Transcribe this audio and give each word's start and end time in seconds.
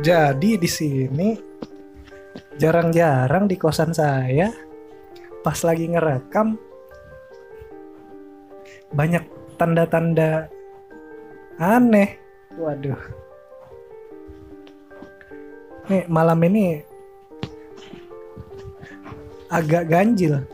Jadi 0.00 0.56
di 0.56 0.64
sini 0.64 1.36
jarang-jarang 2.56 3.44
di 3.44 3.54
kosan 3.60 3.92
saya 3.92 4.48
pas 5.44 5.60
lagi 5.60 5.86
ngerekam 5.92 6.56
banyak 8.90 9.22
tanda-tanda 9.60 10.48
aneh. 11.60 12.16
Waduh. 12.56 13.29
Nih 15.90 16.06
malam 16.06 16.38
ini 16.46 16.86
agak 19.50 19.90
ganjil. 19.90 20.46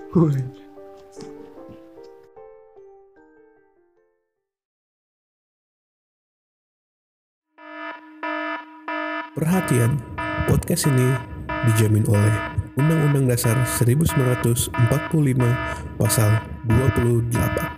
Perhatian, 9.37 10.01
podcast 10.49 10.89
ini 10.89 11.13
dijamin 11.69 12.09
oleh 12.09 12.33
Undang-Undang 12.81 13.29
Dasar 13.29 13.61
1945 13.69 14.73
Pasal 16.01 16.41
28. 16.65 17.76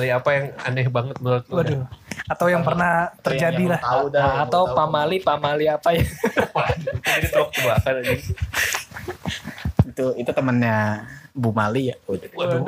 Pamali 0.00 0.16
apa 0.16 0.30
yang 0.32 0.46
aneh 0.64 0.86
banget 0.88 1.16
menurut 1.20 1.44
lu? 1.44 1.54
Waduh. 1.60 1.84
Atau 2.24 2.46
yang 2.48 2.64
pernah 2.64 3.12
terjadi 3.20 3.76
lah. 3.76 3.80
Tahu 3.84 4.04
dah. 4.08 4.24
Nah, 4.24 4.34
atau 4.48 4.62
pamali 4.72 5.20
pamali 5.20 5.68
apa 5.68 5.92
ya 5.92 6.08
Jadi 7.04 7.26
tuh 7.28 7.44
tebakan 7.52 7.94
aja. 8.00 8.12
Itu 9.84 10.06
itu 10.16 10.30
temennya 10.32 11.04
Bu 11.36 11.52
Mali 11.52 11.92
ya. 11.92 11.96
Waduh. 12.08 12.64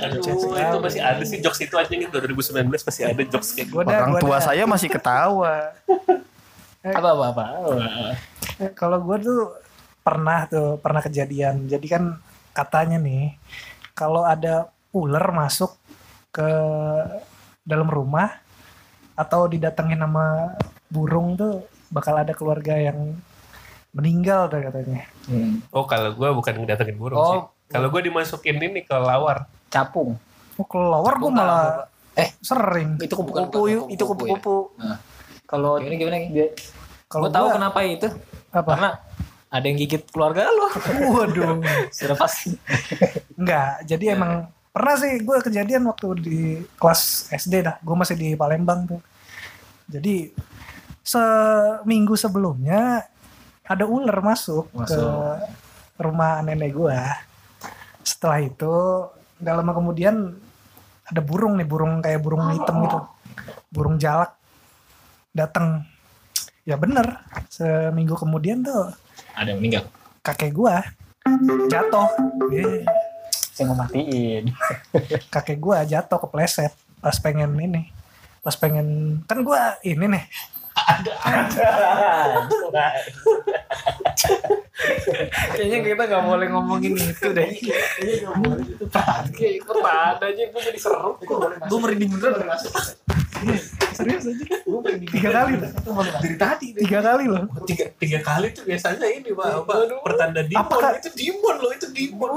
Aduh, 0.00 0.22
itu 0.56 0.76
masih 0.80 1.00
ada 1.04 1.22
sih 1.28 1.44
jokes 1.44 1.60
itu 1.60 1.76
aja 1.76 1.92
gitu 1.92 2.08
2019 2.08 2.72
masih 2.72 3.02
ada 3.04 3.22
jokes 3.28 3.52
kayak 3.52 3.68
gitu. 3.68 3.84
Orang 3.84 4.16
tua 4.16 4.40
dah. 4.40 4.48
saya 4.48 4.64
masih 4.64 4.88
ketawa. 4.88 5.76
apa 6.96 7.08
apa 7.12 7.24
apa 7.36 7.44
Eh, 8.56 8.72
Kalau 8.72 9.04
gue 9.04 9.16
tuh 9.20 9.52
pernah 10.00 10.48
tuh 10.48 10.80
pernah 10.80 11.04
kejadian. 11.04 11.68
Jadi 11.68 11.84
kan 11.84 12.16
katanya 12.56 12.96
nih 12.96 13.36
kalau 13.92 14.24
ada 14.24 14.72
ular 14.92 15.30
masuk 15.30 15.74
ke 16.30 16.48
dalam 17.60 17.86
rumah 17.86 18.30
atau 19.14 19.46
didatengin 19.46 19.98
sama 19.98 20.56
burung 20.86 21.34
tuh 21.34 21.62
bakal 21.88 22.16
ada 22.16 22.30
keluarga 22.30 22.74
yang 22.74 23.14
meninggal 23.90 24.46
tuh 24.46 24.62
katanya. 24.62 25.02
Oh 25.68 25.84
kalau 25.84 26.10
gue 26.12 26.28
bukan 26.32 26.54
datengin 26.64 26.96
burung 26.96 27.18
Oh. 27.18 27.28
sih. 27.28 27.40
Kalau 27.68 27.86
gue 27.88 28.02
dimasukin 28.02 28.58
ini 28.58 28.82
ke 28.82 28.94
lawar. 28.94 29.46
capung 29.68 30.18
Oh 30.56 30.66
kelawar 30.66 31.14
gue 31.14 31.22
Gua 31.22 31.30
malah 31.32 31.66
eh 32.12 32.34
sering. 32.40 32.98
itu 32.98 33.14
kupu-kupu 33.14 33.70
itu 33.86 34.02
kupu-kupu 34.02 34.04
kupu-kupu 34.34 34.56
kalau 35.46 35.78
Gimana 35.78 35.94
gimana? 35.96 36.18
dia 36.28 36.50
Kalau 37.06 37.22
gue 37.22 37.32
tahu 37.32 37.46
gua- 37.46 37.54
kenapa 37.54 37.78
itu 37.82 38.08
Apa? 38.50 38.66
karena 38.68 38.90
ada 39.48 39.64
yang 39.64 39.78
gigit 39.78 40.02
keluarga 40.06 40.46
lo 40.46 40.66
Waduh. 41.14 41.62
sudah 41.94 42.16
pasti 42.16 42.58
Enggak, 43.32 43.86
jadi 43.86 44.04
emang 44.12 44.50
pernah 44.70 44.94
sih 44.94 45.18
gue 45.18 45.36
kejadian 45.42 45.82
waktu 45.90 46.08
di 46.22 46.40
kelas 46.78 47.30
SD 47.34 47.66
dah. 47.66 47.76
Gue 47.82 47.96
masih 47.98 48.14
di 48.14 48.38
Palembang 48.38 48.86
tuh. 48.86 49.02
Jadi 49.90 50.30
seminggu 51.02 52.14
sebelumnya 52.14 53.02
ada 53.66 53.84
ular 53.86 54.18
masuk, 54.22 54.70
Masuk. 54.70 54.86
ke 54.86 55.00
rumah 55.98 56.42
nenek 56.42 56.74
gue. 56.74 56.98
Setelah 58.06 58.38
itu 58.42 58.74
nggak 59.42 59.54
lama 59.58 59.72
kemudian 59.74 60.16
ada 61.06 61.20
burung 61.22 61.58
nih, 61.58 61.66
burung 61.66 61.98
kayak 61.98 62.22
burung 62.22 62.42
hitam 62.54 62.86
gitu, 62.86 62.98
burung 63.74 63.98
jalak 63.98 64.34
datang. 65.34 65.82
Ya 66.62 66.78
bener, 66.78 67.18
seminggu 67.50 68.14
kemudian 68.14 68.62
tuh 68.62 68.94
ada 69.34 69.50
yang 69.50 69.58
meninggal 69.58 69.90
kakek 70.22 70.54
gue 70.54 70.74
jatuh. 71.66 72.06
Iya 72.54 72.86
saya 73.60 73.68
mau 73.68 73.76
matiin. 73.76 74.48
Kakek 75.36 75.60
gua 75.60 75.84
jatuh 75.84 76.16
kepleset 76.16 76.72
pas 77.04 77.12
pengen 77.20 77.52
ini. 77.60 77.92
Pas 78.40 78.56
pengen 78.56 79.20
kan 79.28 79.44
gua 79.44 79.76
ini 79.84 80.08
nih. 80.16 80.24
Kayaknya 85.52 85.78
kita 85.84 86.02
nggak 86.08 86.24
boleh 86.24 86.46
ngomongin 86.48 86.96
itu 86.96 87.28
deh. 87.36 87.52
Kayak 89.36 89.54
ikut 89.60 89.76
ada 89.84 90.24
aja? 90.24 90.42
Gue 90.48 90.62
jadi 90.64 90.80
seru. 90.80 91.20
Gue 91.20 91.78
merinding 91.84 92.16
beneran 92.16 92.48
serius 93.92 94.24
aja. 94.24 94.44
Tiga 95.10 95.30
kali 95.32 95.52
loh. 95.56 95.70
Dari 96.16 96.36
tadi 96.36 96.66
tiga 96.74 96.98
kali 97.00 97.24
loh. 97.26 97.44
Tiga, 97.64 97.84
tiga 97.94 98.18
kali 98.20 98.46
tuh 98.50 98.62
biasanya 98.62 99.06
ini 99.06 99.30
pak, 99.30 99.48
apa, 99.60 99.72
pertanda 100.00 100.40
dimon. 100.42 100.62
Apakah- 100.62 100.96
itu 100.96 101.10
dimon 101.12 101.56
loh 101.56 101.70
itu 101.70 101.86
dimon. 101.90 102.30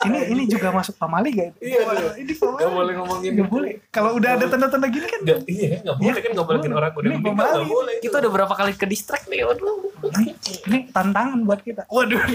Ini 0.00 0.18
ini 0.28 0.42
juga 0.46 0.70
masuk 0.70 0.94
pamali 0.94 1.30
gak 1.32 1.58
Iya, 1.58 1.82
Wah, 1.82 2.14
ini 2.14 2.32
pamali 2.32 2.56
nggak 2.58 2.72
boleh 2.72 2.92
ngomongin 2.96 3.30
nggak 3.34 3.50
boleh. 3.50 3.72
Kalau 3.88 4.10
udah 4.14 4.30
ada 4.32 4.46
tanda-tanda 4.46 4.86
gini 4.86 5.06
kan 5.06 5.20
Nggak, 5.20 5.38
iya 5.44 5.68
nggak 5.80 5.96
boleh 5.96 6.20
kan 6.20 6.30
nggak 6.32 6.46
boleh. 6.46 6.60
orang 6.70 6.92
udah 6.92 7.02
Ini 7.04 7.16
meninggal 7.16 7.34
pemali. 7.34 7.54
nggak 7.58 7.68
boleh 7.68 7.94
kita 7.98 8.16
udah 8.18 8.30
berapa 8.32 8.54
kali 8.54 8.72
ke 8.74 8.86
distract 8.86 9.26
nih? 9.26 9.42
Waduh. 9.42 9.74
Ini, 10.14 10.30
ini 10.64 10.78
tantangan 10.88 11.38
buat 11.42 11.60
kita. 11.60 11.82
Waduh 11.88 12.20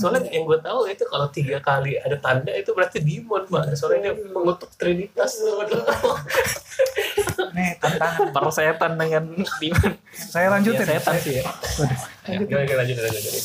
soalnya 0.00 0.26
yang 0.32 0.44
gue 0.48 0.58
tahu 0.58 0.90
itu 0.90 1.04
kalau 1.06 1.26
tiga 1.30 1.62
kali 1.62 1.94
ada 2.00 2.18
tanda 2.18 2.50
itu 2.50 2.74
berarti 2.74 2.98
demon 2.98 3.46
pak 3.46 3.78
soalnya 3.78 4.10
dia 4.10 4.14
mengutuk 4.34 4.74
trinitas 4.74 5.38
nih 7.52 7.76
tantangan. 7.78 8.32
Persetan 8.32 8.92
dengan 8.96 9.24
demon. 9.60 9.92
Saya 10.12 10.46
lanjutin. 10.56 10.88
Ya, 10.88 10.98
setan 10.98 11.14
sih 11.20 11.32
ya. 11.40 11.44
Waduh. 11.46 12.00
Gimana, 12.48 12.74
lanjut 12.80 12.96
lanjut 12.96 13.22
lanjut. 13.28 13.44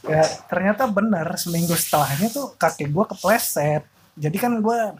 Ya 0.00 0.22
ternyata 0.48 0.82
benar 0.88 1.26
seminggu 1.36 1.76
setelahnya 1.76 2.28
tuh 2.32 2.52
kakek 2.56 2.88
gua 2.92 3.04
kepleset. 3.08 3.84
Jadi 4.16 4.36
kan 4.36 4.52
gua 4.60 4.96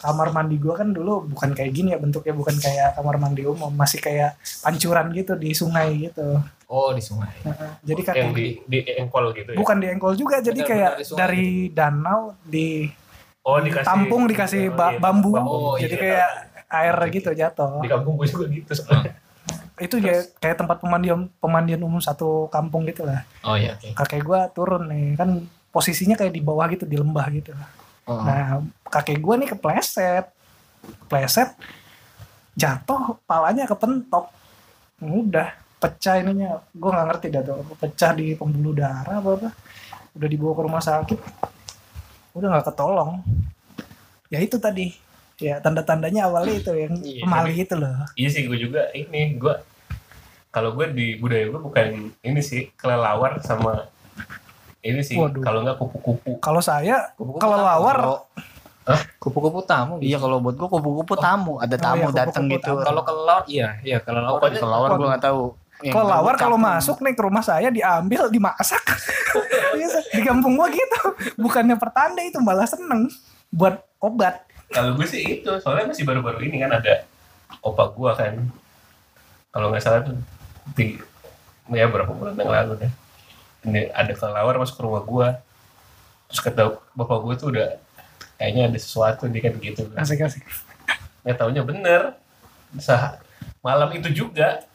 kamar 0.00 0.32
mandi 0.36 0.56
gua 0.60 0.76
kan 0.76 0.92
dulu 0.92 1.24
bukan 1.32 1.56
kayak 1.56 1.72
gini 1.72 1.96
ya 1.96 1.98
bentuknya 2.00 2.36
bukan 2.36 2.56
kayak 2.60 2.96
kamar 2.96 3.16
mandi 3.20 3.44
umum. 3.44 3.72
Masih 3.72 4.00
kayak 4.00 4.36
pancuran 4.64 5.12
gitu 5.12 5.36
di 5.36 5.52
sungai 5.52 6.10
gitu 6.10 6.40
oh 6.74 6.90
di 6.90 7.02
sungai. 7.02 7.30
Nah, 7.46 7.78
jadi 7.86 8.02
kakek 8.02 8.18
yang 8.18 8.32
di 8.34 8.46
di 8.66 8.78
engkol 8.98 9.30
gitu 9.30 9.54
ya? 9.54 9.58
Bukan 9.62 9.76
di 9.78 9.86
engkol 9.86 10.12
juga 10.18 10.42
jadi 10.42 10.58
Benar, 10.58 10.70
kayak 10.74 10.92
benar 10.98 11.14
dari 11.14 11.48
danau 11.70 12.20
di 12.42 12.90
oh 13.46 13.58
dikasih 13.62 13.86
tampung 13.86 14.22
dikasih 14.26 14.62
Oh, 14.74 14.90
iya, 14.90 14.98
bambu. 14.98 15.32
Oh, 15.38 15.74
jadi 15.78 15.94
iya. 15.94 16.02
kayak 16.02 16.30
air 16.74 16.96
gitu 17.14 17.30
jatuh. 17.30 17.78
di 17.78 17.86
kampung 17.86 18.18
gue 18.18 18.26
juga 18.26 18.50
gitu 18.50 18.72
soalnya. 18.74 19.14
Itu 19.78 20.02
ya 20.02 20.26
kayak 20.42 20.66
tempat 20.66 20.82
pemandian 20.82 21.30
pemandian 21.38 21.82
umum 21.82 22.02
satu 22.02 22.50
kampung 22.50 22.82
gitu 22.90 23.06
lah. 23.06 23.22
Oh 23.46 23.54
iya 23.54 23.78
oke. 23.78 23.94
Kakek 23.94 24.22
gua 24.26 24.50
turun 24.50 24.90
nih 24.90 25.14
kan 25.14 25.46
posisinya 25.70 26.18
kayak 26.18 26.34
di 26.34 26.42
bawah 26.42 26.66
gitu 26.70 26.86
di 26.86 26.98
lembah 26.98 27.26
gitu. 27.30 27.54
Oh. 28.04 28.20
nah 28.20 28.60
kakek 28.90 29.22
gua 29.22 29.38
nih 29.38 29.54
kepleset. 29.54 30.26
Kepleset 31.06 31.54
jatuh 32.58 33.18
palanya 33.26 33.66
kepentok. 33.66 34.30
Udah 35.02 35.63
pecah 35.84 36.14
ininya. 36.16 36.56
Gua 36.72 36.90
nggak 36.90 37.06
ngerti 37.10 37.26
dah 37.28 37.42
tuh 37.42 37.60
pecah 37.76 38.10
di 38.10 38.32
pembuluh 38.32 38.72
darah 38.74 39.14
apa 39.14 39.28
apa. 39.34 39.48
Udah 40.12 40.28
dibawa 40.30 40.52
ke 40.52 40.62
rumah 40.64 40.80
sakit 40.80 41.20
udah 42.32 42.48
nggak 42.50 42.66
ketolong. 42.66 43.20
Ya 44.26 44.40
itu 44.40 44.56
tadi 44.56 44.90
ya 45.36 45.58
tanda-tandanya 45.58 46.24
awalnya 46.24 46.54
itu 46.56 46.70
yang 46.72 46.94
Iya. 46.96 47.22
pemali 47.22 47.52
itu 47.56 47.74
loh. 47.74 47.90
iya 48.14 48.28
sih 48.28 48.46
gue 48.46 48.54
juga 48.56 48.86
ini 48.92 49.34
gue 49.34 49.50
kalau 50.48 50.70
gue 50.72 50.86
di 50.88 51.18
budaya 51.18 51.50
gue 51.50 51.58
bukan 51.58 51.86
ini 52.16 52.38
sih 52.38 52.70
kelelawar 52.72 53.42
sama 53.42 53.90
ini 54.78 55.02
sih 55.02 55.18
kalau 55.40 55.62
nggak 55.62 55.74
kupu-kupu. 55.74 56.38
Kalau 56.38 56.60
saya 56.60 57.10
Kupu-kupu 57.14 57.40
kalau 57.40 57.56
tamu. 57.56 57.66
lawar 57.66 57.96
kupu-kupu 59.18 59.60
tamu? 59.64 59.94
Iya 59.98 60.20
kalau 60.20 60.38
buat 60.38 60.54
gua 60.54 60.68
kupu-kupu 60.68 61.16
tamu, 61.16 61.56
ada 61.56 61.72
tamu 61.74 62.04
iya, 62.04 62.14
datang 62.14 62.44
gitu. 62.46 62.60
tamu. 62.68 62.84
kalau 62.84 63.02
kelelawar 63.02 63.42
iya 63.48 63.68
iya 63.80 63.98
kalau 63.98 64.20
kelelawar. 64.20 64.38
Pokoknya- 64.38 64.60
Kelelawar 64.60 64.90
gua 64.92 65.06
nggak 65.16 65.24
tahu. 65.24 65.42
Kalau 65.92 66.08
lawar 66.08 66.34
kalau 66.38 66.56
masuk 66.56 67.02
nih 67.04 67.12
ke 67.12 67.22
rumah 67.24 67.44
saya 67.44 67.68
diambil 67.68 68.30
dimasak. 68.30 68.80
Di 70.16 70.22
kampung 70.24 70.56
gua 70.56 70.70
gitu. 70.70 71.00
Bukannya 71.36 71.76
pertanda 71.76 72.22
itu 72.22 72.38
malah 72.40 72.64
seneng 72.64 73.10
buat 73.50 73.82
obat. 74.00 74.42
kalau 74.74 74.98
gue 74.98 75.06
sih 75.06 75.22
itu 75.38 75.46
soalnya 75.62 75.94
masih 75.94 76.02
baru-baru 76.02 76.50
ini 76.50 76.58
kan 76.58 76.74
ada 76.74 77.06
opa 77.62 77.94
gue 77.94 78.10
kan 78.18 78.34
kalau 79.54 79.70
nggak 79.70 79.84
salah 79.86 80.02
tuh 80.02 80.18
di 80.74 80.98
ya 81.70 81.86
berapa 81.86 82.10
bulan 82.10 82.34
yang 82.34 82.50
lalu 82.50 82.82
deh 82.82 82.92
ini 83.70 83.86
ada 83.94 84.10
kelelawar 84.18 84.58
masuk 84.58 84.74
ke 84.74 84.82
rumah 84.82 85.06
gue 85.06 85.28
terus 86.26 86.40
kata 86.42 86.74
bapak 86.98 87.18
gue 87.22 87.34
tuh 87.38 87.48
udah 87.54 87.78
kayaknya 88.34 88.66
ada 88.66 88.78
sesuatu 88.82 89.30
nih 89.30 89.46
kan 89.46 89.52
gitu 89.62 89.82
Asik 89.94 90.26
asik. 90.26 90.42
nggak 91.22 91.36
taunya 91.38 91.62
bener 91.62 92.18
Sah, 92.82 93.22
malam 93.62 93.94
itu 93.94 94.10
juga 94.10 94.66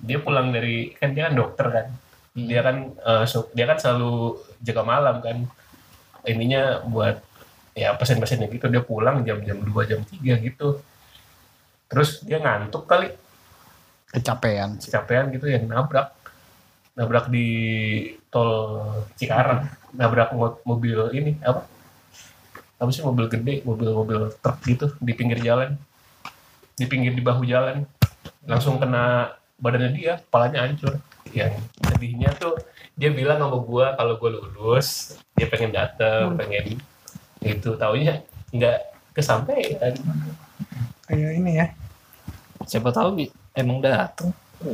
dia 0.00 0.18
pulang 0.18 0.50
dari 0.50 0.92
kan 0.94 1.12
dia 1.12 1.28
kan 1.28 1.34
dokter 1.34 1.66
kan. 1.68 1.86
Dia 2.34 2.60
kan 2.60 2.76
eh, 2.92 3.24
su- 3.24 3.50
dia 3.52 3.64
kan 3.64 3.78
selalu 3.78 4.38
jaga 4.60 4.82
malam 4.82 5.16
kan. 5.20 5.36
Ininya 6.24 6.80
buat 6.84 7.20
ya 7.74 7.92
pasien-pasiennya 7.94 8.48
gitu. 8.48 8.66
Dia 8.68 8.80
pulang 8.80 9.22
jam-jam 9.22 9.60
2 9.60 9.90
jam 9.90 10.00
3 10.02 10.40
gitu. 10.40 10.80
Terus 11.86 12.22
dia 12.22 12.38
ngantuk 12.38 12.86
kali. 12.86 13.12
Kecapean. 14.10 14.78
kecapean 14.78 15.34
gitu 15.34 15.50
yang 15.50 15.66
nabrak. 15.66 16.14
Nabrak 16.94 17.26
di 17.26 17.46
tol 18.30 18.78
Cikarang. 19.18 19.66
Nabrak 19.90 20.30
mo- 20.30 20.62
mobil 20.62 21.10
ini 21.12 21.34
apa? 21.42 21.66
Apa 22.78 22.90
sih 22.90 23.02
mobil 23.02 23.26
gede 23.26 23.62
mobil-mobil 23.62 24.30
truk 24.38 24.58
gitu 24.62 24.86
di 24.98 25.12
pinggir 25.14 25.42
jalan. 25.42 25.74
Di 26.74 26.86
pinggir 26.86 27.10
di 27.10 27.22
bahu 27.22 27.42
jalan. 27.42 27.82
Langsung 28.46 28.78
kena 28.78 29.34
badannya 29.64 29.96
dia 29.96 30.20
kepalanya 30.20 30.68
hancur. 30.68 31.00
Yang 31.32 31.56
sedihnya 31.88 32.30
tuh 32.36 32.60
dia 32.94 33.08
bilang 33.10 33.40
sama 33.40 33.58
gua 33.64 33.96
kalau 33.96 34.20
gua 34.20 34.36
lulus 34.36 35.16
dia 35.34 35.48
pengen 35.48 35.72
dateng 35.72 36.36
pengen 36.36 36.76
itu 37.40 37.70
taunya 37.80 38.20
nggak 38.52 38.78
kesampaian 39.16 39.96
Kayak 41.08 41.32
ini 41.36 41.52
ya. 41.60 41.66
Siapa 42.68 42.92
tahu 42.92 43.24
emang 43.56 43.80
dateng. 43.80 44.30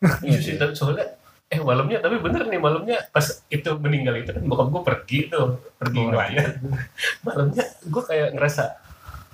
Iya 0.00 0.40
sih, 0.40 0.56
tapi 0.56 0.72
soalnya 0.72 1.20
eh 1.50 1.58
malamnya 1.58 1.98
tapi 1.98 2.22
bener 2.22 2.46
nih 2.46 2.62
malamnya 2.62 3.10
pas 3.10 3.42
itu 3.50 3.70
meninggal 3.82 4.22
itu 4.22 4.30
kan 4.30 4.46
bokap 4.46 4.70
gue 4.70 4.82
pergi 4.86 5.18
tuh 5.34 5.58
pergi 5.82 5.98
ngelayar 6.06 6.62
malamnya 7.26 7.64
gue 7.90 8.02
kayak 8.06 8.38
ngerasa 8.38 8.64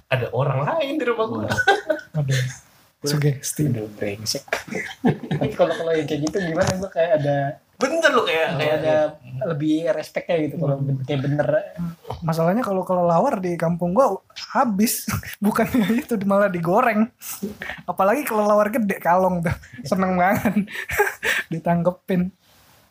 ada 0.09 0.33
orang 0.33 0.65
lain 0.65 0.97
di 0.97 1.05
rumah 1.05 1.27
gue 1.29 1.45
Sugesti. 3.07 3.63
Aduh, 3.67 3.89
brengsek. 3.95 4.45
Tapi 5.31 5.55
kalau 5.55 5.73
kalau 5.73 5.93
yang 5.95 6.05
kayak 6.05 6.21
gitu 6.27 6.37
gimana 6.43 6.71
gue 6.75 6.91
kayak 6.91 7.13
ada 7.23 7.39
bener 7.77 8.09
lo 8.09 8.25
kayak 8.25 8.57
kayak 8.57 8.57
kayak 8.57 8.75
ada 8.81 8.95
lebih 9.53 9.85
respectnya 9.93 10.49
gitu 10.49 10.57
kalau 10.57 10.81
ben- 10.81 11.05
kayak 11.05 11.21
bener 11.29 11.49
Masalahnya 12.25 12.65
kalau 12.65 12.89
kelelawar 12.89 13.37
di 13.37 13.53
kampung 13.61 13.93
gua 13.93 14.17
habis, 14.57 15.05
bukannya 15.45 15.85
itu 15.93 16.17
malah 16.25 16.49
digoreng. 16.49 17.13
Apalagi 17.85 18.25
kelelawar 18.25 18.73
gede 18.73 18.97
kalong 18.97 19.45
tuh, 19.45 19.53
seneng 19.85 20.17
banget 20.17 20.65
ditangkepin. 21.53 22.33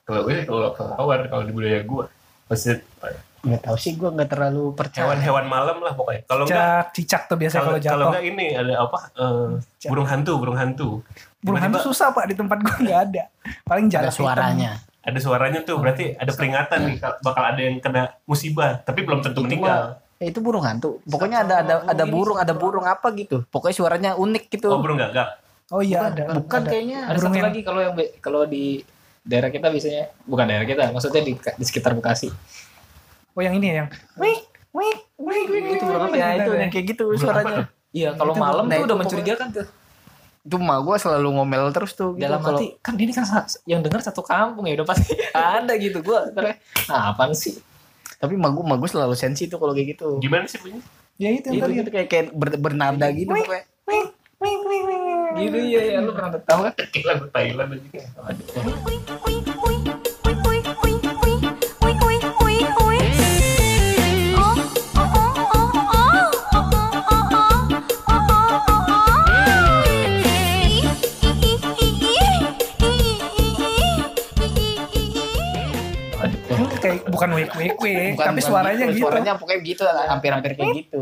kalau 0.05 0.21
gue 0.21 0.45
kalau 0.45 0.69
kelawar 0.77 1.19
kalau 1.33 1.43
di 1.43 1.53
budaya 1.53 1.81
gue 1.81 2.05
pasti 2.45 2.77
nggak 3.45 3.61
tahu 3.61 3.77
sih 3.77 3.93
gue 3.93 4.09
nggak 4.09 4.29
terlalu 4.29 4.73
percaya. 4.73 5.05
Hewan-hewan 5.05 5.45
malam 5.45 5.77
lah 5.79 5.93
pokoknya. 5.93 6.21
Kalau 6.25 6.43
enggak 6.49 6.57
Cicak, 6.57 6.85
cicak 6.97 7.21
tuh 7.29 7.37
biasanya 7.37 7.61
kalau 7.61 7.71
kalau 7.71 7.79
kalau 7.79 7.95
jatuh. 8.01 8.09
enggak 8.09 8.25
ini 8.25 8.47
ada 8.57 8.73
apa? 8.81 8.99
Eh, 9.13 9.49
burung 9.87 10.07
hantu 10.09 10.33
burung 10.41 10.57
hantu. 10.57 10.89
Burung 11.39 11.61
hantu 11.61 11.77
Tiba-tiba 11.77 11.87
susah 11.93 12.07
pak 12.11 12.25
di 12.25 12.35
tempat 12.35 12.57
gua 12.59 12.75
nggak 12.81 12.99
ada. 13.09 13.23
Paling 13.63 13.85
jalan 13.93 14.09
ada 14.09 14.11
suaranya. 14.11 14.71
Ada 15.05 15.19
suaranya 15.21 15.59
tuh 15.61 15.75
berarti 15.77 16.05
ada 16.17 16.31
peringatan 16.33 16.79
nih 16.89 16.97
kalau 16.97 17.17
bakal 17.21 17.43
ada 17.45 17.61
yang 17.61 17.77
kena 17.77 18.03
musibah 18.25 18.81
tapi 18.81 19.05
belum 19.05 19.21
tentu 19.21 19.45
Itu 19.45 19.47
meninggal. 19.47 20.01
Ya, 20.17 20.25
itu 20.31 20.39
burung 20.41 20.65
hantu. 20.65 20.97
Pokoknya 21.05 21.45
ada 21.45 21.61
ada 21.61 21.75
ada 21.85 22.03
burung 22.09 22.41
ada 22.41 22.53
burung 22.57 22.89
apa 22.89 23.13
gitu. 23.13 23.45
Pokoknya 23.53 23.75
suaranya 23.77 24.11
unik 24.17 24.43
gitu. 24.49 24.73
Oh 24.73 24.81
burung 24.81 24.97
gagak? 24.97 25.45
Oh 25.73 25.81
iya 25.81 26.13
ada. 26.13 26.29
bukan 26.37 26.61
ada. 26.61 26.69
kayaknya. 26.69 26.99
Ada 27.09 27.17
Burung 27.17 27.33
satu 27.33 27.37
yang- 27.41 27.47
lagi 27.49 27.61
kalau 27.65 27.81
yang 27.81 27.93
kalau 28.21 28.41
di 28.45 28.85
daerah 29.25 29.49
kita 29.49 29.67
biasanya 29.73 30.13
bukan 30.29 30.45
daerah 30.45 30.67
kita, 30.69 30.83
maksudnya 30.93 31.25
di, 31.25 31.33
di 31.33 31.65
sekitar 31.65 31.97
Bekasi. 31.97 32.29
Oh 33.35 33.41
yang 33.43 33.55
ini 33.55 33.65
ya, 33.67 33.75
yang. 33.83 33.89
Wih, 34.15 34.39
wih, 34.71 34.95
wih, 35.17 35.43
wih, 35.45 35.75
itu 35.75 35.83
burung 35.83 36.07
apa 36.07 36.15
ya 36.15 36.27
itu 36.37 36.51
yang 36.51 36.71
kayak 36.71 36.85
gitu 36.95 37.03
suaranya 37.15 37.67
Iya, 37.91 38.11
kalau 38.11 38.31
malam 38.33 38.65
nah, 38.65 38.75
tuh 38.75 38.79
itu 38.81 38.87
udah 38.87 38.97
mencurigakan 38.97 39.47
tuh. 39.51 39.67
itu 40.45 40.55
mah 40.55 40.77
gue 40.77 40.95
selalu 40.95 41.27
ngomel 41.33 41.63
terus 41.71 41.91
tuh 41.91 42.13
gitu 42.13 42.21
Dalam 42.21 42.37
hati 42.39 42.77
kan 42.77 42.93
ini 42.93 43.09
kan 43.09 43.25
yang 43.65 43.81
dengar 43.81 43.97
satu 43.99 44.21
kampung 44.21 44.63
ya 44.63 44.77
udah 44.77 44.87
pasti 44.87 45.15
ada 45.33 45.73
gitu. 45.75 45.99
Gua 45.99 46.27
sebenarnya 46.27 46.59
nah, 46.87 47.11
apaan 47.11 47.31
sih? 47.31 47.55
tapi 48.15 48.35
mah 48.35 48.47
gue 48.47 48.63
mah 48.63 48.77
gue 48.77 48.87
selalu 48.87 49.11
sensi 49.13 49.45
tuh 49.45 49.57
kalau 49.57 49.71
kayak 49.71 49.97
gitu 49.97 50.17
gimana 50.19 50.45
sih 50.45 50.55
bunyi 50.57 50.79
Ya 51.15 51.31
itu 51.31 51.47
yang 51.47 51.55
itu 51.55 51.65
tadi. 51.65 51.75
gitu 51.77 51.89
kayak 51.91 52.07
kayak 52.07 52.25
ber- 52.31 52.57
bernada 52.57 53.07
gitu 53.09 53.27
pokoknya 53.27 53.63
Wih, 53.85 54.05
wih, 54.39 54.55
wih, 54.61 54.81
wih, 54.81 54.97
wih. 54.97 55.31
Gitu 55.41 55.57
ya, 55.69 55.81
ya 55.89 55.99
lu 55.99 56.11
pernah 56.11 56.31
tahu 56.37 56.59
kan? 56.63 56.73
kayak 56.75 57.05
lagu 57.05 57.25
Thailand 57.29 57.69
aja 57.75 58.01
Aduh. 58.21 59.44
Kayak 76.97 77.11
bukan 77.11 77.29
wik 77.31 77.51
wik 77.51 77.75
wik, 77.77 77.97
Bukan- 78.15 78.25
tapi 78.25 78.39
bukan 78.39 78.47
suaranya 78.47 78.85
gitu. 78.87 79.01
suaranya 79.01 79.31
pokoknya 79.35 79.59
gitu 79.61 79.83
hampir-hampir 79.85 80.51
kayak 80.53 80.71
gitu 80.77 81.01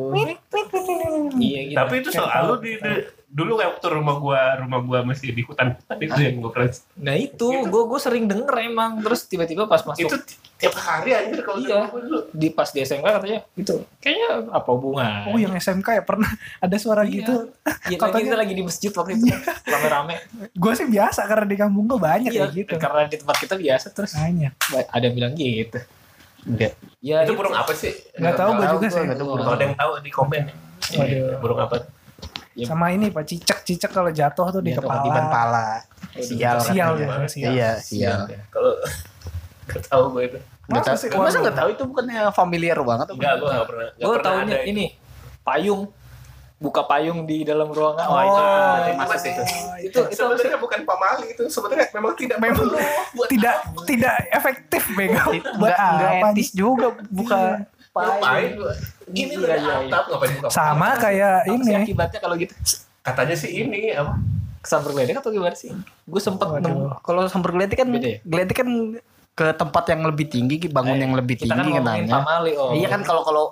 Iya 1.36 1.62
gitu. 1.66 1.78
Tapi 1.78 1.94
itu 2.00 2.10
selalu 2.10 2.54
di, 2.60 2.72
di- 2.78 3.06
dulu 3.28 3.52
kayak 3.58 3.70
waktu 3.74 3.88
rumah 3.90 4.16
gua 4.18 4.42
rumah 4.58 4.80
gua 4.80 5.00
masih 5.02 5.34
di 5.34 5.42
hutan 5.42 5.74
hutan 5.76 5.98
itu 6.00 6.20
yang 6.20 6.38
gua 6.38 6.52
pernah 6.54 6.70
Nah 6.96 7.16
itu, 7.16 7.48
gue 7.50 7.84
gue 7.84 8.00
sering 8.00 8.26
denger 8.26 8.54
emang. 8.64 9.02
Terus 9.02 9.26
tiba-tiba 9.26 9.66
pas 9.66 9.82
masuk 9.82 10.06
itu 10.06 10.18
tiap 10.64 10.76
hari 10.76 11.10
anjir 11.12 11.40
kalau 11.40 11.60
di 11.60 11.68
Iya. 11.68 11.84
dulu. 11.86 12.20
di 12.32 12.48
pas 12.50 12.66
di 12.66 12.80
SMK 12.80 13.04
katanya 13.04 13.40
itu 13.54 13.74
kayaknya 13.98 14.30
apa 14.50 14.70
hubungan? 14.70 15.28
Oh 15.28 15.36
yang 15.36 15.52
SMK 15.54 15.88
ya 15.92 16.02
pernah 16.02 16.32
ada 16.64 16.76
suara 16.78 17.04
Iya. 17.04 17.12
gitu. 17.14 17.36
Iya, 17.92 17.98
Katanya- 17.98 18.26
kita 18.26 18.38
lagi 18.40 18.54
di 18.54 18.64
masjid 18.64 18.90
waktu 18.90 19.12
itu 19.14 19.28
rame-rame. 19.64 20.16
Gue 20.64 20.74
sih 20.74 20.88
biasa 20.88 21.22
karena 21.24 21.44
di 21.44 21.58
kampung 21.58 21.84
gue 21.86 22.00
banyak 22.00 22.32
Iya, 22.32 22.48
kayak 22.48 22.56
gitu. 22.56 22.74
karena 22.78 23.02
di 23.06 23.16
tempat 23.18 23.36
kita 23.38 23.56
biasa 23.56 23.86
terus 23.92 24.12
Banyak. 24.14 24.54
ada 24.88 25.04
yang 25.04 25.14
bilang 25.14 25.34
gitu. 25.34 25.80
Enggak. 26.44 26.74
Ya 27.00 27.22
itu 27.22 27.34
burung 27.34 27.52
apa 27.52 27.72
sih? 27.72 27.92
Nggak 28.16 28.36
tahu 28.36 28.50
gue 28.54 28.68
juga 28.70 28.88
sih. 28.90 29.04
Kalau 29.04 29.52
ada 29.52 29.64
yang 29.64 29.76
tahu 29.76 29.92
di 30.00 30.12
komen. 30.12 30.44
Waduh. 30.94 31.40
Burung 31.40 31.60
apa? 31.60 31.76
Ya. 32.54 32.70
Sama 32.70 32.88
ini 32.90 33.10
pak 33.10 33.26
cicak 33.26 33.66
cicak 33.66 33.90
kalau 33.90 34.14
jatuh 34.14 34.48
tuh 34.48 34.62
di 34.62 34.72
Jatuh 34.72 34.86
kepala. 34.86 35.02
di 35.02 35.10
ban 35.10 35.26
pala 35.26 35.68
sial 36.14 36.62
ya, 36.62 37.26
sial. 37.26 37.50
iya 37.50 37.70
sial 37.76 38.30
Kalau 38.48 38.78
nggak 39.66 39.84
tahu 39.90 40.04
gue 40.14 40.24
itu. 40.28 40.40
Nggak 40.64 40.80
Masa 40.80 40.90
tahu 40.90 40.98
sih? 40.98 41.08
masa 41.12 41.38
nggak 41.44 41.58
tahu 41.58 41.70
itu 41.72 41.84
bukannya 41.84 42.22
familiar 42.32 42.78
banget 42.80 43.08
apa? 43.10 43.16
Enggak, 43.16 43.34
gue 43.36 43.50
nggak 43.50 43.68
pernah. 43.68 43.88
nggak 43.90 44.00
Gue 44.00 44.16
pernah 44.16 44.26
tahunya 44.26 44.60
ini 44.66 44.86
payung 45.44 45.82
buka 46.56 46.82
payung 46.88 47.28
di 47.28 47.44
dalam 47.44 47.68
ruangan. 47.68 48.08
Oh, 48.08 48.16
Wah, 48.16 48.24
itu 48.24 48.40
itu 48.40 48.96
itu, 48.96 49.04
masih. 49.12 49.32
itu, 49.36 49.44
itu 49.84 50.00
itu 50.08 50.16
sebenarnya 50.16 50.56
bukan 50.56 50.80
pamali 50.88 51.26
itu 51.28 51.44
sebenarnya 51.52 51.92
memang 51.92 52.14
tidak 52.16 52.38
Memang 52.40 52.72
buat 53.12 53.28
tidak 53.28 53.56
tidak 53.84 54.16
efektif 54.32 54.84
bego. 54.96 55.20
Buat 55.60 55.76
nggak 55.76 55.80
nggak 56.00 56.12
apa? 56.18 56.28
etis 56.32 56.50
juga 56.56 56.88
buka 57.12 57.40
ngapain 57.94 58.50
gua? 58.56 58.74
Gini 59.06 59.36
Iya, 59.36 59.44
ada 59.44 59.56
iya, 59.60 59.74
iya. 59.84 59.92
atap 59.92 60.04
ngapain 60.08 60.32
buka 60.40 60.48
Sama 60.48 60.88
kayak 60.96 61.34
apa 61.44 61.52
sih 61.52 61.60
ini. 61.60 61.84
akibatnya 61.84 62.20
kalau 62.24 62.36
gitu? 62.40 62.54
katanya 63.04 63.36
sih 63.36 63.52
ini 63.52 63.92
apa? 63.92 64.16
Kesambar 64.64 64.90
geledek 64.96 65.20
atau 65.20 65.30
gimana 65.30 65.56
sih? 65.60 65.76
Gue 66.08 66.22
sempet 66.24 66.48
nemu 66.48 67.04
kalau 67.04 67.28
sambar 67.28 67.52
geletik 67.52 67.84
kan 67.84 67.92
ya? 67.92 68.24
geletik 68.24 68.64
kan 68.64 68.68
ke 69.34 69.50
tempat 69.52 69.84
yang 69.90 70.02
lebih 70.04 70.26
tinggi 70.28 70.56
bangun 70.66 70.96
yang 70.96 71.14
lebih 71.14 71.36
kita 71.36 71.52
kan 71.52 71.62
tinggi 71.62 71.74
ngomongin 71.76 72.06
katanya 72.06 72.16
pamali 72.22 72.52
oh. 72.54 72.72
iya 72.72 72.88
kan 72.88 73.02
kalau 73.02 73.22
kalau 73.22 73.46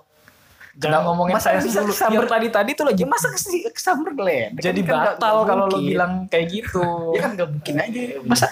Jangan 0.71 1.03
ngomongin 1.03 1.35
masa 1.35 1.51
saya 1.51 1.59
bisa 1.59 1.79
dulu. 1.79 1.91
kesambar- 1.91 2.15
Yang 2.15 2.31
tadi 2.31 2.47
tadi 2.47 2.71
tuh 2.71 2.85
lagi 2.87 3.03
masa 3.03 3.27
ke 3.27 3.75
sambar 3.75 4.11
geletik 4.13 4.63
jadi 4.63 4.79
Kan 4.81 4.93
batal 4.95 5.35
kalau 5.43 5.65
lo 5.67 5.77
bilang 5.77 6.13
kayak 6.25 6.45
gitu. 6.47 7.11
ya 7.11 7.19
kan 7.19 7.31
nggak 7.35 7.49
mungkin 7.49 7.73
aja 7.77 8.01
masa 8.23 8.47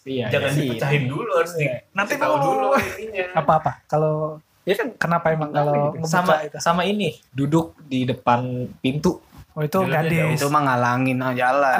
Iya. 0.00 0.32
Jangan 0.32 0.50
iya 0.50 0.60
dipecahin 0.64 1.04
dulu 1.06 1.28
harus 1.30 1.52
di 1.54 1.68
Nanti 1.92 2.16
tahu 2.16 2.34
dulu. 2.40 2.72
Apa-apa? 3.36 3.84
Kalau 3.84 4.40
Ya 4.64 4.72
kan 4.72 4.96
kenapa 4.96 5.28
emang 5.28 5.52
kalau 5.52 5.92
ngebuka 5.92 6.08
sama 6.08 6.34
itu? 6.40 6.56
sama 6.56 6.82
ini 6.84 7.20
duduk 7.28 7.76
di 7.82 8.04
depan 8.04 8.40
pintu. 8.80 9.20
Oh 9.52 9.60
itu 9.60 9.76
gadis. 9.84 10.36
itu 10.36 10.46
mah 10.46 10.62
ngalangin 10.62 11.20
aja 11.20 11.52
jalan 11.52 11.78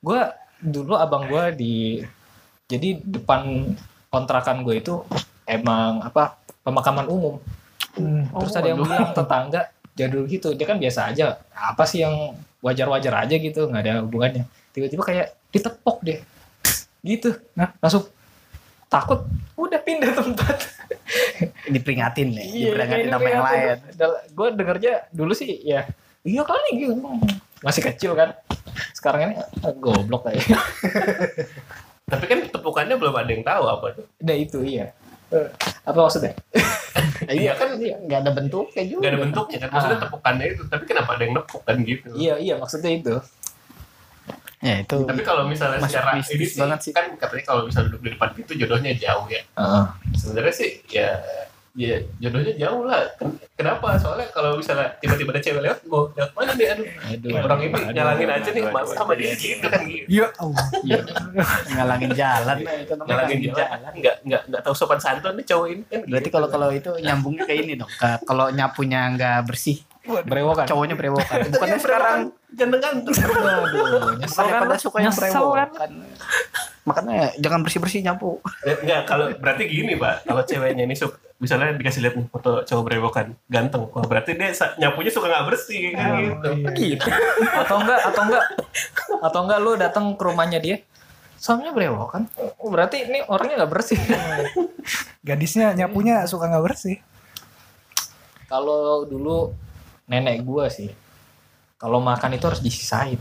Gue 0.00 0.20
dulu 0.58 0.96
abang 0.96 1.28
gue 1.28 1.44
di 1.54 1.74
jadi 2.64 3.00
depan 3.04 3.74
kontrakan 4.08 4.64
gue 4.64 4.80
itu 4.80 5.04
emang 5.44 6.00
apa 6.00 6.40
pemakaman 6.64 7.06
umum. 7.06 7.36
Hmm. 7.94 8.26
Terus 8.30 8.54
ada 8.56 8.68
yang 8.72 8.80
bilang 8.80 9.12
tetangga 9.16 9.60
jadul 9.94 10.24
gitu. 10.26 10.56
Dia 10.56 10.66
kan 10.66 10.80
biasa 10.80 11.12
aja. 11.12 11.38
Apa 11.52 11.84
sih 11.84 12.02
yang 12.02 12.34
wajar-wajar 12.64 13.28
aja 13.28 13.36
gitu, 13.36 13.68
nggak 13.68 13.82
ada 13.84 13.92
hubungannya. 14.02 14.48
Tiba-tiba 14.72 15.02
kayak 15.04 15.26
ditepok 15.52 16.00
deh. 16.02 16.18
Gitu. 17.04 17.36
Nah, 17.52 17.76
langsung 17.84 18.08
takut 18.88 19.28
udah 19.54 19.80
pindah 19.82 20.14
tempat 20.14 20.56
Diperingatin 21.74 22.30
nih, 22.30 22.46
Iya, 22.46 22.66
diperingatin 22.72 23.08
sama 23.10 23.28
yang 23.28 23.44
lain. 23.44 23.76
Gue 24.32 24.48
dengernya 24.54 24.94
dulu 25.10 25.32
sih 25.34 25.50
ya 25.66 25.84
iya 26.24 26.40
kali 26.40 26.70
gitu. 26.80 26.96
Masih 27.60 27.82
kecil 27.84 28.16
kan. 28.16 28.32
Sekarang 28.96 29.28
ini 29.28 29.34
ah, 29.36 29.74
goblok 29.76 30.24
kayak. 30.24 30.48
Tapi 32.04 32.24
kan 32.28 32.38
tepukannya 32.52 32.96
belum 33.00 33.14
ada 33.16 33.30
yang 33.32 33.44
tahu 33.44 33.64
apa 33.64 33.86
tuh. 33.96 34.06
Udah 34.20 34.36
itu 34.36 34.58
iya. 34.60 34.92
Eh, 35.32 35.48
Apa 35.88 35.98
maksudnya? 36.04 36.34
Iya 37.24 37.56
kan 37.56 37.80
nggak 37.80 38.20
ada 38.20 38.32
bentuknya 38.36 38.82
juga. 38.84 39.00
Gak 39.08 39.12
ada 39.16 39.20
bentuknya 39.24 39.58
kan. 39.64 39.68
Maksudnya 39.72 39.98
tepukannya 40.04 40.46
itu. 40.52 40.62
Tapi 40.68 40.84
kenapa 40.84 41.10
ada 41.16 41.22
yang 41.24 41.34
nepuk 41.40 41.62
kan 41.64 41.76
gitu. 41.80 42.08
Iya 42.14 42.34
iya 42.36 42.54
maksudnya 42.60 42.92
itu. 42.92 43.14
Ya 44.60 44.74
itu. 44.80 44.98
Tapi 45.04 45.22
kalau 45.24 45.44
misalnya 45.48 45.80
Masuk 45.80 45.92
secara 45.92 46.10
ini 46.16 46.24
sih, 46.24 46.56
banget 46.56 46.78
sih. 46.84 46.92
kan 46.92 47.04
katanya 47.16 47.44
kalau 47.44 47.62
misalnya 47.68 47.88
duduk 47.92 48.02
di 48.04 48.10
depan 48.16 48.28
itu 48.36 48.52
jodohnya 48.56 48.92
jauh 48.96 49.26
ya. 49.28 49.42
Heeh. 49.56 49.84
Sebenarnya 50.16 50.54
sih 50.56 50.70
ya 50.88 51.08
ya 51.74 51.98
jodohnya 52.18 52.54
jauh 52.54 52.82
lah. 52.82 53.02
Ken- 53.14 53.34
Kenapa? 53.54 53.94
Soalnya 53.96 54.30
kalau 54.30 54.54
misalnya 54.54 54.94
tiba-tiba 54.96 55.30
ada 55.30 55.38
cewek 55.38 55.58
lewat, 55.60 55.78
mau 55.84 56.06
lewat 56.08 56.30
mana 56.32 56.52
nih? 56.52 56.66
Aduh, 56.70 56.86
Aduh. 57.08 57.30
orang 57.40 57.60
ini 57.60 57.70
aduh, 57.72 57.92
nyalangin 57.92 58.28
aja 58.28 58.48
nih 58.48 58.62
aduh, 58.62 58.72
mas 58.72 58.82
aduh, 58.84 58.94
sama 58.94 59.10
aduh. 59.10 59.20
dia 59.20 59.32
gitu 59.34 59.66
kan 59.68 59.80
gitu. 59.84 60.06
Ya 60.08 60.26
Allah. 60.34 60.66
Iya. 60.80 61.00
ngalangin 61.68 62.10
jalan. 62.12 62.56
Nah, 62.56 63.04
Nyalangin 63.04 63.38
jalan, 63.48 63.92
nggak 63.92 64.16
nggak 64.22 64.42
nggak 64.48 64.62
tahu 64.62 64.74
sopan 64.74 64.98
santun 64.98 65.34
nih 65.34 65.44
cowok 65.44 65.66
ini 65.68 65.82
kan. 65.84 66.00
Berarti 66.04 66.24
gitu. 66.24 66.34
kalau 66.34 66.48
kalau 66.48 66.68
itu 66.70 66.90
nyambungnya 66.96 67.42
kayak 67.44 67.60
ini 67.60 67.74
dong. 67.74 67.90
Ka- 67.92 68.22
Kalau 68.24 68.46
nyapunya 68.48 69.00
nggak 69.10 69.38
bersih, 69.44 69.78
Berewokan. 70.04 70.64
cowoknya 70.68 70.94
berewokan. 71.00 71.38
Bukannya 71.48 71.80
sekarang. 71.80 72.18
Aduh, 72.54 74.20
nyesel 74.20 74.28
bukannya 74.28 74.52
kan 74.52 74.62
pada 74.68 74.76
suka 74.76 74.98
yang 75.00 75.14
berewokan. 75.16 75.68
kan? 75.72 75.90
Makanya 76.84 77.32
jangan 77.40 77.60
bersih-bersih 77.64 78.04
nyapu. 78.04 78.44
Enggak, 78.62 79.08
kalau 79.08 79.32
berarti 79.40 79.64
gini 79.64 79.96
pak, 79.96 80.28
kalau 80.28 80.44
ceweknya 80.44 80.84
ini 80.84 80.92
suka, 80.92 81.16
misalnya 81.40 81.72
dikasih 81.74 82.00
lihat 82.04 82.14
nih 82.20 82.28
foto 82.28 82.60
cowok 82.62 82.82
berewokan 82.84 83.26
ganteng, 83.48 83.88
wah 83.88 84.04
berarti 84.04 84.36
dia 84.36 84.52
nyapunya 84.76 85.10
suka 85.10 85.26
nggak 85.32 85.46
bersih 85.48 85.96
kan 85.96 86.20
gitu. 86.20 86.48
Gitu. 86.76 87.08
atau 87.64 87.76
enggak 87.80 88.00
atau 88.06 88.22
enggak 88.28 88.44
atau 89.24 89.40
enggak 89.48 89.58
lu 89.64 89.72
datang 89.74 90.04
ke 90.14 90.22
rumahnya 90.22 90.60
dia 90.60 90.76
suaminya 91.44 91.76
berewokan 91.76 92.24
oh, 92.40 92.70
berarti 92.72 93.04
ini 93.04 93.20
orangnya 93.28 93.64
nggak 93.64 93.72
bersih 93.72 94.00
Gadisnya 95.28 95.76
nyapunya 95.76 96.24
suka 96.24 96.48
nggak 96.48 96.64
bersih. 96.64 96.96
kalau 98.48 99.04
dulu 99.08 99.52
nenek 100.04 100.44
gua 100.44 100.68
sih 100.68 100.90
kalau 101.76 101.98
makan 102.00 102.36
itu 102.36 102.44
harus 102.44 102.60
disisain 102.60 103.18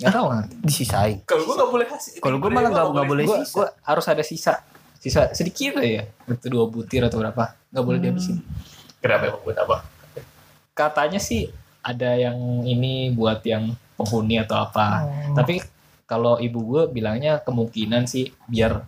nggak 0.00 0.12
tahu 0.12 0.26
nggak 0.34 0.46
Disisain. 0.66 1.16
Kalau 1.22 1.46
gue 1.46 1.54
nggak 1.54 1.70
boleh 1.70 1.86
kasih. 1.86 2.12
Kalau 2.18 2.36
gue 2.42 2.50
malah 2.50 2.74
nggak 2.74 2.86
nggak 2.90 3.06
boleh 3.06 3.24
gua, 3.28 3.38
sisa. 3.44 3.54
gua 3.54 3.66
harus 3.86 4.06
ada 4.10 4.22
sisa 4.26 4.52
sisa 4.98 5.30
sedikit 5.34 5.78
aja 5.78 6.06
itu 6.26 6.46
dua 6.46 6.66
butir 6.66 7.02
atau 7.02 7.18
berapa 7.18 7.54
nggak 7.70 7.84
boleh 7.84 7.98
dihabisin 7.98 8.38
Kenapa 9.02 9.34
emang 9.34 9.42
buat 9.42 9.58
apa? 9.58 9.76
katanya 10.72 11.18
sih 11.18 11.50
ada 11.82 12.14
yang 12.14 12.38
ini 12.62 13.10
buat 13.10 13.42
yang 13.42 13.74
penghuni 13.98 14.38
atau 14.38 14.62
apa 14.62 14.86
Oh. 15.02 15.34
tapi 15.34 15.58
kalau 16.06 16.38
ibu 16.38 16.62
gue 16.62 16.82
bilangnya 16.88 17.42
kemungkinan 17.42 18.06
sih 18.06 18.30
biar 18.46 18.78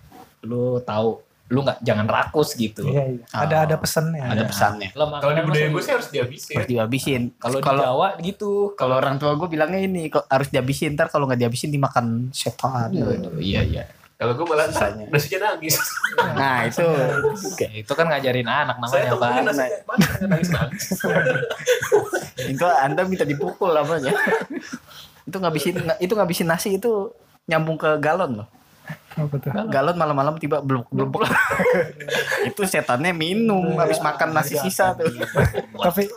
lu 0.47 0.79
tahu 0.81 1.19
lu 1.45 1.61
nggak 1.61 1.79
jangan 1.81 2.07
rakus 2.07 2.53
gitu 2.55 2.89
Iya, 2.89 3.05
iya. 3.11 3.25
Ada 3.31 3.57
ada 3.65 3.77
pesannya. 3.77 4.25
Ada 4.25 4.45
pesannya. 4.45 4.89
Lo 4.93 5.13
Kalau 5.13 5.31
di 5.31 5.43
budaya 5.43 5.61
masih- 5.61 5.71
gue 5.71 5.83
sih 5.83 5.93
harus 5.93 6.09
dihabisin. 6.09 6.55
Harus 6.57 6.69
dihabisin. 6.69 7.23
kalau 7.37 7.59
di 7.59 7.69
Jawa 7.69 8.09
gitu 8.19 8.53
kalau 8.75 8.95
orang 8.97 9.17
tua 9.17 9.33
gue 9.35 9.45
bilangnya 9.47 9.77
ini 9.79 10.03
harus 10.09 10.49
dihabisin 10.49 10.93
ntar 10.93 11.09
kalau 11.09 11.27
nggak 11.27 11.37
dihabisin 11.39 11.69
dimakan 11.69 12.31
setan. 12.31 12.89
Aduh, 12.91 13.37
iya 13.39 13.61
iya 13.61 13.85
Kalau 14.15 14.33
gue 14.33 14.47
malah 14.47 14.71
Sisanya. 14.71 15.05
nasinya 15.07 15.39
nangis. 15.45 15.77
Nah 16.33 16.65
itu 16.65 16.87
Oke, 17.45 17.67
itu 17.77 17.93
kan 17.93 18.07
ngajarin 18.07 18.47
anak 18.47 18.77
Saya 18.87 19.11
namanya 19.11 19.43
nasinya 19.45 19.79
mana 19.85 20.07
nangis 20.31 20.49
nangis. 20.51 20.85
itu 22.41 22.65
anda 22.65 23.03
minta 23.05 23.25
dipukul 23.25 23.71
namanya. 23.71 24.15
itu 25.25 25.37
ngabisin 25.37 25.75
itu 25.99 26.13
ngabisin 26.13 26.47
nasi 26.47 26.69
itu 26.75 27.13
nyambung 27.45 27.77
ke 27.77 27.91
galon 27.99 28.41
loh. 28.41 28.49
Apa 29.15 29.37
tuh? 29.39 29.51
Galon 29.71 29.97
malam-malam 29.97 30.35
tiba 30.37 30.61
belum 30.61 30.85
belum 30.91 31.09
itu 32.49 32.63
setannya 32.67 33.15
minum 33.15 33.79
habis 33.79 34.03
makan 34.03 34.35
nasi 34.35 34.59
sisa 34.59 34.93
tuh. 34.93 35.09
Tapi 35.79 36.11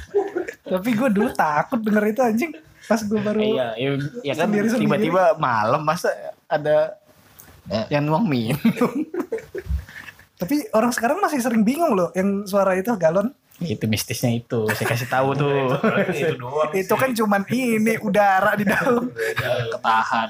tapi 0.72 0.88
gue 0.92 1.08
dulu 1.10 1.30
takut 1.32 1.80
denger 1.80 2.04
itu 2.12 2.20
anjing. 2.22 2.52
Pas 2.84 3.00
gue 3.00 3.16
baru 3.16 3.40
Iya, 3.40 3.66
ya, 3.80 3.88
ya 4.20 4.32
kan 4.36 4.52
tiba-tiba 4.52 5.40
malam 5.40 5.80
masa 5.80 6.12
ada 6.46 7.00
Ya. 7.64 7.88
yang 7.96 8.04
nuang 8.04 8.28
minum. 8.28 8.60
Tapi 10.40 10.68
orang 10.76 10.92
sekarang 10.92 11.16
masih 11.16 11.40
sering 11.40 11.64
bingung 11.64 11.96
loh 11.96 12.12
yang 12.12 12.44
suara 12.44 12.76
itu 12.76 12.92
galon. 13.00 13.32
Itu 13.62 13.86
mistisnya 13.86 14.34
itu 14.34 14.66
saya 14.74 14.86
kasih 14.90 15.06
tahu 15.06 15.38
tuh. 15.38 15.78
itu 16.10 16.34
doang. 16.34 16.70
Itu 16.74 16.94
kan 16.98 17.14
cuman 17.14 17.46
ini 17.54 17.94
udara 18.02 18.58
di 18.58 18.66
dalam. 18.66 19.14
ketahan 19.70 20.28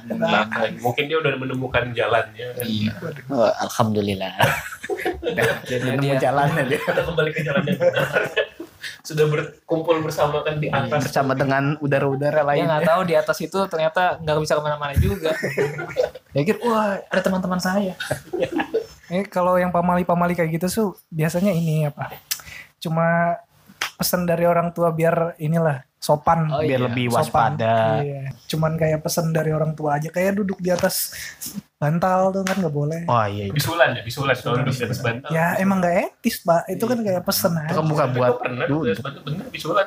mungkin 0.85 1.05
dia 1.09 1.17
udah 1.17 1.33
menemukan 1.41 1.89
jalannya. 1.97 2.49
iya 2.69 2.93
Oh, 3.33 3.49
Alhamdulillah. 3.65 4.37
jadi 5.65 5.97
Nemu 5.97 6.03
dia 6.05 6.15
jalannya 6.21 6.63
dia. 6.69 6.81
Udah 6.85 7.05
kembali 7.09 7.31
ke 7.33 7.41
jalan 7.41 7.63
yang 7.65 7.79
benar. 7.81 8.23
Sudah 9.01 9.25
berkumpul 9.29 10.05
bersama 10.05 10.45
kan 10.45 10.61
di 10.61 10.69
atas. 10.69 11.09
bersama 11.09 11.33
dengan 11.33 11.81
udara-udara 11.81 12.45
dia 12.45 12.49
lain. 12.49 12.65
nggak 12.69 12.85
tahu 12.85 13.01
di 13.09 13.15
atas 13.17 13.39
itu 13.41 13.59
ternyata 13.69 14.21
nggak 14.21 14.37
bisa 14.45 14.53
ke 14.57 14.63
mana-mana 14.65 14.93
juga 14.97 15.33
dia 16.33 16.43
kira 16.45 16.61
wah 16.65 17.01
ada 17.09 17.21
teman-teman 17.21 17.61
saya 17.61 17.97
Eh 19.13 19.25
kalau 19.29 19.61
yang 19.61 19.69
pamali-pamali 19.69 20.33
kayak 20.33 20.57
gitu 20.57 20.67
tuh 20.67 20.89
biasanya 21.13 21.53
ini 21.53 21.85
apa? 21.85 22.09
Cuma 22.85 23.41
pesan 23.97 24.29
dari 24.29 24.45
orang 24.45 24.77
tua 24.77 24.93
biar 24.93 25.41
inilah 25.41 25.81
sopan. 26.05 26.53
Oh, 26.53 26.61
biar 26.61 26.77
iya. 26.77 26.85
lebih 26.85 27.09
sopan. 27.09 27.17
waspada. 27.25 27.77
Iya. 28.05 28.23
Cuman 28.45 28.73
kayak 28.77 29.01
pesan 29.01 29.33
dari 29.33 29.57
orang 29.57 29.73
tua 29.73 29.97
aja 29.97 30.13
kayak 30.13 30.37
duduk 30.37 30.61
di 30.61 30.69
atas 30.69 31.17
bantal 31.81 32.33
tuh 32.33 32.45
kan 32.45 32.61
nggak 32.61 32.75
boleh. 32.77 33.01
Oh 33.09 33.25
iya. 33.25 33.49
iya. 33.49 33.53
Bisulan 33.57 33.97
ya, 33.97 34.03
bisulan. 34.05 34.37
Kalau 34.37 34.61
duduk 34.61 34.77
di 34.77 34.85
atas 34.85 35.01
bantal. 35.01 35.31
Ya 35.33 35.57
emang 35.57 35.81
nggak 35.81 35.97
etis 36.13 36.45
pak. 36.45 36.69
Itu 36.69 36.85
kan 36.85 37.01
kayak 37.01 37.23
pesen 37.25 37.53
Itu 37.57 37.61
aja. 37.65 37.73
kan 37.81 37.87
bukan 37.89 38.09
Tapi 38.13 38.19
buat 38.21 38.35
pernah 38.37 38.65
duduk 38.69 38.83
di 38.85 38.91
atas 38.93 39.03
bantal 39.03 39.23
bener 39.25 39.47
bisulan. 39.49 39.87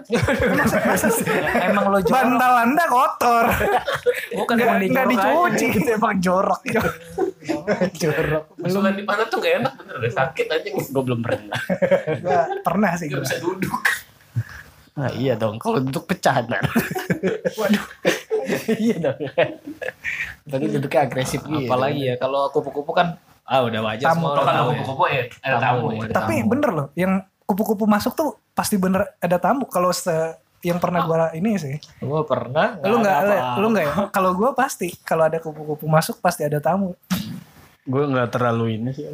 emang 1.69 1.85
lo 1.93 1.99
jorok 2.01 2.15
Bantal 2.17 2.53
anda 2.65 2.83
kotor. 2.89 3.45
bukan 4.33 4.55
Nggak 4.57 4.65
emang 4.65 4.77
nggak 4.89 5.05
dijorok 5.13 5.45
aja. 5.45 5.53
dicuci. 5.53 5.67
Itu 5.77 5.91
emang 5.93 6.15
jorok. 6.17 6.61
jorok. 8.01 8.43
Bisulan 8.57 8.93
di 8.97 9.03
mana 9.05 9.21
tuh 9.29 9.37
gak 9.37 9.53
enak 9.61 9.73
bener 9.77 9.95
deh. 10.01 10.11
Sakit 10.11 10.47
aja. 10.49 10.69
Gue 10.73 11.03
belum 11.05 11.21
pernah. 11.21 11.59
Gua 12.25 12.41
pernah 12.65 12.91
sih. 12.97 13.05
Gak 13.05 13.21
gua. 13.21 13.25
bisa 13.29 13.37
duduk. 13.37 13.77
Nah, 14.97 15.13
iya 15.13 15.37
dong. 15.37 15.61
Kalau 15.61 15.77
duduk 15.77 16.09
pecah 16.09 16.41
kan. 16.41 16.63
Waduh. 17.53 17.85
iya 18.81 18.95
dong. 18.97 19.17
Tadi 20.43 20.65
duduknya 20.71 20.99
agresif 21.03 21.41
gitu. 21.43 21.69
apalagi 21.69 22.01
ya 22.01 22.15
kalau 22.17 22.49
kupu-kupu 22.49 22.91
kan 22.91 23.13
ah 23.43 23.63
udah 23.63 23.79
wajar 23.79 24.11
Tamu. 24.11 24.15
semua 24.17 24.31
Kalau 24.33 24.43
kan 24.43 24.55
ya. 24.55 24.63
kupu-kupu 24.73 25.03
ya 25.07 25.21
ada 25.39 25.57
tamu 25.61 25.85
ya. 25.87 25.99
ada 26.03 26.13
Tapi 26.17 26.33
tamu. 26.41 26.49
bener 26.49 26.69
loh. 26.73 26.87
Yang 26.97 27.13
kupu-kupu 27.45 27.85
masuk 27.85 28.11
tuh 28.11 28.29
pasti 28.51 28.75
bener 28.75 29.05
ada 29.19 29.37
tamu. 29.37 29.63
Kalau 29.67 29.93
se 29.93 30.11
yang 30.59 30.81
pernah 30.81 31.05
gua 31.05 31.29
ini 31.31 31.53
sih. 31.55 31.77
Gua 32.01 32.25
pernah 32.25 32.81
lu 32.81 32.97
nggak 32.97 33.17
ada 33.21 33.35
apa-apa. 33.53 33.59
lu 33.61 33.67
nggak 33.69 33.85
ya 33.85 33.93
kalau 34.09 34.31
gue 34.33 34.49
pasti 34.57 34.89
kalau 35.05 35.29
ada 35.29 35.37
kupu-kupu 35.37 35.85
masuk 35.85 36.17
pasti 36.17 36.41
ada 36.41 36.57
tamu 36.57 36.97
Gue 37.87 38.03
nggak 38.03 38.33
terlalu 38.33 38.75
ini 38.75 38.89
sih. 38.91 39.05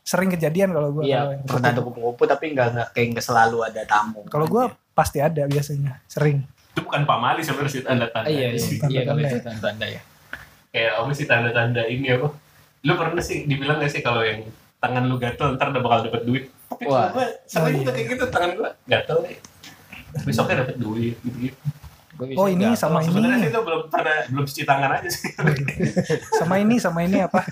Sering 0.00 0.28
kejadian 0.28 0.70
kalau 0.70 0.92
gue 0.92 1.04
Iya, 1.04 1.40
pernah 1.42 1.70
ada 1.70 1.80
kupu-kupu 1.80 2.22
tapi 2.24 2.52
nggak 2.52 2.68
nggak 2.70 2.88
kayak 2.90 3.06
nggak 3.10 3.24
selalu 3.24 3.58
ada 3.62 3.82
tamu. 3.82 4.20
kalau 4.26 4.44
gue 4.44 4.64
pasti 4.92 5.18
ada 5.18 5.44
biasanya 5.44 6.00
sering 6.04 6.44
Itu 6.70 6.80
bukan 6.82 7.02
pamali 7.02 7.40
sebenarnya 7.40 7.68
sih 7.70 7.82
tanda-tanda. 7.82 8.26
Iya 8.26 8.48
iya 8.48 8.60
Tanda-tanda 8.78 8.88
iya 8.90 9.02
kalau 9.02 9.18
ya. 9.18 9.26
itu 9.26 9.38
tanda-tanda 9.38 9.86
ya 9.86 10.00
Kayak 10.68 10.90
apa 10.94 11.10
sih 11.12 11.26
tanda-tanda 11.26 11.82
ini 11.84 12.06
apa? 12.08 12.28
Lu 12.82 12.92
pernah 12.94 13.20
sih 13.20 13.44
dibilang 13.44 13.76
gak 13.76 13.88
sih 13.88 14.00
kalau 14.00 14.20
yang 14.20 14.40
tangan 14.78 15.04
lu 15.04 15.16
gatel 15.16 15.52
ntar 15.52 15.68
udah 15.68 15.78
bakal 15.78 15.98
dapet 16.06 16.22
duit? 16.24 16.44
Tapi 16.66 16.84
Wah. 16.84 17.12
gue 17.12 17.26
sering 17.44 17.76
juga 17.78 17.92
kayak 17.92 18.06
gitu 18.10 18.24
tangan 18.26 18.50
gue 18.54 18.70
gatel 18.86 19.18
nih. 19.22 19.36
Besoknya 20.24 20.56
dapet 20.62 20.76
duit 20.76 21.16
gitu-gitu. 21.18 21.56
Gua 21.56 21.68
bisa 21.68 21.81
oh 22.32 22.46
ini 22.46 22.66
sama 22.72 22.98
Sebenarnya 23.00 23.38
ini 23.38 23.48
itu 23.48 23.60
belum 23.60 23.80
pernah 23.86 24.18
belum 24.26 24.44
cuci 24.44 24.62
tangan 24.62 24.90
aja 24.92 25.08
sih. 25.08 25.30
sama 26.38 26.54
ini 26.56 26.74
sama 26.76 27.00
ini 27.02 27.18
apa 27.18 27.42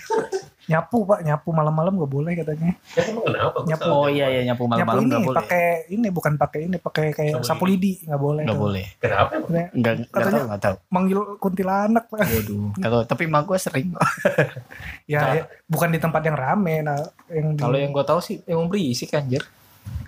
nyapu 0.63 1.03
pak 1.03 1.21
nyapu 1.21 1.51
malam-malam 1.51 1.91
gak 1.97 2.13
boleh 2.13 2.33
katanya 2.37 2.79
ya 2.95 3.03
kenapa? 3.03 3.59
Nyapu. 3.67 3.83
salah. 3.83 3.97
Oh 3.97 4.07
iya 4.07 4.27
iya 4.29 4.43
nyapu 4.45 4.65
malam-malam 4.65 5.03
nggak 5.05 5.23
boleh. 5.25 5.39
pakai 5.41 5.67
ini 5.89 6.09
bukan 6.09 6.33
pakai 6.37 6.61
ini 6.65 6.77
pakai 6.77 7.07
kayak 7.11 7.35
Sapu 7.37 7.47
sapu 7.59 7.65
lidi 7.67 7.99
nggak 8.01 8.21
boleh 8.21 8.43
Nggak 8.47 8.61
boleh. 8.61 8.85
Kenapa? 8.97 9.33
Nggak 9.43 9.67
nggak 9.73 9.95
Katanya- 10.07 10.31
tahu 10.33 10.47
nggak 10.47 10.63
tahu. 10.63 10.77
manggil 10.89 11.19
kuntilanak 11.37 12.05
pak 12.07 12.23
Waduh. 12.23 12.67
Tahu. 12.77 12.99
Tapi 13.05 13.25
mak 13.27 13.43
gue 13.45 13.59
sering. 13.59 13.89
ya, 15.11 15.21
ya, 15.35 15.43
bukan 15.67 15.91
di 15.91 15.99
tempat 15.99 16.23
yang 16.23 16.37
rame 16.37 16.75
nah 16.81 16.99
yang 17.27 17.53
di, 17.53 17.61
kalau 17.61 17.75
yang 17.75 17.91
gue 17.91 18.05
tahu 18.05 18.21
sih 18.21 18.39
emang 18.45 18.67
berisik 18.67 19.11
anjir 19.13 19.43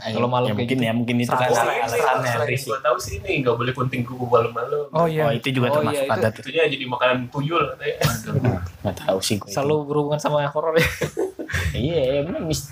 Kalau 0.03 0.27
malam 0.27 0.51
ya, 0.51 0.51
kayak 0.51 0.59
mungkin 0.59 0.75
gitu. 0.75 0.83
ya 0.83 0.93
mungkin 0.93 1.17
itu 1.17 1.31
kan 1.31 1.47
ini 1.47 1.55
alasannya 1.55 2.27
yang 2.27 2.43
berisik. 2.43 2.67
gue 2.67 2.81
tahu 2.83 2.97
sih 2.99 3.15
ini 3.19 3.31
nggak 3.39 3.55
boleh 3.55 3.71
kunting 3.71 4.03
kuku 4.03 4.25
malam-malam. 4.25 4.91
oh 4.91 5.07
iya 5.07 5.23
Oh 5.25 5.33
itu 5.33 5.49
juga 5.49 5.71
Oh, 5.71 5.75
termasuk 5.79 5.95
iya, 5.97 6.11
itu- 6.11 6.19
adat. 6.19 6.33
Itunya 6.37 6.63
jadi 6.69 6.85
makanan 6.85 7.19
tuyul 7.31 7.63
katanya. 7.71 7.95
Nggak 8.83 8.97
tahu 8.99 9.19
sih 9.23 9.37
gue. 9.39 9.47
selalu 9.47 9.75
berhubungan 9.87 10.19
sama 10.19 10.43
horor 10.45 10.75
ya 10.75 10.89
Iya, 11.73 12.01
emang 12.21 12.43
mis 12.45 12.67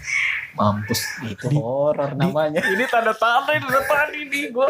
Mampus. 0.51 1.07
itu 1.23 1.47
horor 1.55 2.11
namanya. 2.13 2.59
Ini 2.59 2.85
tanda-tanda 2.85 3.55
di 3.55 3.69
depan 3.69 4.07
ini 4.11 4.41
gue. 4.51 4.67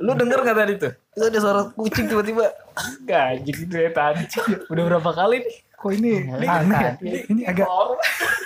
Lu 0.00 0.12
denger 0.14 0.38
gak 0.42 0.56
tadi 0.56 0.72
tuh? 0.78 0.92
Itu 1.12 1.24
ada 1.26 1.38
suara 1.38 1.60
kucing 1.70 2.06
tiba-tiba. 2.06 2.48
Gaji 3.02 3.50
gitu 3.52 3.74
ya 3.74 3.90
tadi. 3.90 4.24
Udah 4.66 4.82
berapa 4.88 5.10
kali 5.12 5.44
nih? 5.44 5.56
Kok 5.82 5.92
ini 5.92 6.12
Ini 6.22 6.46
aneh 6.46 6.70
ya? 6.70 6.78
kan. 6.80 6.94
Ini, 7.02 7.18
ini 7.26 7.42
agak 7.42 7.66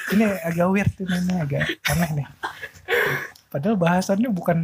ini 0.09 0.25
agak 0.41 0.67
weird 0.67 0.93
ini, 0.97 1.17
ini 1.21 1.35
agak 1.37 1.63
aneh 1.87 2.11
nih. 2.15 2.27
Padahal 3.47 3.77
bahasannya 3.77 4.29
bukan 4.29 4.59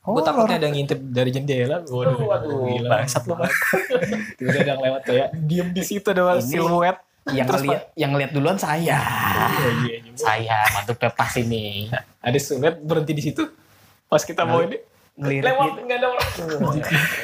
Gue 0.00 0.22
takutnya 0.24 0.56
ada 0.56 0.68
ngintip 0.68 0.98
dari 1.06 1.30
jendela. 1.30 1.82
Waduh, 1.84 2.18
Waduh, 2.18 2.66
gila. 2.66 2.88
bangsat 2.88 3.22
Bang. 3.24 3.46
Tiba-tiba 4.34 4.60
ada 4.60 4.70
yang 4.70 4.80
lewat 4.80 5.02
kayak 5.04 5.28
diem 5.40 5.68
di 5.70 5.82
situ 5.82 6.06
ada 6.08 6.34
Ini- 6.34 6.42
siluet. 6.42 6.96
Yang 7.30 7.46
ngeliat, 7.52 7.82
yang 7.94 8.10
ngeliat 8.10 8.30
duluan 8.32 8.56
saya. 8.56 8.96
Iya, 8.96 8.98
iya, 9.84 9.96
iya. 10.00 10.12
Saya 10.16 10.56
mantuk 10.72 10.96
pepas 10.96 11.36
ini. 11.36 11.86
Ada 12.18 12.38
siluet 12.40 12.80
berhenti 12.80 13.12
di 13.12 13.22
situ. 13.22 13.44
Pas 14.08 14.24
kita 14.24 14.42
mau 14.42 14.58
ini 14.60 14.80
Ngelirik 15.12 15.44
lewat 15.44 15.66
gitu. 15.68 15.80
nggak 15.84 15.98
ada 16.00 16.06
orang. 16.08 16.28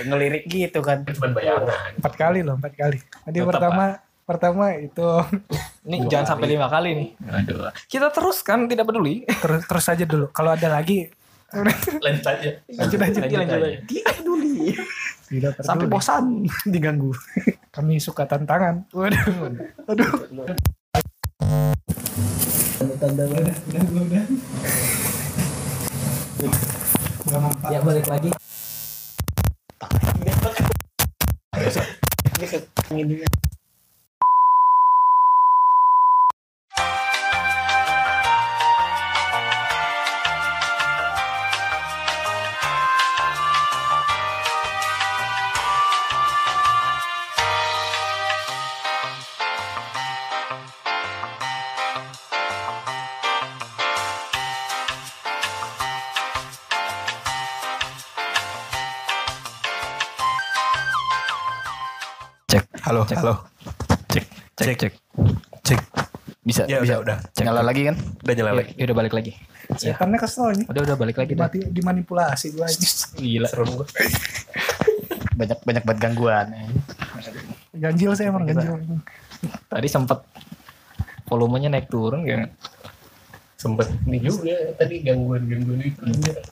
Ngelirik 0.04 0.42
gitu 0.44 0.78
kan. 0.80 0.98
Bayangan. 1.08 1.90
empat 1.96 2.12
kali 2.14 2.44
loh 2.44 2.54
empat 2.54 2.76
kali. 2.76 3.00
Tadi 3.00 3.38
Tetap, 3.40 3.48
pertama 3.48 3.84
pertama 4.26 4.74
itu 4.74 5.06
Ini 5.86 6.02
jangan 6.10 6.34
sampai 6.34 6.50
lima 6.50 6.66
kali 6.66 6.90
nih. 6.92 7.08
Aduh. 7.30 7.70
Kita 7.86 8.10
terus 8.10 8.42
kan 8.42 8.66
tidak 8.66 8.90
peduli. 8.90 9.22
terus 9.22 9.62
terus 9.64 9.86
aja 9.86 10.02
dulu. 10.02 10.26
Kalau 10.34 10.50
ada 10.50 10.66
lagi 10.68 11.06
Lanjut 12.04 12.26
aja. 12.26 12.50
lanjut 12.66 12.98
aja. 12.98 13.18
Lanjut, 13.22 13.38
lanjut 13.38 13.54
aja. 13.62 13.78
Tidak 13.86 14.12
peduli. 14.18 14.74
Tidak 15.30 15.50
Sampai 15.62 15.86
peduli. 15.86 15.94
bosan 15.94 16.24
diganggu. 16.74 17.14
Kami 17.70 18.02
suka 18.02 18.26
tantangan. 18.26 18.82
Waduh. 18.90 19.54
Aduh. 19.86 20.10
Udah, 22.76 23.08
udah, 23.08 23.26
udah, 23.30 23.82
udah. 23.94 24.24
Ya 27.70 27.78
balik 27.82 28.06
lagi. 28.06 28.30
Cek. 63.06 63.16
Halo, 63.22 63.34
Cek. 64.10 64.24
Cek. 64.58 64.66
Cek. 64.66 64.76
Cek. 64.82 64.92
Cek. 65.62 65.80
Bisa. 66.42 66.62
Ya 66.66 66.82
bisa. 66.82 66.98
udah, 66.98 67.06
udah. 67.06 67.16
Cek. 67.34 67.44
Nyala 67.46 67.62
lagi 67.62 67.82
kan? 67.86 67.96
Udah 68.26 68.34
nyala 68.34 68.50
Ya, 68.50 68.56
lagi. 68.58 68.72
ya 68.74 68.82
udah 68.90 68.96
balik 68.98 69.14
lagi. 69.14 69.32
Setannya 69.78 70.18
kesel 70.18 70.46
ini. 70.58 70.64
Udah 70.66 70.82
udah 70.82 70.96
balik 70.98 71.16
lagi 71.18 71.32
dah. 71.34 71.46
Dimati, 71.46 71.58
dimanipulasi 71.70 72.46
gue 72.54 72.64
aja. 72.66 72.78
Gila. 73.18 73.46
Serem 73.46 73.68
gua. 73.74 73.86
Banyak 75.38 75.58
banyak 75.62 75.82
banget 75.86 76.00
gangguan. 76.02 76.46
Ganjil 77.76 78.10
saya 78.18 78.30
emang 78.34 78.46
ganjil. 78.46 78.74
Tadi 79.70 79.88
sempet 79.90 80.18
volumenya 81.26 81.70
naik 81.70 81.86
turun 81.86 82.26
kan. 82.26 82.50
Sempet 83.54 83.86
ini 84.06 84.18
juga 84.18 84.54
tadi 84.74 85.02
gangguan-gangguan 85.02 85.82
itu. 85.82 86.02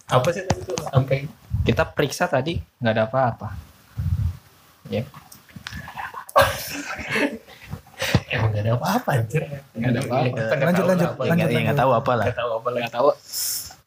Apa 0.06 0.30
sih 0.30 0.42
tadi 0.46 0.60
tuh 0.62 0.78
sampai 0.86 1.26
Kita 1.64 1.82
periksa 1.88 2.28
tadi 2.28 2.60
nggak 2.60 2.92
ada 2.92 3.04
apa-apa. 3.08 3.48
Ya, 4.92 5.00
emang 8.28 8.50
gak 8.52 8.53
ada 8.64 8.70
apa-apa 8.74 9.10
anjir. 9.12 9.42
Nggak 9.76 9.90
ada 9.92 10.00
apa-apa. 10.00 10.36
Lanjut, 10.64 10.84
lanjut, 10.88 11.08
apa. 11.12 11.22
lanjut. 11.28 11.48
Nggak 11.52 11.62
nggak 11.68 11.78
tahu 11.78 11.90
apa 11.92 12.12
lah. 12.16 12.24
Nggak 12.24 12.38
tahu 12.40 12.50
apa 12.56 12.68
lagi. 12.72 12.80
nggak 12.80 12.94
tahu. 12.96 13.08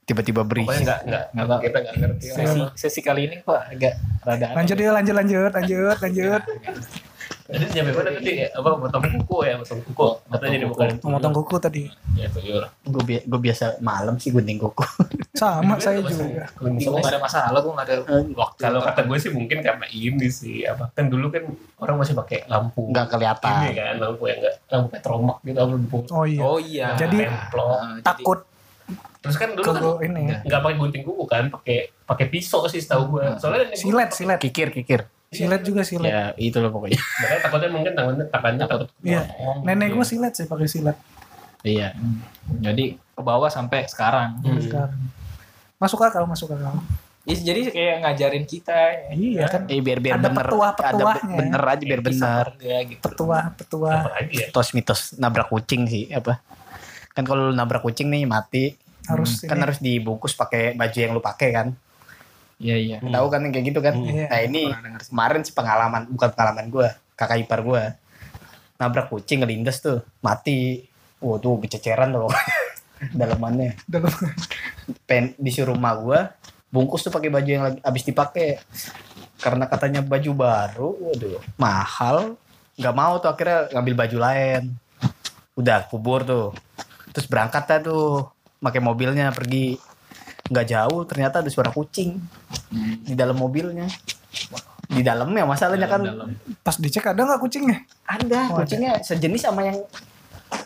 Tiba-tiba 0.08 0.40
Pokoknya 0.40 0.64
berisik. 0.64 0.86
nggak 0.88 1.00
nggak 1.04 1.24
Nggak 1.36 1.48
tahu. 1.50 1.60
kita 1.66 1.78
nggak 1.82 1.96
ngerti. 2.00 2.26
Sesi, 2.32 2.60
sesi 2.80 3.00
kali 3.02 3.22
ini 3.28 3.36
kok 3.42 3.58
agak 3.58 3.94
rada 4.24 4.46
aneh. 4.46 4.56
Lanjut 4.62 4.78
ya, 4.78 4.90
lanjut, 4.94 5.16
lanjut, 5.18 5.52
lanjut, 5.52 5.98
lanjut. 6.00 6.42
Tadi 7.48 7.64
nyampe 7.72 7.92
mana 7.94 8.10
tadi? 8.12 8.32
Apa 8.44 8.68
potong 8.76 9.04
kuku 9.16 9.38
ya, 9.42 9.54
potong 9.56 9.80
kuku. 9.82 10.08
Katanya 10.28 10.58
di 10.58 10.68
bukan. 10.68 10.88
Memotong 11.00 11.34
kuku 11.34 11.56
tadi. 11.58 11.84
Ya 12.14 12.28
tuyul. 12.28 12.60
Gue 12.84 13.02
bi 13.02 13.16
gue 13.20 13.40
biasa 13.42 13.80
malam 13.80 14.16
sih 14.18 14.30
gunting 14.30 14.60
kuku. 14.60 14.84
Sama 15.40 15.80
saya 15.80 16.00
juga. 16.00 16.52
Gue 16.54 16.70
nggak 16.76 17.08
ada 17.08 17.20
masalah, 17.20 17.58
gue 17.58 17.72
nggak 17.72 17.88
ada 17.88 17.98
waktu. 18.34 18.60
Kalau 18.60 18.80
kata 18.82 19.02
gue 19.02 19.18
sih 19.18 19.32
mungkin 19.32 19.58
karena 19.60 19.86
ini 19.88 20.28
sih 20.28 20.64
apa 20.64 20.92
kan 20.92 21.08
dulu 21.08 21.30
kan 21.30 21.48
orang 21.78 21.96
masih 21.98 22.14
pakai 22.14 22.44
lampu 22.46 22.90
Nggak 22.90 23.08
kelihatan. 23.10 23.54
ini 23.64 23.70
kan 23.74 23.96
lampu 23.98 24.24
yang 24.26 24.40
enggak 24.40 24.56
lampu 24.68 24.88
petromak 24.90 25.38
gitu 25.42 25.58
apa 25.58 25.72
lampu 25.72 25.98
Oh 26.10 26.26
iya. 26.26 26.42
Oh 26.42 26.58
iya. 26.58 26.88
Jadi, 26.96 27.18
jadi- 27.24 28.04
Takut 28.04 28.40
terus 29.18 29.36
kan 29.36 29.52
dulu 29.52 29.68
kan 29.68 29.84
ke 30.00 30.08
ini. 30.08 30.24
nggak 30.42 30.62
pakai 30.62 30.76
gunting 30.76 31.04
kuku 31.04 31.24
kan 31.26 31.44
pakai 31.50 31.92
pakai 32.02 32.26
pisau 32.28 32.64
sih 32.66 32.80
setahu 32.80 33.12
gue 33.14 33.24
soalnya 33.36 33.68
nenek 33.68 33.76
gue 33.76 33.84
Silet, 33.84 34.10
silet. 34.12 34.40
Kikir 34.40 34.68
kikir. 34.72 35.02
Silet 35.30 35.62
juga 35.62 35.82
silet. 35.82 36.08
Ya 36.08 36.32
itu 36.36 36.56
loh 36.58 36.70
pokoknya. 36.70 36.96
makanya 37.20 37.40
takutnya 37.42 37.70
mungkin 37.70 37.94
tangannya 37.94 38.26
tangannya 38.28 38.66
takut 38.66 38.88
Iya. 39.02 39.22
potong. 39.24 39.58
Nenek 39.62 39.90
gue 39.92 40.06
silet 40.06 40.34
sih 40.34 40.46
pakai 40.46 40.66
silet. 40.66 40.98
Iya. 41.62 41.90
Jadi 42.58 42.86
ke 42.96 43.22
bawah 43.22 43.48
sampai 43.48 43.84
sekarang. 43.86 44.40
Hmm. 44.40 44.56
Sekarang. 44.58 44.96
Masuk 45.78 46.00
akal, 46.02 46.24
masuk 46.24 46.50
akal. 46.50 46.80
Ya, 47.24 47.36
jadi 47.36 47.68
kayak 47.68 47.96
ngajarin 48.00 48.46
kita. 48.46 49.12
Iya 49.12 49.44
kan. 49.48 49.62
Eh 49.68 49.84
biar 49.84 50.00
biar 50.00 50.16
Ada 50.16 50.32
bener. 50.32 50.48
petuah-petuahnya. 50.48 50.96
Ada 50.96 51.28
be- 51.28 51.36
bener 51.36 51.62
aja 51.66 51.84
biar 51.84 52.02
bener. 52.02 52.46
Ya, 52.58 52.80
gitu. 52.88 53.02
Petua, 53.04 53.40
petua. 53.52 53.92
ya 54.24 54.48
Mitos 54.48 54.72
mitos 54.72 55.00
nabrak 55.14 55.52
kucing 55.52 55.84
sih 55.86 56.08
apa? 56.10 56.40
Kan 57.12 57.28
kalau 57.28 57.52
nabrak 57.52 57.84
kucing 57.84 58.08
nih 58.08 58.24
mati, 58.24 58.80
Harus 59.04 59.44
kan 59.44 59.56
ini. 59.56 59.64
harus 59.64 59.78
dibungkus 59.78 60.32
pakai 60.34 60.72
baju 60.74 60.96
yang 60.96 61.12
lu 61.12 61.20
pakai 61.20 61.50
kan? 61.52 61.68
Iya 62.58 62.76
iya. 62.78 62.98
Hmm. 63.02 63.14
Tahu 63.14 63.28
kan 63.30 63.40
yang 63.46 63.54
kayak 63.54 63.66
gitu 63.70 63.80
kan? 63.80 63.94
Iya. 63.98 64.26
Nah 64.30 64.40
ini 64.42 64.62
kemarin 65.10 65.42
sih 65.46 65.54
pengalaman, 65.54 66.10
bukan 66.10 66.30
pengalaman 66.34 66.66
gue, 66.74 66.88
kakak 67.14 67.46
ipar 67.46 67.62
gue 67.62 67.84
nabrak 68.78 69.10
kucing 69.10 69.42
ngelindes 69.42 69.82
tuh, 69.82 70.06
mati. 70.22 70.86
Wah 71.18 71.42
tuh 71.42 71.58
kececeran 71.58 72.14
tuh 72.14 72.30
dalamannya. 73.20 73.74
Dalam 73.90 74.14
Pen 75.10 75.34
disuruh 75.42 75.74
rumah 75.74 75.98
gue 75.98 76.20
bungkus 76.68 77.02
tuh 77.02 77.14
pakai 77.14 77.32
baju 77.32 77.50
yang 77.50 77.64
lagi 77.64 77.80
habis 77.80 78.04
dipakai 78.04 78.60
karena 79.40 79.70
katanya 79.70 80.02
baju 80.02 80.32
baru, 80.34 80.90
waduh 80.98 81.40
mahal, 81.56 82.36
nggak 82.78 82.96
mau 82.98 83.18
tuh 83.22 83.30
akhirnya 83.30 83.70
ngambil 83.74 83.96
baju 84.06 84.18
lain. 84.18 84.64
Udah 85.58 85.86
kubur 85.90 86.22
tuh, 86.26 86.54
terus 87.14 87.26
berangkat 87.30 87.66
dah 87.66 87.80
tuh, 87.82 88.30
pakai 88.62 88.82
mobilnya 88.82 89.30
pergi 89.34 89.78
nggak 90.48 90.66
jauh 90.66 91.02
ternyata 91.04 91.40
ada 91.40 91.48
suara 91.48 91.70
kucing 91.70 92.18
di 93.02 93.14
dalam 93.14 93.36
mobilnya 93.36 93.88
di 94.88 95.02
dalamnya 95.02 95.44
masalahnya 95.44 95.86
kan 95.86 96.02
Dalam. 96.02 96.30
pas 96.62 96.74
dicek 96.74 97.04
ada 97.06 97.20
nggak 97.20 97.40
kucingnya? 97.40 97.84
ada 98.04 98.40
Oh, 98.48 98.56
ada. 98.56 98.64
kucingnya 98.64 98.92
sejenis 99.00 99.42
sama 99.42 99.66
yang 99.66 99.78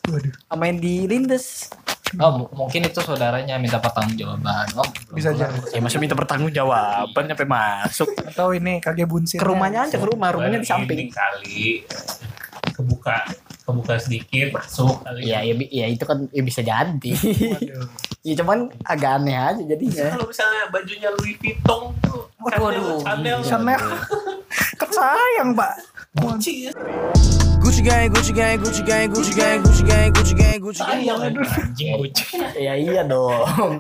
Waduh. 0.05 0.33
sama 0.45 0.63
yang 0.65 0.77
di 0.77 1.05
lindes 1.05 1.73
Oh, 2.13 2.27
mu- 2.37 2.51
mungkin 2.53 2.83
itu 2.83 2.99
saudaranya 2.99 3.55
minta 3.55 3.79
pertanggungjawaban. 3.79 4.67
Oh, 4.75 4.83
Bisa 5.15 5.31
jadi. 5.31 5.47
ya 5.71 5.79
masa 5.79 5.95
minta 5.95 6.11
pertanggung 6.11 6.51
jawaban 6.51 7.23
nyampe 7.23 7.47
masuk 7.47 8.11
Atau 8.21 8.51
ini 8.51 8.77
kage 8.77 9.07
bunsir. 9.07 9.39
ke 9.39 9.47
rumahnya 9.47 9.87
aja 9.87 9.95
ke 9.95 10.03
rumah 10.05 10.27
rumahnya 10.29 10.59
di 10.59 10.67
Ini 10.67 10.67
samping 10.67 11.07
kali 11.07 11.87
kebuka 12.75 13.15
kebuka 13.71 13.95
sedikit 13.97 14.47
masuk 14.51 14.99
kali 15.01 15.19
Iya, 15.23 15.39
ya, 15.41 15.53
bi- 15.53 15.71
ya 15.71 15.85
itu 15.87 16.03
kan 16.03 16.27
ya 16.27 16.41
bisa 16.41 16.61
jadi. 16.61 17.11
Waduh. 17.15 17.87
ya 18.21 18.33
cuman 18.37 18.59
agak 18.83 19.11
aneh 19.17 19.33
aja 19.33 19.63
jadinya. 19.65 20.05
kalau 20.11 20.27
misalnya 20.27 20.61
bajunya 20.69 21.09
Louis 21.11 21.35
Vuitton 21.35 21.81
tuh 21.99 22.21
Waduh, 22.37 22.57
Chanel, 22.99 23.37
Chanel, 23.39 23.39
Chanel. 23.43 23.81
Kesayang, 24.75 25.53
Pak. 25.53 25.73
Gucci 26.15 26.65
ya. 26.65 26.71
Gucci 27.61 27.81
gang, 27.81 28.09
Gucci 28.09 28.33
gang, 28.33 28.57
Gucci 28.57 28.81
gang, 28.81 29.07
Gucci 29.07 29.31
gang, 29.31 29.59
Gucci 29.61 29.83
gang, 29.83 30.09
Gucci 30.11 30.33
gang, 30.33 30.57
Gucci 30.57 30.81
gang. 30.81 30.97
Sayang 30.99 31.19
aduh. 31.21 31.45
Anjing 31.45 31.89
kucing. 31.95 32.41
ya 32.57 32.73
iya 32.73 33.01
dong. 33.03 33.77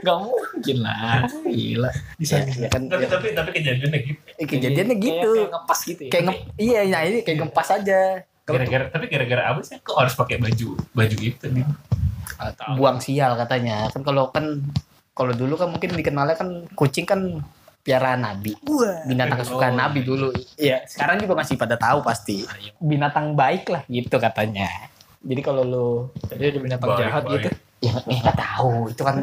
Gak 0.00 0.16
mungkin 0.18 0.76
lah. 0.80 1.28
Gila. 1.44 1.90
Bisa 2.16 2.40
ya, 2.40 2.48
ya 2.56 2.68
kan 2.68 2.88
Tapi 2.88 3.04
ya, 3.04 3.08
tapi 3.12 3.26
tapi 3.30 3.50
kejadiannya 3.52 3.98
gitu. 4.02 4.20
eh, 4.34 4.46
kejadiannya 4.48 4.96
Kayak- 4.96 5.06
gitu. 5.06 5.30
Kayak 5.36 5.50
ngepas 5.52 5.78
gitu 5.84 6.00
ya. 6.02 6.10
Kayak 6.10 6.24
nge 6.24 6.34
iya 6.56 6.80
nah 6.86 7.00
ini 7.04 7.18
kayak 7.20 7.38
ngepas 7.38 7.68
aja. 7.70 8.00
Gara-gara 8.52 8.84
tapi 8.88 9.06
gara-gara 9.06 9.42
apa 9.48 9.60
sih 9.62 9.76
kok 9.78 9.96
harus 9.96 10.12
pakai 10.12 10.36
baju 10.36 10.68
baju 10.92 11.16
itu 11.18 11.46
nih? 11.48 11.64
Atau- 12.36 12.76
buang 12.76 12.98
sial 12.98 13.34
katanya. 13.34 13.88
Kan 13.88 14.02
kalau 14.02 14.28
kan 14.28 14.60
kalau 15.12 15.32
dulu 15.32 15.54
kan 15.54 15.68
mungkin 15.68 15.92
dikenalnya 15.92 16.34
kan 16.34 16.48
kucing 16.72 17.04
kan 17.04 17.20
piaraan 17.82 18.22
Nabi. 18.22 18.54
Wah. 18.64 19.02
Binatang 19.04 19.42
kesukaan 19.42 19.74
Nabi 19.74 20.00
dulu. 20.02 20.30
Iya, 20.54 20.86
sekarang 20.86 21.18
juga 21.18 21.34
masih 21.34 21.58
pada 21.58 21.74
tahu 21.74 22.00
pasti. 22.00 22.46
Binatang 22.78 23.34
baik 23.34 23.68
lah 23.68 23.82
gitu 23.86 24.16
katanya. 24.16 24.70
Jadi 25.22 25.40
kalau 25.40 25.62
lu 25.62 25.88
Jadi 26.26 26.44
ada 26.48 26.58
binatang 26.58 26.88
Baik, 26.88 27.00
jahat 27.00 27.22
baik. 27.24 27.34
gitu. 27.38 27.50
ya 27.82 27.98
eh, 27.98 28.14
nggak 28.14 28.38
tahu 28.38 28.94
itu 28.94 29.02
kan 29.02 29.16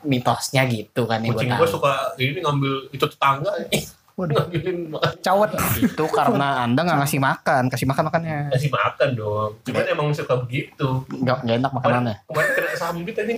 mitosnya 0.00 0.64
gitu 0.64 1.04
kan 1.04 1.20
yang 1.20 1.36
Kucing 1.36 1.52
gua 1.52 1.60
gue 1.60 1.68
tahu. 1.68 1.74
suka 1.76 1.92
ini 2.16 2.40
ngambil 2.40 2.74
itu 2.88 3.04
tetangga. 3.04 3.52
Ngambilin 4.16 4.96
makan. 4.96 5.12
Cawet. 5.20 5.50
Itu 5.76 6.04
karena 6.08 6.64
anda 6.64 6.80
nggak 6.80 7.04
ngasih 7.04 7.20
makan, 7.20 7.62
kasih 7.68 7.84
makan 7.84 8.08
makannya. 8.08 8.48
Kasih 8.48 8.72
makan 8.72 9.08
dong. 9.12 9.50
Cuman 9.68 9.84
emang 9.92 10.06
suka 10.16 10.40
begitu. 10.40 11.04
Nggak 11.12 11.44
nggak 11.44 11.56
enak 11.60 11.72
makanannya. 11.76 12.16
Kemarin 12.24 12.50
kena 12.56 12.70
sambit 12.80 13.16
aja. 13.20 13.34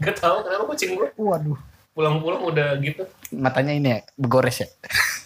Gak 0.00 0.16
tau 0.16 0.40
kenapa 0.40 0.64
kucing 0.72 0.96
gue. 0.96 1.08
Waduh. 1.20 1.71
Pulang-pulang 1.92 2.40
udah 2.48 2.80
gitu. 2.80 3.04
Matanya 3.36 3.76
ini 3.76 3.88
ya 3.92 3.98
begores 4.16 4.64
ya. 4.64 4.68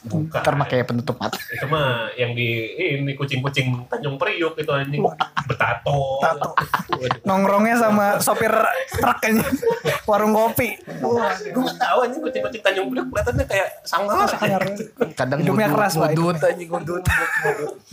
Bukan. 0.07 0.39
Ntar 0.43 0.55
pakai 0.67 0.83
penutup 0.83 1.15
mata. 1.19 1.39
Itu 1.51 1.67
mah 1.71 2.11
yang 2.15 2.35
di 2.35 2.75
ini 2.75 3.15
kucing-kucing 3.15 3.87
Tanjung 3.87 4.19
Priok 4.19 4.59
itu 4.59 4.71
anjing. 4.75 5.03
Betato. 5.47 6.19
Tato. 6.19 6.55
Nongkrongnya 7.23 7.79
sama 7.79 8.19
sopir 8.19 8.51
truk 8.99 9.19
kayaknya. 9.23 9.47
Warung 10.11 10.35
kopi. 10.35 10.75
Wah. 11.03 11.35
Gue 11.39 11.63
gak 11.71 11.79
tau 11.79 11.99
anjing 12.03 12.23
kucing-kucing 12.23 12.63
Tanjung 12.63 12.87
Priok 12.91 13.07
kelihatannya 13.15 13.45
kayak 13.47 13.69
sangar. 13.87 14.27
Sangar. 14.27 14.63
Kadang 15.15 15.39
Hidupnya 15.43 15.69
keras, 15.71 15.95
Pak. 15.95 16.15
ngudut 16.15 16.39
aja 16.43 16.65
ngudut. 16.67 17.03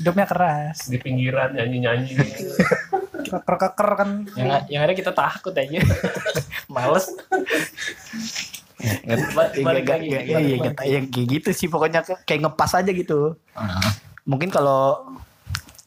Hidupnya 0.02 0.26
keras. 0.26 0.78
Di 0.90 0.98
pinggiran 0.98 1.54
nyanyi-nyanyi. 1.58 2.14
Keker-keker 3.22 3.90
kan. 3.98 4.10
Yang, 4.34 4.50
yang 4.70 4.82
ada 4.86 4.94
kita 4.94 5.12
takut 5.14 5.54
aja. 5.54 5.78
Males. 6.74 7.06
Iya, 8.84 10.40
iya, 10.44 10.72
kayak 10.76 11.04
gitu 11.12 11.50
sih 11.56 11.68
pokoknya 11.72 12.04
kayak 12.28 12.42
ngepas 12.44 12.72
aja 12.76 12.92
gitu. 12.92 13.40
Mungkin 14.28 14.52
kalau 14.52 15.14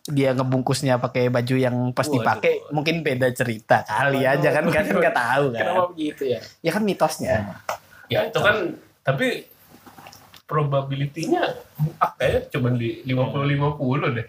dia 0.06 0.30
ngebungkusnya 0.32 1.02
pakai 1.02 1.28
baju 1.34 1.56
yang 1.58 1.76
pas 1.90 2.06
Waduh. 2.06 2.22
dipakai 2.22 2.52
mungkin 2.70 3.02
beda 3.02 3.26
cerita 3.34 3.82
kali 3.82 4.22
aja 4.22 4.54
kan 4.54 4.64
kan 4.70 4.86
nggak 4.86 5.16
tahu 5.16 5.44
kan. 5.50 5.60
Kenapa 5.66 5.84
begitu 5.90 6.22
ya? 6.30 6.40
Ya 6.62 6.70
kan 6.70 6.82
mitosnya. 6.86 7.58
ya 8.06 8.22
itu 8.30 8.38
kan 8.38 8.78
tapi 9.02 9.50
probability-nya 10.46 11.42
ah, 11.98 12.14
kayaknya 12.14 12.40
cuma 12.54 12.68
di 12.78 13.02
50-50 13.02 14.14
deh. 14.14 14.26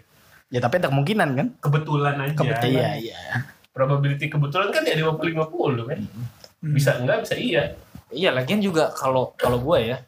Ya 0.50 0.58
tapi 0.58 0.74
ada 0.82 0.90
kemungkinan 0.90 1.28
kan? 1.38 1.46
Kebetulan 1.62 2.14
aja. 2.18 2.34
Kebetulan. 2.34 2.74
Iya, 2.74 2.88
iya. 2.98 3.20
Probability 3.70 4.26
kebetulan 4.26 4.74
kan 4.74 4.82
ya 4.82 4.98
50-50 4.98 5.86
kan. 5.86 5.98
Bisa 6.74 6.90
enggak, 6.98 7.22
bisa 7.22 7.36
iya. 7.38 7.78
Iya, 8.08 8.32
lagian 8.32 8.58
juga 8.58 8.88
kalau 8.90 9.32
kalau 9.34 9.58
gue 9.58 9.78
ya 9.86 9.98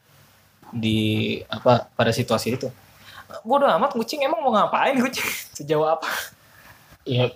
di 0.71 0.99
apa 1.45 1.91
pada 1.91 2.11
situasi 2.11 2.55
itu. 2.55 2.69
Bodoh 3.41 3.69
amat 3.71 3.93
kucing 3.93 4.21
emang 4.21 4.41
mau 4.41 4.51
ngapain 4.51 4.97
kucing? 4.97 5.27
Sejauh 5.57 5.87
apa? 5.87 6.09
Iya. 7.05 7.31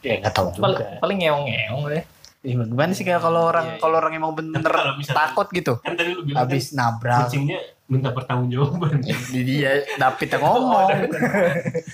Ya 0.00 0.18
nggak 0.18 0.32
tahu 0.32 0.54
Paling, 0.54 0.78
juga. 0.78 0.98
paling 0.98 1.18
ngeong-ngeong 1.18 1.82
deh. 1.88 2.04
Ih, 2.42 2.58
Gimana 2.58 2.90
sih 2.90 3.02
kayak 3.02 3.22
kalau 3.22 3.46
orang 3.46 3.64
Iya, 3.64 3.74
iya. 3.74 3.80
kalau 3.80 3.96
orang 3.96 4.12
emang 4.12 4.34
bener 4.34 4.58
Tapi 4.58 4.74
kalau 4.74 4.94
misalnya- 4.96 5.20
takut 5.30 5.46
gitu. 5.48 5.72
Kan 5.78 5.94
tadi 5.94 6.10
lu 6.10 6.22
bilang 6.22 6.42
Habis 6.42 6.64
kan, 6.68 6.76
nabrak. 6.76 7.18
kucingnya 7.26 7.58
minta 7.86 8.10
pertanggungjawaban. 8.10 8.98
Di 9.30 9.40
dia 9.42 9.70
David 9.94 10.28
yang 10.28 10.42
ngomong. 10.48 10.88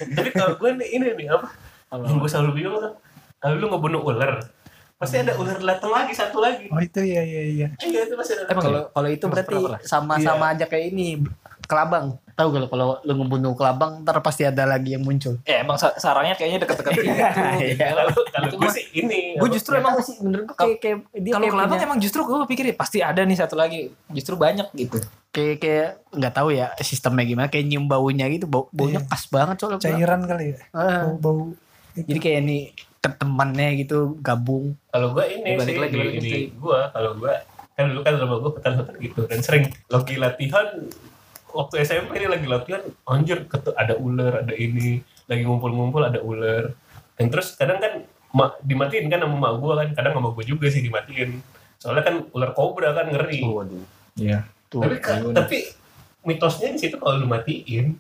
Tapi 0.09 0.29
kalau 0.33 0.53
gue 0.57 0.69
ini 0.89 1.07
nih 1.13 1.29
apa? 1.29 1.49
Yang 1.91 2.17
gue 2.17 2.31
selalu 2.31 2.51
kan, 2.81 2.93
kalau 3.39 3.55
lu 3.55 3.67
ngebunuh 3.69 4.01
ular, 4.03 4.33
pasti 4.99 5.17
ada 5.17 5.33
ular 5.33 5.57
datang 5.57 5.89
lagi 5.89 6.13
satu 6.13 6.39
lagi. 6.39 6.67
Oh 6.67 6.79
itu 6.79 6.99
iya 7.01 7.23
iya 7.23 7.43
iya. 7.47 7.67
Iya 7.79 8.01
itu 8.05 8.15
pasti 8.15 8.35
ada. 8.35 8.51
Emang 8.51 8.65
Kalau 8.65 8.83
kalau 8.91 9.09
itu 9.09 9.25
berarti 9.25 9.57
sama-sama 9.83 10.53
aja 10.53 10.67
kayak 10.67 10.91
ini 10.91 11.23
kelabang. 11.65 12.19
Tahu 12.33 12.49
kalau 12.51 12.67
kalau 12.67 12.87
lu 13.01 13.13
ngebunuh 13.15 13.53
kelabang 13.53 14.03
ntar 14.03 14.19
pasti 14.19 14.43
ada 14.43 14.63
lagi 14.65 14.95
yang 14.95 15.03
muncul. 15.03 15.39
Ya 15.43 15.61
emang 15.61 15.75
sa- 15.75 15.95
sarangnya 15.95 16.35
kayaknya 16.35 16.63
deket-deket 16.63 16.93
gitu. 16.97 17.15
Iya. 17.69 17.87
Kalau 18.29 18.47
gue 18.53 18.71
sih 18.73 18.85
ini. 18.97 19.35
Gue 19.35 19.49
justru 19.49 19.75
emang 19.75 19.99
sih 19.99 20.19
menurut 20.19 20.47
gua 20.47 20.55
kayak 20.57 20.79
kayak 20.79 20.97
dia 21.15 21.33
kalau 21.33 21.47
kelabang 21.49 21.79
emang 21.81 21.99
justru 21.99 22.23
gue 22.23 22.39
pikir 22.47 22.65
ya, 22.65 22.75
pasti 22.75 22.99
ada 22.99 23.21
nih 23.21 23.37
satu 23.37 23.55
lagi. 23.55 23.91
Justru 24.09 24.35
banyak 24.35 24.67
gitu. 24.73 24.99
kayak 25.29 25.57
kayak 25.61 25.89
nggak 26.11 26.33
tahu 26.33 26.49
ya 26.51 26.73
sistemnya 26.81 27.21
gimana 27.23 27.47
kayak 27.47 27.69
nyium 27.69 27.85
baunya 27.85 28.27
gitu 28.27 28.47
bau 28.47 28.67
baunya 28.73 28.99
Iya. 28.99 29.07
pas 29.07 29.23
banget 29.29 29.57
soalnya 29.57 29.79
Cairan 29.79 30.21
kali 30.25 30.45
ya. 30.49 30.59
Bau 30.73 31.15
bau. 31.15 31.43
jadi 31.95 32.19
kayak 32.19 32.41
nih 32.43 32.63
ke 32.99 33.11
temannya 33.15 33.79
gitu 33.79 34.19
gabung. 34.19 34.75
Kalau 34.91 35.15
gue 35.15 35.25
ini 35.31 35.55
Balik 35.55 35.67
sih 35.67 35.77
lagi, 35.79 35.99
di, 36.19 36.31
gue 36.51 36.81
kalau 36.91 37.13
gue 37.17 37.35
kan 37.79 37.85
dulu 37.87 38.01
kan 38.03 38.15
rumah 38.19 38.39
gue 38.43 38.51
hutan-hutan 38.59 38.95
gitu 38.99 39.21
dan 39.31 39.39
sering 39.41 39.65
lagi 39.87 40.15
latihan. 40.19 40.67
Waktu 41.49 41.75
SMP 41.81 42.21
ini 42.21 42.29
lagi 42.29 42.45
latihan 42.45 42.83
anjir 43.09 43.49
ada 43.75 43.95
ular 43.97 44.45
ada 44.45 44.53
ini 44.53 45.01
lagi 45.25 45.43
ngumpul-ngumpul 45.47 46.03
ada 46.05 46.21
ular. 46.21 46.75
Dan 47.15 47.31
terus 47.31 47.55
kadang 47.55 47.79
kan 47.79 48.05
ma, 48.35 48.53
dimatiin 48.61 49.09
kan 49.09 49.23
sama 49.23 49.37
mak 49.39 49.53
gue 49.59 49.73
kan 49.75 49.89
kadang 49.95 50.13
sama 50.19 50.29
gue 50.35 50.45
juga 50.45 50.67
sih 50.69 50.83
dimatiin. 50.83 51.39
Soalnya 51.79 52.03
kan 52.03 52.15
ular 52.35 52.51
kobra 52.53 52.93
kan 52.93 53.09
ngeri. 53.09 53.41
Waduh. 53.47 53.85
Iya. 54.19 54.43
tuh 54.69 54.85
tapi 54.85 55.01
kan- 55.01 55.33
tapi 55.33 55.59
mitosnya 56.29 56.69
di 56.75 56.81
situ 56.83 57.01
kalau 57.01 57.25
lu 57.25 57.27
matiin 57.31 57.97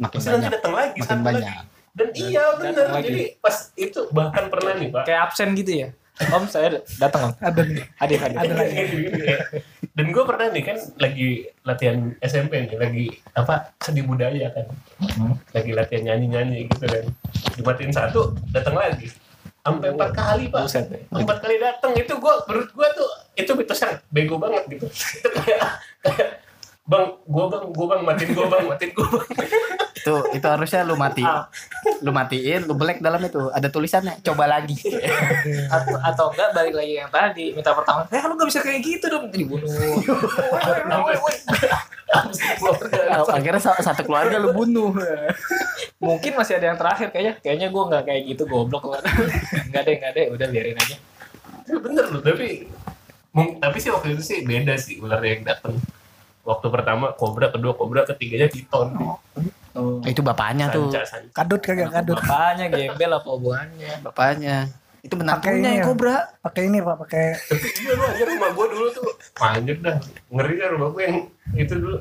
makin 0.00 0.16
pasti 0.16 0.30
nanti 0.32 0.46
banyak. 0.48 0.54
datang 0.56 0.72
lagi 0.72 0.98
makin 1.04 1.20
banyak. 1.20 1.44
lagi 1.44 1.77
dan 1.96 2.08
iya 2.16 2.44
datang 2.56 2.74
bener 2.74 2.86
lagi. 2.90 3.04
jadi 3.06 3.22
pas 3.40 3.56
itu 3.76 4.00
bahkan 4.12 4.44
pernah 4.52 4.72
nih 4.76 4.88
pak 4.92 5.04
Kayak 5.06 5.20
absen 5.30 5.48
gitu 5.56 5.72
ya. 5.86 5.90
Om 6.18 6.50
saya 6.50 6.82
datang 6.98 7.30
om. 7.30 7.32
Ada 7.38 7.62
nih. 7.62 7.86
Hadir 7.94 8.18
hadir. 8.18 8.38
Ada 8.42 8.54
lagi. 8.58 8.82
Dan 9.94 10.14
gue 10.14 10.24
pernah 10.26 10.46
nih 10.50 10.62
kan 10.66 10.78
lagi 10.98 11.46
latihan 11.66 12.14
SMP 12.22 12.66
nih, 12.66 12.78
lagi 12.78 13.06
apa 13.34 13.74
seni 13.82 14.02
budaya 14.06 14.46
kan, 14.54 14.66
lagi 15.50 15.74
latihan 15.74 16.14
nyanyi 16.14 16.26
nyanyi 16.30 16.58
gitu 16.70 16.86
kan, 16.86 17.04
dimatiin 17.58 17.90
satu 17.90 18.30
datang 18.54 18.78
lagi, 18.78 19.10
sampai 19.66 19.90
empat 19.90 20.10
kali 20.14 20.54
pak, 20.54 20.70
empat 21.10 21.38
kali 21.42 21.58
datang 21.58 21.98
itu 21.98 22.14
gue 22.14 22.34
menurut 22.46 22.70
gue 22.70 22.88
tuh 22.94 23.10
itu 23.42 23.50
mitos 23.58 23.82
yang 23.82 23.98
bego 24.14 24.38
banget 24.38 24.62
gitu, 24.70 24.86
itu 24.86 25.28
kayak 25.34 25.82
kayak 26.06 26.28
bang, 26.88 27.04
gue 27.20 27.44
bang, 27.46 27.64
gue 27.68 27.86
bang, 27.86 28.00
matiin 28.00 28.30
gue 28.32 28.46
bang, 28.48 28.64
matiin 28.64 28.92
gue 28.96 29.06
bang. 29.12 29.26
itu 29.98 30.14
itu 30.40 30.46
harusnya 30.46 30.86
lu 30.88 30.96
mati 30.96 31.20
lu 32.00 32.14
matiin 32.14 32.64
lu 32.64 32.72
black 32.72 33.04
dalam 33.04 33.20
itu. 33.20 33.52
Ada 33.52 33.68
tulisannya 33.68 34.24
coba 34.24 34.48
lagi. 34.48 34.78
Atau, 35.68 36.00
atau 36.00 36.26
enggak 36.32 36.48
balik 36.56 36.74
lagi 36.74 36.92
yang 36.96 37.10
tadi 37.12 37.52
minta 37.52 37.76
pertama 37.76 38.08
eh 38.08 38.22
lu 38.24 38.34
gak 38.34 38.48
bisa 38.48 38.60
kayak 38.64 38.80
gitu 38.80 39.04
dong. 39.12 39.28
Dibunuh. 39.28 39.68
Akhirnya 43.28 43.60
sa- 43.60 43.80
satu 43.84 44.02
keluarga 44.08 44.40
lu 44.40 44.56
bunuh. 44.56 44.96
Mungkin 46.00 46.32
masih 46.40 46.56
ada 46.56 46.72
yang 46.72 46.78
terakhir 46.80 47.12
kayaknya. 47.12 47.34
Kayaknya 47.42 47.68
gue 47.68 47.82
nggak 47.84 48.02
kayak 48.08 48.22
gitu 48.32 48.42
goblok 48.48 48.88
lah. 48.88 49.02
Nggak 49.68 49.82
deh 49.84 49.94
nggak 50.00 50.12
deh. 50.16 50.26
Udah 50.32 50.46
biarin 50.48 50.78
aja. 50.78 50.96
Bener 51.68 52.04
loh, 52.08 52.22
tapi 52.24 52.64
tapi 53.60 53.76
sih 53.76 53.92
waktu 53.92 54.16
itu 54.16 54.22
sih 54.24 54.38
beda 54.42 54.72
sih 54.80 54.98
ular 55.04 55.20
yang 55.20 55.44
datang. 55.44 55.76
Waktu 56.48 56.66
pertama 56.72 57.12
kobra, 57.12 57.52
kedua 57.52 57.76
kobra, 57.76 58.08
ketiganya 58.08 58.48
piton. 58.48 58.96
itu 60.08 60.24
bapaknya 60.24 60.72
tuh 60.72 60.88
Sanca, 60.90 61.04
sanca. 61.06 61.30
Kadut 61.30 61.60
kagak 61.60 61.92
kadut. 61.92 62.16
bapaknya 62.18 62.64
gembel 62.66 63.10
apa 63.14 63.28
hubungannya 63.30 63.92
bapaknya 64.02 64.56
itu 65.06 65.14
menantunya 65.14 65.78
yang 65.78 65.82
ya. 65.84 65.86
kobra 65.86 66.16
Pakai 66.42 66.62
ini 66.66 66.82
pak. 66.82 66.96
Pakai 67.06 67.24
Tapi 67.38 67.68
iya 67.78 67.92
lu 67.94 68.02
aja 68.02 68.24
rumah 68.26 68.50
gue 68.50 68.66
dulu 68.74 68.86
tuh 68.90 69.06
panjang 69.38 69.78
dah. 69.78 69.96
Ngeri 70.34 70.54
dah 70.58 70.68
rumah 70.74 70.88
gue 70.90 71.02
yang 71.06 71.16
itu 71.54 71.74
dulu. 71.78 71.98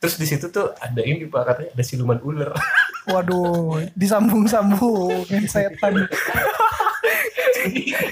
Terus 0.00 0.14
di 0.16 0.26
situ 0.30 0.46
tuh 0.48 0.72
ada 0.80 1.00
ini 1.04 1.28
pak 1.28 1.42
katanya 1.44 1.70
ada 1.76 1.84
siluman 1.84 2.18
ular. 2.24 2.50
waduh 3.06 3.76
disambung-sambung 3.92 5.26
setan. 5.52 6.08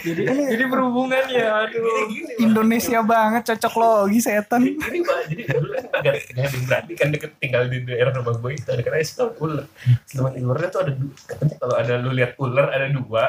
Jadi 0.05 0.25
jadi 0.55 0.65
berhubungannya 0.69 1.45
aduh 1.45 2.05
Gini 2.09 2.33
gini. 2.33 2.33
Indonesia 2.43 3.01
banget 3.05 3.43
cocok 3.55 3.75
logi 3.81 4.21
setan. 4.21 4.61
Gini 4.65 5.01
pak, 5.05 5.19
jadi 5.31 5.43
dulu 5.49 5.69
kan 5.73 5.85
gak, 6.03 6.15
gak 6.33 6.33
ada 6.33 6.41
yang 6.41 6.65
berani 6.67 6.93
kan 6.97 7.09
deket 7.13 7.31
tinggal 7.41 7.63
di 7.69 7.79
daerah 7.85 8.13
rumah 8.17 8.35
gue 8.39 8.51
itu 8.57 8.69
ada 8.69 8.83
siluman 9.05 9.35
ular. 9.41 9.67
Siluman 10.09 10.33
ularnya 10.37 10.69
tuh 10.73 10.81
ada 10.85 10.93
dua, 10.95 11.15
katanya 11.29 11.55
kalau 11.61 11.75
ada 11.77 11.95
lu 12.01 12.11
lihat 12.13 12.33
ular 12.41 12.67
ada 12.73 12.89
dua, 12.91 13.25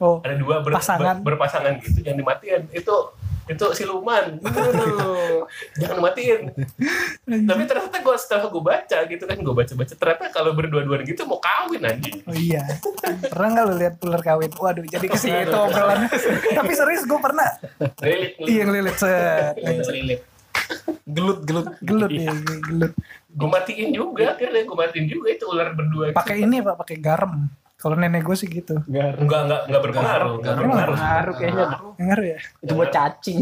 Oh 0.00 0.18
ada 0.18 0.34
dua 0.34 0.60
ber- 0.60 0.74
Pasangan. 0.74 1.20
ber- 1.20 1.36
berpasangan 1.36 1.76
gitu 1.78 2.00
jangan 2.00 2.18
dimatiin 2.18 2.62
itu 2.72 2.96
itu 3.46 3.66
siluman 3.74 4.38
jangan 5.76 5.96
dimatiin 5.98 6.40
tapi 7.42 7.62
ternyata 7.64 7.96
gue 7.98 8.16
setelah 8.16 8.46
gue 8.46 8.62
baca 8.62 8.98
gitu 9.04 9.24
kan 9.24 9.36
gue 9.36 9.50
baca 9.52 9.72
baca 9.74 9.92
ternyata 9.92 10.24
kalau 10.30 10.50
berdua-duaan 10.52 11.02
gitu 11.02 11.24
mau 11.24 11.36
kawin 11.36 11.82
anjing 11.82 12.22
Oh 12.22 12.32
iya. 12.32 12.62
Pernah 13.26 13.48
nggak 13.50 13.64
lu 13.64 13.74
lihat 13.76 13.94
ular 14.00 14.20
kawin? 14.20 14.50
Waduh, 14.52 14.84
jadi 14.84 15.02
ke 15.04 15.16
situ 15.16 15.50
obrolannya. 15.50 16.06
Tapi 16.58 16.72
serius 16.72 17.02
gue 17.02 17.18
pernah. 17.18 17.48
Lilit, 18.00 18.32
Iya 18.40 18.62
ngelilit 18.64 18.96
set. 18.96 19.54
lilit 19.90 20.22
gelut 21.04 21.42
gelut 21.42 21.66
Gelut 21.80 22.10
ya, 22.12 22.30
gelut. 22.62 22.94
gue 23.28 23.48
matiin 23.48 23.90
juga 23.90 24.30
akhirnya 24.30 24.62
gue 24.62 24.76
matiin 24.76 25.06
juga 25.06 25.28
itu 25.28 25.44
ular 25.44 25.74
berdua 25.74 26.04
Pakai 26.12 26.38
ini 26.40 26.62
pak, 26.62 26.76
pakai 26.76 26.96
garam. 26.96 27.50
Kalau 27.80 27.96
nenek 27.96 28.20
gue 28.20 28.36
sih 28.36 28.44
gitu. 28.44 28.76
enggak 28.84 29.16
enggak 29.40 29.60
enggak 29.64 29.82
berpengaruh 29.82 30.32
enggak 30.36 30.54
berpengaruh 30.54 30.94
ngaruh 30.94 31.34
kayaknya 31.34 31.66
Dengar 31.96 32.18
ya? 32.20 32.38
itu 32.60 32.72
buat 32.72 32.90
cacing 32.90 33.38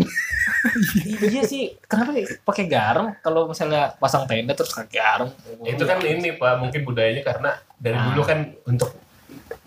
iya 1.26 1.42
sih, 1.42 1.74
kenapa 1.82 2.10
ya 2.12 2.26
pakai 2.40 2.64
garam 2.66 3.12
kalau 3.18 3.46
misalnya 3.46 3.92
pasang 3.92 4.24
tenda 4.24 4.52
terus 4.52 4.70
pakai 4.70 4.90
garam? 4.92 5.28
Ya, 5.60 5.74
itu 5.74 5.82
kan 5.82 5.98
ini 6.00 6.34
pak 6.34 6.54
mungkin 6.56 6.80
budayanya 6.82 7.22
karena 7.22 7.50
dari 7.76 7.94
Ah. 7.94 8.04
dulu 8.08 8.22
kan 8.22 8.38
untuk 8.64 8.90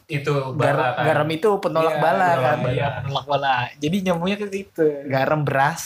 itu 0.07 0.31
bala 0.51 0.91
kan. 0.93 1.03
garam 1.05 1.29
itu 1.29 1.49
penolak 1.57 1.93
Iya, 1.93 2.01
bala 2.01 2.19
penolak 2.25 2.39
kan. 2.41 2.57
bala. 2.57 2.71
Iya, 2.71 2.87
penolak 2.97 3.25
bala. 3.25 3.53
Jadi 3.77 3.95
nyambungnya 4.01 4.37
ke 4.37 4.47
situ. 4.49 4.87
Garam 5.05 5.41
beras. 5.41 5.83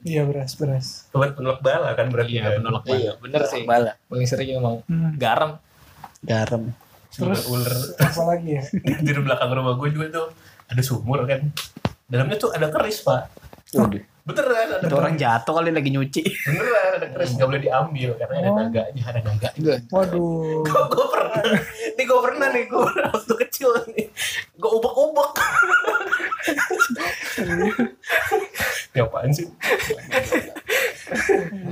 Iya 0.00 0.22
beras 0.22 0.54
beras. 0.54 0.86
Bukan 1.08 1.30
penolak 1.34 1.58
bala 1.60 1.90
kan 1.92 2.06
berarti 2.06 2.32
Iya, 2.32 2.42
kan. 2.44 2.52
penolak 2.56 2.82
bala. 2.84 2.94
Iya, 2.96 3.12
Bener 3.16 3.42
sih. 3.44 3.62
Bala. 3.64 3.92
Paling 4.04 4.26
sering 4.26 4.48
emang 4.54 4.74
Hmm. 4.84 5.10
garam. 5.16 5.58
Garam. 6.20 6.70
Terus 7.14 7.48
ular 7.48 7.74
Apa 7.98 8.22
lagi 8.28 8.60
ya? 8.60 8.62
di 9.06 9.10
belakang 9.16 9.50
rumah 9.50 9.74
gue 9.78 9.88
juga 9.92 10.06
tuh 10.12 10.26
ada 10.68 10.82
sumur 10.84 11.24
kan. 11.24 11.48
Dalamnya 12.08 12.36
tuh 12.36 12.50
ada 12.52 12.68
keris 12.68 13.00
pak. 13.04 13.32
Waduh. 13.76 14.04
Beneran 14.28 14.68
ada 14.76 14.84
Itu 14.84 14.94
orang 14.94 15.16
jatuh 15.16 15.52
kali 15.56 15.72
lagi 15.72 15.88
nyuci. 15.88 16.20
Beneran 16.44 17.00
ada 17.00 17.06
keris 17.08 17.32
nggak 17.32 17.48
boleh 17.48 17.62
diambil 17.64 18.10
karena 18.20 18.34
ada 18.36 18.48
Oh. 18.48 18.56
naganya 18.60 19.02
ada 19.08 19.20
naga. 19.24 19.48
Waduh. 19.88 20.60
Gue 20.62 20.82
gue 20.86 21.06
pernah, 21.08 21.40
nih 21.96 22.04
gue 22.04 22.20
pernah 22.20 22.48
nih 22.54 22.64
gue 22.68 22.80
waktu 22.84 23.34
kecil 23.46 23.70
nih, 23.88 24.04
gue 24.54 24.70
ubek-ubek. 24.70 25.30
ya 28.92 29.02
apaan 29.04 29.30
sih? 29.30 29.46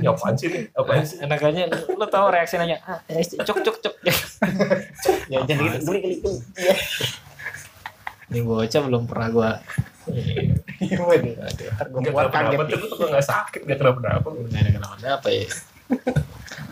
ya 0.01 0.09
apaan 0.09 0.33
sih 0.33 0.47
nih? 0.49 0.63
Apaan 0.73 1.03
sih? 1.03 1.17
Enaknya 1.21 1.69
lu 1.69 2.05
tahu 2.07 2.25
reaksi 2.31 2.57
nanya, 2.57 2.81
ah, 2.85 2.97
cok 3.37 3.61
cok 3.61 3.77
cok. 3.85 3.93
Ya 5.29 5.45
jangan 5.45 5.77
gitu. 5.77 5.93
Geli 5.93 5.99
geli. 6.01 6.17
Ini 8.27 8.39
bocah 8.41 8.81
belum 8.83 9.03
pernah 9.05 9.27
gua. 9.29 9.51
Iya, 10.07 10.99
Waduh. 10.99 11.33
Gak 11.35 11.87
buat 12.07 12.27
kenapa-napa 12.27 12.63
kaget. 12.65 12.79
gue 12.89 13.07
gak 13.09 13.25
sakit, 13.25 13.61
gak 13.63 13.77
kenapa-napa. 13.77 14.27
Nggak 14.29 14.61
ada 14.61 14.71
kenapa 14.73 14.95
apa 15.13 15.27
ya. 15.29 15.47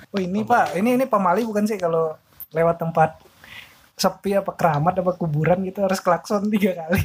Oh 0.10 0.20
ini 0.20 0.40
pak, 0.42 0.76
ini 0.76 0.90
ini 0.94 1.06
pamali 1.06 1.44
bukan 1.44 1.64
sih 1.64 1.76
kalau 1.76 2.16
lewat 2.50 2.76
tempat 2.78 3.20
sepi 3.94 4.36
apa 4.36 4.52
keramat 4.52 5.00
apa 5.00 5.12
kuburan 5.14 5.64
gitu 5.64 5.80
harus 5.82 6.00
klakson 6.00 6.48
tiga 6.50 6.76
kali. 6.78 7.04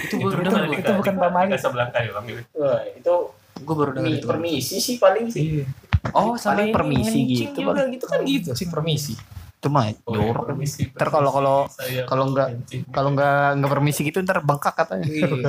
Itu 0.00 0.14
gua 0.18 0.30
Itu, 0.30 0.36
udah 0.36 0.50
kan 0.50 0.60
itu- 0.60 0.66
di- 0.68 0.80
itu 0.80 0.92
bukan 0.92 1.14
pamali. 1.16 1.48
di 1.48 1.54
Casablanca 1.54 1.98
ya 1.98 2.10
Bang. 2.12 2.26
Wah, 2.52 2.80
itu 2.88 3.14
gua 3.60 3.74
baru 3.76 3.90
dengar 3.92 4.10
itu. 4.12 4.26
permisi 4.26 4.76
sih 4.78 4.96
paling 4.98 5.26
sih. 5.28 5.62
Oh, 6.10 6.34
Paling 6.34 6.66
ini 6.66 6.74
permisi 6.74 7.18
gitu, 7.24 7.62
juga 7.62 7.86
gitu 7.86 8.06
kan 8.06 8.20
gitu 8.22 8.50
sih 8.52 8.66
permisi. 8.66 9.14
Itu 9.62 9.70
mah 9.70 9.94
Oh, 10.02 10.18
iya, 10.18 10.34
permisi, 10.34 10.90
Ntar 10.90 11.06
kalau 11.06 11.30
kalau 11.30 11.56
kalau 12.02 12.24
nggak- 12.34 12.50
kalau 12.90 13.14
nggak 13.14 13.62
nggak 13.62 13.70
permisi 13.70 14.02
gitu 14.02 14.18
ntar 14.18 14.42
bengkak 14.42 14.74
katanya. 14.74 15.06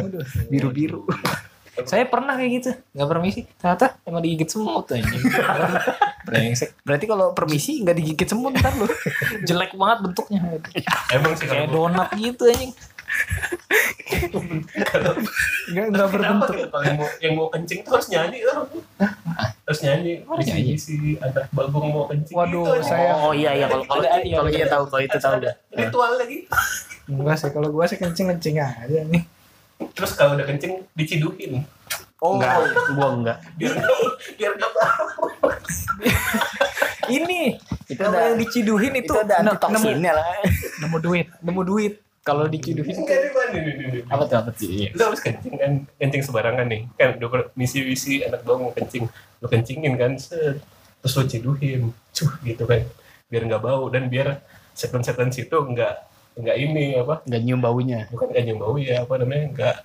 Biru 0.54 0.70
biru. 0.70 1.02
Saya 1.90 2.06
pernah 2.06 2.38
kayak 2.38 2.52
gitu, 2.54 2.70
nggak 2.94 3.10
permisi. 3.10 3.42
Ternyata 3.58 3.98
emang 4.06 4.22
digigit 4.22 4.46
semut 4.46 4.86
aja. 4.86 5.02
Brengsek. 6.30 6.78
Berarti 6.80 7.06
kalau 7.10 7.34
permisi 7.34 7.82
nggak 7.82 7.98
digigit 7.98 8.30
semut 8.30 8.54
ntar 8.54 8.70
lu. 8.78 8.86
Jelek 9.42 9.74
banget 9.74 9.98
bentuknya. 10.06 10.40
Emang 11.10 11.34
sih 11.34 11.50
Kayak 11.50 11.74
donat 11.74 12.14
gitu 12.14 12.46
anjing. 12.46 12.70
Enggak 14.14 15.86
enggak 15.90 16.08
Kenapa 16.08 16.12
berbentuk. 16.12 16.54
gitu 16.54 16.68
kalau 16.70 16.84
yang 16.84 16.98
mau 16.98 17.08
yang 17.20 17.34
mau 17.34 17.48
kencing 17.50 17.80
tuh 17.82 17.92
harus 17.94 18.08
nyanyi 18.08 18.38
kan? 18.42 18.56
Harus 19.64 19.80
nyanyi. 19.82 20.14
Harus 20.24 20.46
nyanyi. 20.46 20.74
Si 20.76 20.94
anak 21.18 21.46
bagong 21.50 21.88
mau 21.90 22.06
kencing. 22.06 22.36
Waduh, 22.36 22.64
gitu 22.70 22.84
saya- 22.86 23.16
Oh 23.16 23.32
iya 23.32 23.52
iya 23.54 23.66
kalau 23.66 23.84
kalau 23.84 24.04
Ada, 24.04 24.22
iya, 24.22 24.38
kalau 24.38 24.50
iya. 24.50 24.58
iya 24.60 24.66
tahu 24.68 24.84
kalau 24.88 25.02
itu 25.02 25.18
tahu 25.18 25.34
ada 25.34 25.44
dah. 25.44 25.56
ritual 25.74 26.12
lagi. 26.16 26.38
Enggak 27.06 27.36
sih 27.36 27.50
kalau 27.50 27.70
gua 27.70 27.86
sih 27.86 27.98
kencing-kencing 27.98 28.56
aja 28.58 29.00
nih. 29.06 29.24
Terus 29.92 30.12
kalau 30.14 30.36
udah 30.36 30.46
kencing 30.46 30.74
diciduhin. 30.94 31.64
Oh, 32.18 32.40
enggak, 32.40 32.56
gua 32.94 33.08
enggak. 33.12 33.38
Biar 33.58 33.74
biar 34.34 34.52
nggak 34.54 34.72
bau. 34.72 35.28
Ini 37.06 37.60
Itu 37.86 38.00
ada- 38.02 38.32
yang 38.32 38.40
diciduhin 38.40 38.94
itu, 38.96 39.12
Itu 39.12 39.20
ada 39.20 39.44
antitoksinnya 39.44 40.12
lah. 40.14 40.24
Nemu 40.80 40.98
duit. 41.00 41.28
nemu 41.40 41.62
duit. 41.62 41.94
Kalau 42.24 42.48
diciduhin 42.48 42.96
Enggak 42.96 43.20
nih 43.20 44.04
apa 44.08 44.24
tuh 44.24 44.38
apa 44.40 44.50
tuh? 44.56 44.64
Iya. 44.66 44.96
Lu 44.96 45.04
habis 45.04 45.20
kencing 45.20 45.54
kan, 45.54 45.72
kencing 46.00 46.24
sembarangan 46.24 46.66
nih. 46.66 46.88
Kan 46.96 47.20
udah 47.20 47.52
misi-misi 47.54 48.24
anak 48.24 48.42
bagong 48.42 48.64
mau 48.64 48.74
kencing. 48.74 49.04
Lu 49.38 49.48
kencingin 49.48 49.94
kan, 49.94 50.16
set. 50.16 50.64
Terus 51.04 51.14
lu 51.14 51.24
ciduhin. 51.28 51.82
Cuh 52.10 52.32
gitu 52.42 52.64
kan. 52.64 52.80
Biar 53.28 53.44
nggak 53.44 53.60
bau 53.60 53.92
dan 53.92 54.08
biar 54.08 54.40
setan-setan 54.72 55.30
situ 55.30 55.52
nggak 55.54 55.94
nggak 56.34 56.56
ini 56.58 56.98
apa 56.98 57.22
Enggak 57.28 57.42
nyium 57.44 57.62
baunya. 57.62 58.00
bukan 58.10 58.26
nggak 58.32 58.44
nyium 58.44 58.58
bau 58.58 58.76
ya 58.76 59.04
apa 59.04 59.14
namanya 59.22 59.46
nggak 59.54 59.76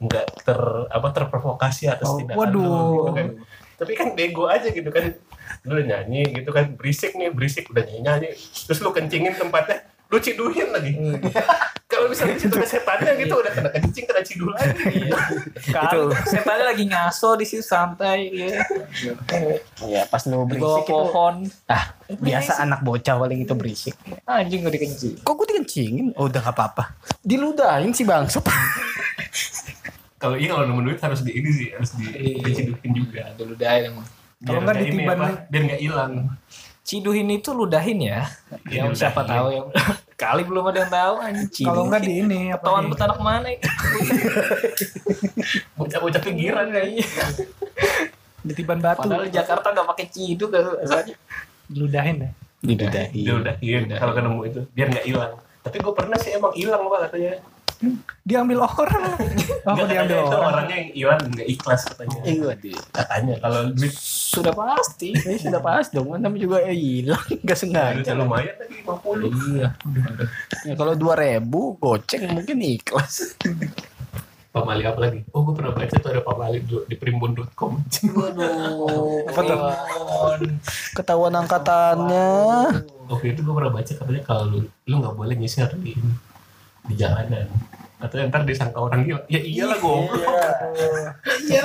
nggak 0.00 0.26
ter 0.42 0.60
apa 0.88 1.08
terprovokasi 1.08 1.88
atas 1.88 2.04
Oh, 2.04 2.16
tindakan 2.18 2.36
lu, 2.36 2.60
waduh. 2.60 2.92
gitu 2.98 3.10
kan. 3.14 3.26
tapi 3.80 3.92
kan 3.94 4.08
bego 4.12 4.44
aja 4.44 4.68
gitu 4.68 4.88
kan 4.88 5.16
lu 5.64 5.72
udah 5.72 5.86
nyanyi 5.86 6.20
gitu 6.30 6.52
kan 6.52 6.76
berisik 6.76 7.16
nih 7.16 7.32
berisik 7.32 7.64
udah 7.66 7.80
nyanyi 7.80 8.00
nyanyi 8.02 8.28
terus 8.36 8.76
lu 8.76 8.92
kencingin 8.92 9.32
tempatnya 9.32 9.79
lu 10.10 10.18
ciduhin 10.18 10.68
lagi 10.68 10.90
kalau 11.90 12.06
misalnya 12.06 12.34
di 12.34 12.42
situ 12.42 12.54
ada 12.54 12.66
setannya 12.66 13.12
gitu 13.16 13.34
udah 13.36 13.50
kena 13.50 13.70
kencing 13.70 14.04
kena 14.04 14.22
cidul 14.22 14.50
lagi 14.50 15.10
Kan 15.74 15.90
setannya 16.24 16.64
lagi 16.66 16.84
ngaso 16.84 17.34
di 17.34 17.44
situ 17.44 17.62
santai 17.62 18.30
ya. 18.30 18.58
Iya, 19.80 20.06
pas 20.06 20.22
lu 20.24 20.42
berisik 20.44 20.82
itu. 20.82 20.90
pohon. 20.90 21.46
Ah, 21.66 21.94
biasa 22.08 22.58
anak 22.60 22.80
bocah 22.80 23.14
paling 23.16 23.40
itu 23.40 23.54
berisik. 23.54 23.94
Anjing 24.24 24.62
gak 24.62 24.72
dikencing. 24.72 25.14
Kok 25.20 25.34
gue 25.34 25.46
dikencingin? 25.48 26.06
Oh, 26.14 26.26
udah 26.26 26.40
gak 26.40 26.54
apa-apa. 26.54 26.84
Diludahin 27.20 27.90
sih 27.90 28.02
bangsat. 28.02 28.46
kalau 30.20 30.36
iya 30.36 30.52
kalau 30.52 30.66
nemu 30.66 30.80
duit 30.84 31.00
harus 31.00 31.20
di 31.20 31.32
ini 31.32 31.50
sih 31.50 31.68
harus 31.70 31.90
di 31.96 32.06
Iya. 32.06 32.44
diciduhin 32.44 32.90
juga 32.92 33.22
Dulu 33.34 33.52
dah 33.54 33.72
emang. 33.78 34.06
Kalau 34.40 34.46
Biar 34.56 34.64
nggak 34.64 34.76
ditiban 34.80 35.16
nih. 35.18 35.36
biar 35.48 35.62
nggak 35.66 35.80
hilang 35.80 36.12
Ciduhin 36.90 37.30
itu 37.30 37.54
ludahin 37.54 38.02
ya. 38.02 38.26
Iya, 38.66 38.90
yang 38.90 38.98
siapa 38.98 39.22
ludahin. 39.22 39.30
tahu 39.38 39.46
yang 39.54 39.66
kali 40.18 40.42
belum 40.42 40.64
ada 40.74 40.78
yang 40.82 40.90
tahu 40.90 41.14
anjing. 41.22 41.66
Kalau 41.70 41.82
enggak 41.86 42.02
di 42.02 42.12
ini 42.18 42.40
apa 42.50 42.66
di, 42.66 42.90
betanak 42.90 43.18
mana 43.22 43.46
ya? 43.46 43.60
bocah-bocah 45.78 46.18
pinggiran 46.18 46.66
kayaknya 46.74 47.06
ditiban 48.42 48.82
batu. 48.82 49.06
Padahal 49.06 49.30
di 49.30 49.32
Jakarta 49.38 49.70
gak 49.70 49.86
pakai 49.94 50.06
ciduk 50.10 50.50
kan 50.50 50.66
rasanya. 50.82 51.14
Diludahin 51.70 52.26
ya. 52.26 52.30
Diludahin. 52.60 53.24
dia 53.24 53.34
udah 53.40 53.54
iya 53.64 53.78
kalau 53.96 54.12
ketemu 54.12 54.40
itu 54.44 54.60
biar 54.76 54.86
nggak 54.92 55.06
hilang 55.08 55.32
tapi 55.64 55.76
gue 55.80 55.92
pernah 55.96 56.18
sih 56.20 56.36
emang 56.36 56.52
hilang 56.52 56.84
pak 56.92 57.08
katanya 57.08 57.32
Diambil 58.20 58.60
orang. 58.60 59.16
Oh, 59.60 59.72
kok 59.72 59.86
diambil 59.86 59.96
katanya 60.12 60.20
itu 60.20 60.28
orang. 60.30 60.50
orangnya 60.52 60.76
yang 60.76 60.90
hilang 60.92 61.20
nggak 61.26 61.48
ikhlas 61.48 61.80
katanya 61.84 62.18
Iya, 62.22 62.50
katanya 62.90 63.34
kalau 63.38 63.60
duit 63.72 63.92
Sudah 64.30 64.52
pasti. 64.52 65.08
Ya, 65.12 65.34
sudah 65.36 65.58
pas 65.58 65.86
dong, 65.88 66.12
tapi 66.14 66.36
juga 66.38 66.60
eh, 66.60 66.72
hilang, 66.72 67.24
nggak 67.42 67.58
sengaja. 67.58 67.96
duitnya 67.96 68.14
lumayan 68.14 68.54
lagi 68.54 68.74
50 68.80 69.32
Iya. 69.50 69.68
Ya, 70.62 70.74
kalau 70.74 70.92
dua 70.94 71.14
ribu 71.14 71.60
goceng 71.76 72.28
mungkin 72.30 72.56
ikhlas. 72.60 73.34
pamali 74.50 74.82
apa 74.82 74.98
lagi 74.98 75.22
oh 75.30 75.46
gue 75.46 75.54
pernah 75.54 75.70
baca 75.70 75.94
tuh 75.94 76.10
ada 76.10 76.26
pamali 76.26 76.58
dulu 76.60 76.82
di 76.84 76.98
primbon.com 76.98 77.86
Waduh. 78.10 79.22
Apa 79.30 79.40
tuh? 79.46 79.58
Ketahuan 80.90 81.38
angkatannya. 81.38 82.26
waktu 83.06 83.26
itu 83.30 83.40
gue 83.40 83.54
pernah 83.54 83.70
baca 83.70 83.86
katanya 83.88 84.22
kalau 84.22 84.44
lu 84.48 84.58
lu 84.84 84.94
nggak 84.98 85.14
boleh 85.14 85.34
nyisir 85.34 85.70
di 85.76 85.94
di 86.84 86.94
jalanan 86.94 87.46
atau 87.96 88.16
ntar 88.24 88.42
disangka 88.42 88.78
orang 88.78 89.04
gila 89.04 89.20
ya 89.26 89.36
iyalah 89.38 89.76
goblok 89.76 90.16
iya 91.42 91.64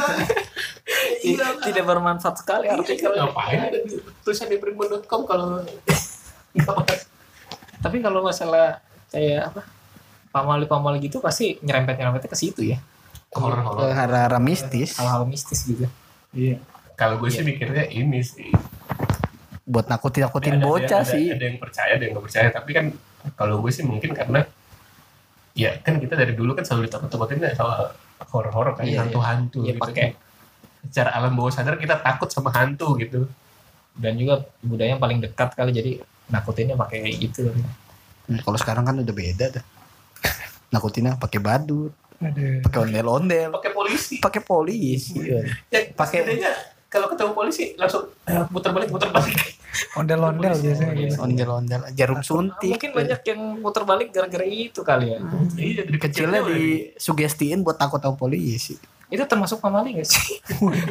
iya 1.24 1.48
Tidak 1.58 1.82
bermanfaat 1.82 2.36
sekali 2.38 2.68
artikel. 2.68 3.10
ngapain 3.10 3.60
ada 3.66 3.80
di- 3.80 4.04
tulisan 4.20 4.46
di 4.46 4.58
primbon.com 4.58 5.24
kalau 5.24 5.64
Tapi 7.78 7.98
kalau 8.00 8.20
masalah 8.22 8.82
kayak 9.08 9.48
apa? 9.48 9.62
Pamali-pamali 10.30 11.00
gitu 11.00 11.20
pasti 11.20 11.56
nyerempet-nyerempetnya 11.60 12.28
ke 12.28 12.36
situ 12.36 12.62
ya. 12.66 12.80
horor-horor 13.32 13.92
Hara-hara 13.92 14.40
mistis. 14.40 14.96
Hal-hal 14.96 15.24
mistis 15.26 15.64
gitu. 15.64 15.88
Iya. 16.32 16.60
kalau 16.94 17.16
gue 17.18 17.28
sih 17.28 17.44
mikirnya 17.44 17.84
ini 17.86 18.20
sih 18.20 18.52
Buat 19.62 19.88
nakutin-nakutin 19.88 20.56
Ada- 20.56 20.64
bocah 20.64 21.02
ada- 21.02 21.08
sih. 21.10 21.28
ada 21.28 21.44
yang 21.44 21.58
percaya 21.58 21.92
ada 21.92 22.04
yang 22.04 22.14
nggak 22.14 22.26
percaya 22.26 22.48
tapi 22.50 22.72
kan 22.72 22.86
kalau 23.34 23.60
gue 23.60 23.68
sih 23.70 23.84
mungkin 23.84 24.12
karena 24.12 24.48
ya 25.56 25.80
kan 25.80 25.98
kita 25.98 26.14
dari 26.14 26.36
dulu 26.36 26.52
kan 26.52 26.62
selalu 26.62 26.86
ditakut-takutin 26.86 27.40
ya 27.42 27.56
soal 27.56 27.96
horor-horor 28.28 28.76
kan 28.76 28.84
Iya, 28.84 28.92
iya. 28.92 29.00
hantu-hantu 29.02 29.60
Iya, 29.62 29.74
gitu. 29.74 29.82
pakai. 29.82 30.08
secara 30.86 31.18
alam 31.18 31.34
bawah 31.34 31.50
sadar 31.50 31.76
kita 31.76 31.98
takut 31.98 32.30
sama 32.30 32.52
hantu 32.52 32.94
gitu 32.96 33.26
Dan 33.96 34.20
juga 34.20 34.44
budaya 34.60 34.92
yang 34.92 35.00
paling 35.00 35.18
dekat 35.18 35.56
kali 35.56 35.72
jadi 35.72 35.98
nakutinnya 36.28 36.76
pakai 36.76 37.16
gitu. 37.16 37.48
Hmm, 37.48 38.38
Kalau 38.38 38.60
sekarang 38.60 38.84
kan 38.84 39.00
udah 39.00 39.16
beda 39.16 39.46
dah. 39.50 39.64
Nakutinnya 40.76 41.16
pakai 41.16 41.40
badut, 41.40 41.96
pakai 42.62 42.80
ondel-ondel, 42.82 43.56
pakai 43.56 43.72
polisi 43.72 44.20
pakai 44.20 44.42
polisi. 44.42 45.16
ya, 45.24 45.40
Pakai- 45.96 46.28
kalau 46.86 47.08
ketemu 47.08 47.32
polisi 47.32 47.72
langsung 47.76 48.04
eh, 48.24 48.44
muter 48.50 48.72
balik 48.72 48.92
muter 48.92 49.08
balik 49.10 49.55
Ondel-ondel 49.96 50.54
biasanya 50.60 50.94
gitu. 50.96 51.18
Ondel-ondel, 51.22 51.82
jarum 51.96 52.22
suntik. 52.22 52.76
Mungkin 52.76 52.92
banyak 52.94 53.22
yang 53.28 53.42
muter 53.60 53.84
balik 53.84 54.10
gara-gara 54.12 54.46
itu 54.46 54.82
kali 54.82 55.16
ya. 55.16 55.20
iya 55.60 55.82
dari 55.84 55.98
Kecilnya 56.00 56.40
kecilnya 56.42 56.42
disugestiin 56.96 57.60
buat 57.64 57.78
takut 57.80 58.00
sama 58.00 58.16
polisi. 58.16 58.76
Itu 59.10 59.24
termasuk 59.30 59.62
pamali 59.62 60.02
gak 60.02 60.10
sih? 60.10 60.42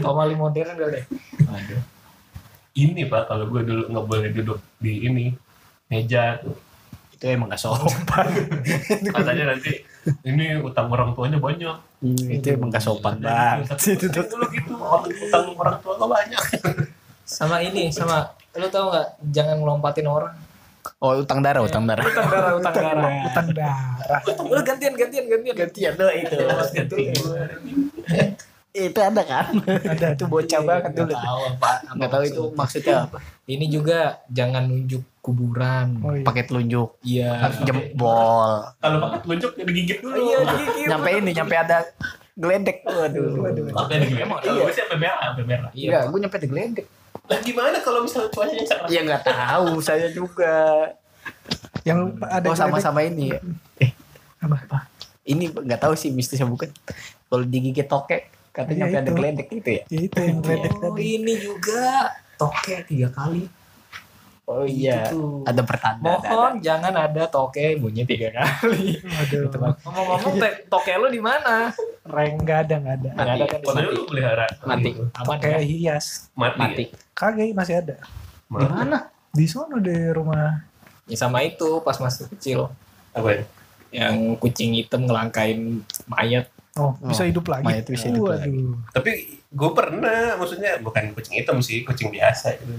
pamali 0.04 0.34
modern 0.38 0.74
kali. 0.78 1.02
ya? 1.02 1.04
Aduh. 1.50 1.82
Ini 2.74 3.06
pak 3.06 3.30
kalau 3.30 3.46
gue 3.46 3.62
dulu 3.62 3.82
nggak 3.86 4.06
boleh 4.06 4.28
duduk 4.34 4.58
di 4.82 5.06
ini 5.06 5.30
meja 5.90 6.42
tuh. 6.42 6.58
Itu 7.14 7.24
emang 7.30 7.50
gak 7.54 7.62
sopan. 7.62 8.26
Katanya 9.14 9.54
nanti 9.54 9.82
ini 10.26 10.58
utang 10.58 10.90
orang 10.90 11.14
tuanya 11.14 11.38
banyak. 11.38 11.76
itu 12.04 12.46
emang 12.52 12.68
gak 12.68 12.84
sopan 12.84 13.16
banget. 13.22 13.78
Itu 13.96 14.10
dulu 14.10 14.44
gitu 14.52 14.74
orang 14.76 15.08
utang 15.08 15.44
orang 15.56 15.76
tua 15.80 15.92
gak 15.96 16.10
banyak. 16.10 16.42
Sama 17.24 17.56
ini, 17.64 17.88
sama 17.88 18.28
lu 18.54 18.66
tau 18.70 18.90
nggak? 18.90 19.08
Jangan 19.34 19.56
ngelompatin 19.60 20.06
orang. 20.06 20.34
Oh 21.00 21.16
utang 21.16 21.40
darah, 21.40 21.64
utang 21.64 21.88
darah. 21.88 22.04
Utang 22.04 22.28
darah, 22.28 22.52
utang 22.60 22.74
darah. 22.76 23.12
Utang 23.28 23.48
darah. 23.56 24.20
Lu 24.44 24.60
gantian, 24.60 24.92
gantian, 24.92 25.24
gantian. 25.26 25.54
Gantian 25.56 25.92
dong 25.96 26.12
itu. 26.12 26.36
itu 28.74 28.98
ada 29.00 29.22
kan? 29.22 29.54
Ada 29.64 30.18
itu 30.18 30.24
bocah 30.26 30.60
banget 30.66 30.92
dulu. 30.98 31.14
Tahu 31.14 31.40
apa? 31.56 31.70
Nggak 31.94 32.10
tahu 32.10 32.22
itu 32.26 32.42
maksudnya 32.52 32.94
apa. 33.06 33.18
Ini 33.46 33.66
juga 33.70 34.18
jangan 34.28 34.66
nunjuk 34.66 35.02
kuburan. 35.24 36.04
Oh 36.04 36.12
iya. 36.12 36.24
Pakai 36.26 36.42
telunjuk, 36.44 36.88
Iya. 37.00 37.48
jempol. 37.64 38.66
Kalau 38.76 38.98
pakai 39.08 39.18
telunjuk 39.24 39.52
ya 39.56 39.64
digigit 39.64 39.98
dulu. 40.04 40.16
Iya, 40.20 40.38
gigit. 40.42 40.86
Nyampe 40.90 41.10
ini, 41.16 41.30
nyampe 41.32 41.54
ada 41.56 41.78
geledek. 42.36 42.84
Waduh. 42.84 43.24
Sampai 43.72 43.96
digigit. 44.04 44.24
Emang 44.26 44.38
kalau 44.44 44.68
gue 44.68 44.72
sih 44.74 44.82
sampai 44.84 44.98
merah, 45.00 45.32
sampai 45.32 45.44
merah. 45.48 45.70
Iya. 45.72 45.88
Enggak, 45.88 46.02
gue 46.12 46.18
nyampe 46.20 46.36
di 46.36 46.48
geledek. 46.52 46.86
Lah 47.24 47.38
gimana 47.40 47.80
kalau 47.80 48.04
misalnya 48.04 48.28
cuacanya 48.28 48.64
cerah? 48.64 48.88
Iya 48.88 49.00
nggak 49.02 49.22
tahu, 49.24 49.80
saya 49.80 50.12
juga. 50.12 50.54
Yang 51.82 52.20
ada 52.20 52.48
Oh 52.48 52.56
sama-sama 52.56 53.00
ini 53.00 53.32
ya. 53.32 53.40
Eh, 53.80 53.90
Apa? 54.40 54.56
apa? 54.60 54.78
Ini 55.24 55.48
nggak 55.48 55.80
tahu 55.80 55.96
sih 55.96 56.12
mistisnya 56.12 56.44
bukan. 56.44 56.68
Kalau 57.26 57.44
digigit 57.44 57.88
tokek, 57.88 58.28
katanya 58.52 58.86
sampai 58.86 59.00
ada 59.00 59.10
geledek 59.10 59.48
gitu 59.50 59.70
ya. 59.72 59.82
Ya, 59.88 60.00
itu 60.04 60.16
yang 60.20 60.38
geledek 60.38 60.72
Oh, 60.74 60.80
tadi. 60.84 61.00
ini 61.16 61.34
juga 61.40 62.12
toke 62.36 62.84
tiga 62.84 63.08
kali. 63.08 63.48
Oh 64.44 64.60
iya, 64.62 65.08
Gitu. 65.08 65.40
ada 65.48 65.62
pertanda. 65.64 66.20
ada- 66.20 66.28
Mohon 66.28 66.54
jangan 66.60 66.92
ada 66.92 67.22
toke 67.26 67.80
bunyi 67.80 68.04
tiga 68.04 68.28
kali. 68.30 69.00
Waduh. 69.00 69.40
Gitu. 69.48 69.56
Ngomong-ngomong 69.56 70.34
toke 70.68 70.92
lu 71.00 71.08
di 71.08 71.16
mana? 71.16 71.72
Reng 72.04 72.36
nggak 72.38 72.58
ada 72.68 72.74
nggak 72.76 72.94
ada. 72.94 73.10
Nggak 73.10 73.28
ada 73.30 73.44
kan 73.48 73.60
Kalau 73.62 73.74
mati. 73.74 73.88
lu 73.90 74.02
pelihara 74.04 74.46
Mati. 74.62 74.90
Aman 75.16 75.36
Kayak 75.40 75.62
hias. 75.64 76.06
Mati. 76.36 76.58
Mati. 76.60 76.84
Kagak 77.12 77.56
masih 77.56 77.74
ada. 77.80 77.96
Di 78.44 78.66
mana? 78.68 79.08
Di 79.32 79.46
sono 79.48 79.80
di 79.80 79.96
rumah. 80.12 80.60
Ya 81.04 81.16
sama 81.16 81.40
itu 81.40 81.80
pas 81.80 81.96
masih 81.96 82.28
kecil 82.30 82.68
Apa 83.12 83.28
ya? 83.30 83.42
yang 83.94 84.36
kucing 84.36 84.74
hitam 84.74 85.04
ngelangkain 85.04 85.80
mayat. 86.04 86.52
Oh, 86.74 86.92
bisa 87.00 87.22
hidup 87.22 87.46
lagi. 87.46 87.62
mayat 87.62 87.86
bisa 87.86 88.10
hidup 88.10 88.28
Waduh. 88.28 88.76
Tapi 88.90 89.10
gue 89.46 89.70
pernah, 89.70 90.34
maksudnya 90.34 90.76
bukan 90.78 91.14
kucing 91.14 91.38
hitam 91.38 91.62
sih, 91.62 91.80
kucing 91.80 92.10
biasa 92.10 92.58
gitu. 92.58 92.74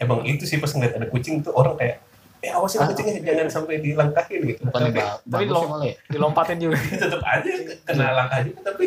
Emang 0.00 0.24
itu 0.24 0.42
sih 0.42 0.56
pas 0.56 0.68
ngeliat 0.68 0.96
ada 0.96 1.06
kucing 1.06 1.38
tuh 1.38 1.52
orang 1.52 1.76
kayak, 1.76 2.00
eh 2.40 2.48
awasin 2.48 2.80
Ah. 2.80 2.88
kucingnya 2.88 3.20
jangan 3.20 3.46
sampai 3.52 3.78
dilangkahin 3.78 4.40
gitu. 4.46 4.60
Bukan 4.64 4.80
tapi 4.88 5.00
tapi 5.22 5.44
lo- 5.46 5.84
ya. 5.84 5.94
Dilompatin 6.08 6.56
juga. 6.58 6.76
tetap 7.04 7.20
aja 7.22 7.50
kena 7.84 8.06
langkah 8.10 8.40
juga, 8.42 8.60
tapi 8.66 8.86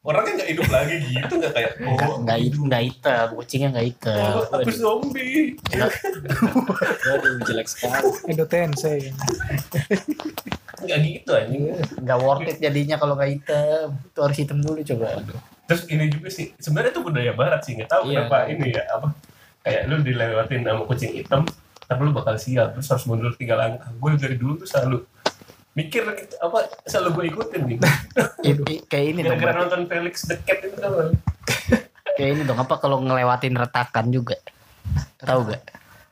orangnya 0.00 0.32
nggak 0.36 0.50
hidup 0.50 0.68
lagi 0.68 0.94
gitu, 1.02 1.32
nggak 1.34 1.52
kayak, 1.52 1.70
Nggak 1.76 2.06
oh, 2.06 2.16
nggak 2.20 2.38
hit- 2.38 2.62
nggak 2.62 2.82
hitam, 2.84 3.26
kucingnya 3.34 3.68
nggak 3.72 3.86
hitam. 3.88 4.32
oh, 4.32 4.44
aku 4.52 4.70
zombie. 4.70 5.58
Waduh, 7.04 7.32
jelek 7.42 7.66
sekali. 7.66 8.08
Edo 8.28 8.44
Tensei. 8.46 9.10
Nggak 10.76 10.98
gitu 11.02 11.30
anjing. 11.32 11.62
Nggak 11.98 12.18
worth 12.20 12.46
it 12.46 12.58
jadinya 12.58 12.96
kalau 12.96 13.14
nggak 13.14 13.30
hitam. 13.32 13.86
Itu 14.04 14.18
harus 14.20 14.36
hitam 14.36 14.58
dulu 14.60 14.78
coba. 14.84 15.06
Terus 15.64 15.82
ini 15.88 16.04
juga 16.06 16.28
sih, 16.28 16.52
sebenarnya 16.54 16.92
itu 16.92 17.00
budaya 17.00 17.32
barat 17.32 17.60
sih, 17.60 17.72
nggak 17.72 17.88
tahu 17.88 18.02
Iya. 18.06 18.28
kenapa 18.28 18.36
ini 18.46 18.66
ya, 18.68 18.84
apa, 18.92 19.08
kayak 19.64 19.82
lu 19.88 19.96
dilewatin 20.04 20.60
sama 20.62 20.82
kucing 20.84 21.12
hitam, 21.16 21.42
tapi 21.88 22.00
lu 22.04 22.12
bakal 22.12 22.36
sial, 22.36 22.68
terus 22.76 22.86
harus 22.92 23.04
mundur 23.08 23.32
tiga 23.34 23.56
langkah. 23.56 23.88
Gue 23.96 24.14
dari 24.20 24.36
dulu 24.36 24.60
tuh 24.60 24.68
selalu 24.68 25.08
mikir 25.74 26.06
apa 26.38 26.70
selalu 26.86 27.08
gue 27.10 27.24
ikutin 27.34 27.60
gitu. 27.66 27.86
Kayak 28.92 29.06
ini 29.10 29.20
dong. 29.26 29.40
Gara-gara 29.40 29.66
nonton 29.66 29.82
Felix 29.90 30.14
the 30.28 30.36
Cat 30.44 30.62
itu 30.62 30.76
kan. 30.78 31.10
Kayak 32.16 32.30
ini 32.38 32.42
dong. 32.46 32.60
Apa 32.60 32.78
kalau 32.78 33.02
ngelewatin 33.02 33.58
retakan 33.58 34.12
juga? 34.14 34.38
Tahu 35.18 35.50
gak? 35.50 35.62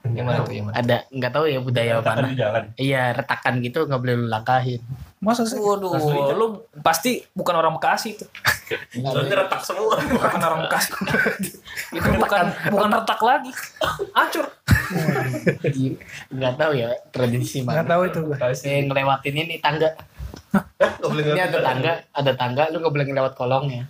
Yang 0.03 0.25
mana 0.27 0.39
tuh? 0.43 0.53
Yang 0.57 0.65
mana? 0.67 0.75
Ada 0.83 0.97
nggak 1.15 1.33
tahu 1.33 1.45
ya 1.47 1.59
budaya 1.63 1.93
Kata 2.03 2.11
mana? 2.11 2.27
di 2.27 2.35
jalan. 2.35 2.65
Iya 2.75 3.03
retakan 3.15 3.55
gitu 3.63 3.79
nggak 3.87 4.01
boleh 4.03 4.15
lu 4.19 4.27
langkahin. 4.27 4.83
Masa 5.23 5.47
sih? 5.47 5.55
Waduh, 5.55 5.95
Asli. 5.95 6.19
lu 6.35 6.47
pasti 6.83 7.23
bukan 7.31 7.55
orang 7.55 7.79
Bekasi 7.79 8.19
tuh. 8.19 8.27
Soalnya 8.91 9.47
retak 9.47 9.63
semua. 9.63 9.95
Bukan 10.03 10.41
orang 10.43 10.67
Bekasi. 10.67 10.91
itu 11.97 12.09
bukan 12.19 12.45
bukan 12.69 12.91
retak 12.93 13.21
lagi. 13.23 13.53
Hancur. 14.11 14.51
Nggak 16.29 16.55
tahu 16.59 16.73
ya 16.75 16.91
tradisi 17.11 17.63
Nggak 17.63 17.87
mana. 17.87 17.91
tahu 17.95 18.03
itu 18.05 18.19
gue. 18.21 18.37
Eh, 18.67 18.83
ngelewatin 18.83 19.35
ini 19.37 19.57
tangga. 19.59 19.95
Ini 21.01 21.41
ada 21.41 21.59
tangga, 21.61 21.93
ada 22.11 22.33
tangga, 22.35 22.63
lu 22.69 22.83
nggak 22.83 22.93
boleh 22.93 23.07
ngelewat 23.07 23.33
kolongnya. 23.33 23.87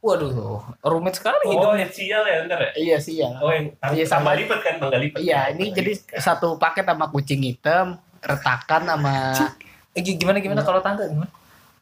Waduh, 0.00 0.64
rumit 0.80 1.12
sekali 1.12 1.44
Oh, 1.44 1.52
hidupnya. 1.52 1.84
yang 1.84 1.92
sial 1.92 2.22
ya 2.24 2.36
ntar 2.48 2.56
ya? 2.58 2.70
Iya 2.72 2.96
sih 2.96 3.20
ya. 3.20 3.28
Oh, 3.36 3.52
yang 3.52 3.68
Iya, 3.92 4.08
sama. 4.08 4.32
lipat 4.32 4.60
kan, 4.64 4.74
tangga 4.80 4.96
lipat. 4.96 5.20
Iya, 5.20 5.52
ini 5.52 5.76
jadi 5.76 5.92
satu 6.16 6.56
paket 6.56 6.88
sama 6.88 7.12
kucing 7.12 7.44
hitam, 7.44 8.00
retakan 8.16 8.88
sama 8.88 9.16
Eh, 9.90 10.00
gi- 10.00 10.16
gimana 10.16 10.38
gimana 10.38 10.62
kalau 10.62 10.78
tangga 10.78 11.04
gimana? 11.04 11.30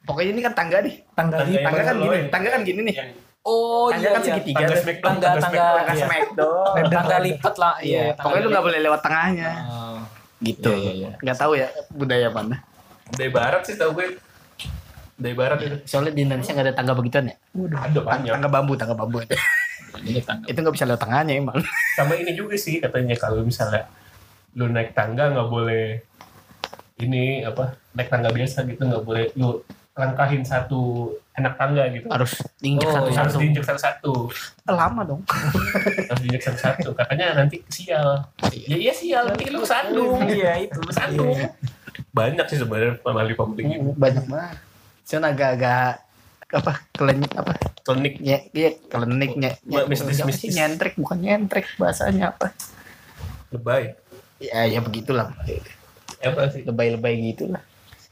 pokoknya 0.01 0.31
ini 0.33 0.41
kan 0.41 0.55
tangga 0.57 0.81
nih. 0.81 0.95
Tangga 1.13 1.37
Tangga 1.39 1.59
Tangga 1.61 1.83
kan 1.85 1.97
gini, 1.99 2.19
tangga 2.33 2.49
kan 2.49 2.63
gini 2.65 2.81
nih. 2.83 2.95
yang 2.97 3.11
Oh 3.45 3.89
Tangga 3.89 4.01
iya 4.01 4.11
kan 4.11 4.21
iya. 4.21 4.29
segitiga. 4.29 4.59
tangga 4.61 4.77
smackdown, 4.77 5.09
Tangga 5.09 5.29
tangga 5.29 5.65
tangga 5.69 5.95
smackdown. 5.95 5.95
Tangga 5.95 6.09
iya. 6.09 6.75
Render, 6.75 6.97
tangga 6.97 7.09
render. 7.11 7.27
lipat 7.29 7.55
lah. 7.57 7.75
Iya, 7.81 8.03
pokoknya 8.15 8.41
lu 8.41 8.49
nggak 8.49 8.65
boleh 8.65 8.81
lewat 8.83 9.01
tengahnya. 9.01 9.51
Oh. 9.65 10.01
Gitu. 10.39 10.71
Iya, 10.71 10.79
iya, 10.79 10.93
iya. 10.95 11.11
Nggak 11.21 11.37
tahu 11.37 11.53
ya 11.55 11.69
budaya 11.91 12.29
mana. 12.31 12.57
dari 13.09 13.33
barat 13.33 13.63
sih 13.65 13.75
tau 13.75 13.93
gue. 13.93 14.21
Dari 15.17 15.35
barat 15.35 15.59
itu. 15.61 15.77
Soalnya 15.85 16.13
di 16.13 16.23
Indonesia 16.23 16.53
nggak 16.53 16.67
ada 16.69 16.75
tangga 16.77 16.93
begituan 16.93 17.25
ya. 17.27 17.37
Ada 17.57 18.01
banyak. 18.01 18.33
Tangga 18.33 18.49
bambu, 18.49 18.73
tangga 18.77 18.95
bambu. 18.95 19.19
Ini 19.99 20.21
tangga. 20.23 20.45
Itu 20.45 20.59
nggak 20.61 20.75
bisa 20.77 20.85
lewat 20.85 21.01
tengahnya 21.01 21.33
emang. 21.35 21.59
Sama 21.97 22.13
ini 22.15 22.33
juga 22.33 22.55
sih 22.55 22.79
katanya 22.79 23.17
kalau 23.17 23.41
misalnya 23.43 23.89
lu 24.55 24.69
naik 24.69 24.93
tangga 24.93 25.29
nggak 25.29 25.49
boleh 25.49 26.05
ini 26.99 27.25
apa 27.43 27.65
naik 27.93 28.09
tangga 28.09 28.29
biasa 28.29 28.63
gitu 28.65 28.81
nggak 28.81 29.03
boleh 29.03 29.31
lu 29.35 29.63
langkahin 29.95 30.43
satu 30.43 31.11
anak 31.33 31.55
tangga 31.55 31.87
gitu 31.89 32.07
Harus 32.07 32.39
diinjek 32.57 32.87
Oh, 32.87 32.93
satu 32.93 33.09
iya. 33.09 33.19
harus 33.19 33.33
satu. 33.33 33.41
diinjek 33.41 33.65
satu-satu 33.65 34.13
Lama 34.69 35.03
dong. 35.05 35.23
harus 36.05 36.21
diinjek 36.21 36.43
satu-satu 36.45 36.89
katanya 36.93 37.35
nanti 37.37 37.63
sial 37.69 38.27
ya 38.49 38.77
iya 38.77 38.93
sial 38.93 39.27
nanti 39.27 39.47
lu 39.47 39.59
kesandung 39.61 40.23
Iya 40.25 40.53
itu. 40.61 40.75
lu 40.77 40.87
kesandung 40.87 41.35
banyak 42.09 42.47
sih 42.47 42.59
sebenarnya 42.59 42.95
pamali 42.97 43.35
pamali 43.35 43.63
gitu 43.65 43.91
Banyak 43.93 44.25
banget. 44.27 44.57
Cuman 45.05 45.25
agak-agak 45.27 45.93
apa 46.49 46.73
kelenyit 46.91 47.33
apa 47.33 47.53
klinik 47.83 48.15
nye, 48.19 48.39
iya 48.51 48.71
kelenik 48.83 49.33
nye, 49.35 49.53
Mbak, 49.63 49.85
mistis- 49.87 50.23
mistis. 50.23 50.49
sih? 50.49 50.51
nyentrik 50.55 50.95
bukan 50.95 51.19
nyentrik 51.19 51.69
bahasanya 51.75 52.33
apa 52.33 52.57
lebay 53.51 53.93
ya 54.39 54.65
ya 54.65 54.79
begitulah 54.79 55.29
apa 56.23 56.51
sih? 56.51 56.63
Lebay-lebay 56.67 57.15
gitulah. 57.33 57.63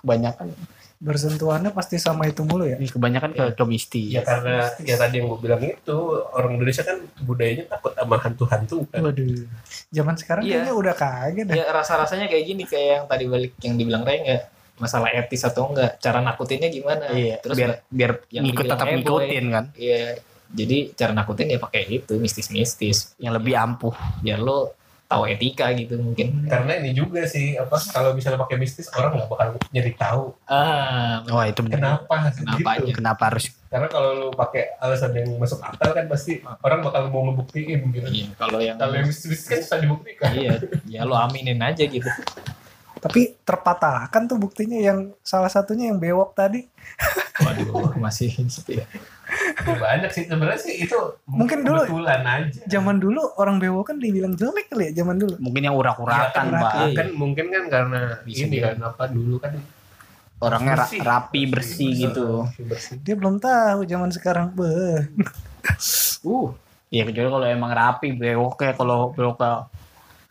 Kebanyakan. 0.01 0.53
Bersentuhannya 0.97 1.77
pasti 1.77 2.01
sama 2.01 2.25
itu 2.25 2.41
mulu 2.41 2.65
ya. 2.65 2.81
ini 2.81 2.89
kebanyakan 2.89 3.37
ke 3.37 3.45
ke 3.53 3.65
mistis. 3.69 4.17
Ya 4.17 4.25
karena 4.25 4.65
ya 4.81 4.97
tadi 4.97 5.21
yang 5.21 5.29
gue 5.29 5.41
bilang 5.45 5.61
itu 5.61 5.97
orang 6.33 6.57
Indonesia 6.57 6.81
kan 6.89 7.05
budayanya 7.21 7.69
takut 7.69 7.93
sama 7.93 8.17
hantu-hantu 8.17 8.89
kan? 8.89 9.05
Waduh. 9.05 9.45
Zaman 9.93 10.15
sekarang 10.17 10.49
Iya. 10.49 10.65
kayaknya 10.65 10.73
udah 10.73 10.95
kagak 10.97 11.45
dah. 11.53 11.55
Ya 11.61 11.65
rasa-rasanya 11.69 12.33
kayak 12.33 12.45
gini 12.49 12.65
kayak 12.65 12.89
yang 12.89 13.05
tadi 13.13 13.25
balik 13.29 13.53
yang 13.61 13.77
dibilang 13.77 14.09
Ray 14.09 14.25
nggak 14.25 14.43
masalah 14.77 15.09
etis 15.13 15.45
atau 15.45 15.69
enggak 15.69 16.01
cara 16.01 16.25
nakutinnya 16.25 16.69
gimana? 16.73 17.13
Iya 17.13 17.45
terus 17.45 17.57
biar 17.61 17.71
biar 17.93 18.11
yang 18.33 18.45
ngikut 18.49 18.65
dibilang 18.65 18.79
tetap 18.81 18.87
ngikutin 18.97 19.45
kan? 19.53 19.65
Iya, 19.77 20.01
jadi 20.49 20.77
cara 20.97 21.13
nakutin 21.13 21.47
ya 21.53 21.59
pakai 21.61 21.83
itu 21.93 22.15
mistis-mistis. 22.17 23.13
yang 23.21 23.37
lebih 23.37 23.53
ampuh. 23.53 23.93
Biar 24.25 24.41
lo 24.41 24.73
tahu 25.07 25.23
etika 25.25 25.71
gitu 25.71 25.95
mungkin. 25.97 26.45
karena 26.45 26.79
ini 26.79 26.91
juga 26.91 27.23
sih 27.25 27.55
apa 27.55 27.79
kalau 27.89 28.11
misalnya 28.11 28.39
pakai 28.39 28.57
mistis 28.57 28.91
orang 28.91 29.15
nggak 29.15 29.29
bakal 29.29 29.47
nyari 29.71 29.93
tahu 29.95 30.35
Ah, 30.45 31.23
wah 31.27 31.47
itu 31.47 31.63
benar 31.63 32.03
kenapa 32.03 32.35
Kenapanya? 32.35 32.83
gitu. 32.85 32.97
kenapa 32.97 33.23
harus 33.31 33.45
karena 33.67 33.87
kalau 33.87 34.11
lu 34.15 34.29
pakai 34.31 34.75
alasan 34.77 35.11
yang 35.13 35.31
masuk 35.37 35.59
akal 35.59 35.91
kan 35.91 36.07
pasti 36.07 36.39
orang 36.61 36.81
bakal 36.81 37.07
mau 37.07 37.23
ngebuktiin 37.25 37.87
gitu 37.89 38.09
iya, 38.09 38.27
kalau 38.35 38.59
yang 38.59 38.75
kalau 38.77 38.95
yang 38.95 39.07
mistis 39.07 39.43
kan 39.43 39.59
susah 39.59 39.79
dibuktikan 39.79 40.31
iya, 40.33 40.55
ya 40.87 41.03
lo 41.03 41.15
aminin 41.15 41.59
aja 41.59 41.83
gitu. 41.83 42.07
Tapi 43.07 43.39
terpatahkan 43.41 44.23
tuh 44.27 44.37
buktinya 44.37 44.77
yang 44.77 44.99
salah 45.21 45.47
satunya 45.47 45.89
yang 45.89 45.97
bewok 45.97 46.35
tadi. 46.35 46.67
Waduh, 47.39 47.95
masih 47.97 48.33
gitu 48.35 48.75
ya. 48.75 48.87
Ya, 49.59 49.75
banyak 49.75 50.11
sih 50.11 50.23
sebenarnya 50.25 50.55
sih 50.57 50.75
itu 50.81 50.95
Mungkin 51.27 51.63
dulu- 51.63 51.83
aja 51.99 52.63
Zaman 52.65 52.97
dulu 52.97 53.19
orang 53.37 53.59
bewok 53.59 53.91
kan 53.91 53.99
dibilang 53.99 54.33
jelek 54.33 54.71
kali 54.71 54.91
ya 54.91 55.03
zaman 55.03 55.19
dulu. 55.19 55.35
mungkin 55.39 55.63
yang 55.63 55.75
Ya, 55.75 55.81
urak-urakan 55.83 56.45
kan, 56.47 56.63
pak 56.63 56.73
Iya. 56.73 56.95
kan 56.95 57.09
mungkin 57.13 57.47
kan 57.49 57.65
karena 57.67 58.01
Bisa 58.23 58.47
ini 58.47 58.59
kan 58.59 58.79
apa 58.81 59.05
dulu 59.07 59.37
kan 59.37 59.53
orangnya 60.39 60.75
ra- 60.75 60.85
Bersih. 60.85 61.01
rapi 61.01 61.41
bersih 61.45 61.91
gitu. 61.93 62.27
bersih 62.61 62.97
Dia 63.01 63.15
belum 63.15 63.39
tahu 63.39 63.83
zaman 63.85 64.11
sekarang. 64.11 64.53
Beh. 64.53 65.11
Uh, 66.23 66.55
ya 66.89 67.03
kecuali 67.03 67.29
kalau 67.29 67.47
emang 67.47 67.73
rapi 67.73 68.15
brewoknya 68.15 68.73
kalau 68.73 69.11
brewoknya 69.11 69.67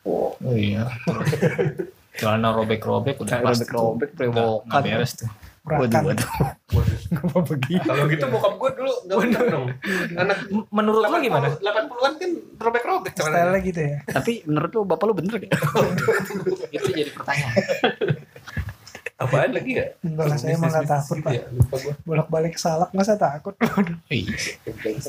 Oh 0.05 0.31
iya. 0.47 0.85
Celana 2.15 2.49
robek-robek 2.55 3.15
udah 3.19 3.37
pasti 3.43 3.67
robek-robek, 3.67 4.09
tuh. 4.11 4.17
brewokan. 4.17 4.81
Beres 4.83 5.13
tuh. 5.19 5.29
waduh 5.65 5.97
waduh. 6.05 6.29
kalau 7.89 8.05
gitu 8.05 8.25
bokap 8.29 8.53
gue 8.53 8.71
dulu 8.77 8.93
nggak 9.09 9.17
bener 9.17 9.43
dong 9.49 9.65
anak 10.13 10.37
Menurut 10.69 11.09
lo 11.09 11.17
gimana? 11.17 11.47
80-an 11.57 12.13
kan 12.21 12.31
robek-robek 12.61 13.13
Style 13.17 13.57
gitu 13.65 13.81
ya. 13.81 13.97
Tapi 14.05 14.45
menurut 14.45 14.69
lu 14.77 14.81
bapak 14.85 15.05
lu 15.09 15.13
bener 15.17 15.33
gak? 15.41 15.49
Itu 16.75 16.89
jadi 16.93 17.09
pertanyaan. 17.09 17.57
apaan 19.15 19.51
lagi 19.55 19.71
ya 19.79 19.87
Enggak 20.03 20.25
lah, 20.27 20.37
saya 20.37 20.59
emang 20.59 20.71
nggak 20.75 20.91
takut, 20.91 21.17
Pak. 21.23 21.31
ya, 21.31 21.43
Bolak-balik 22.03 22.59
salak 22.59 22.91
masa 22.91 23.15
takut. 23.15 23.55
Waduh. 23.55 23.95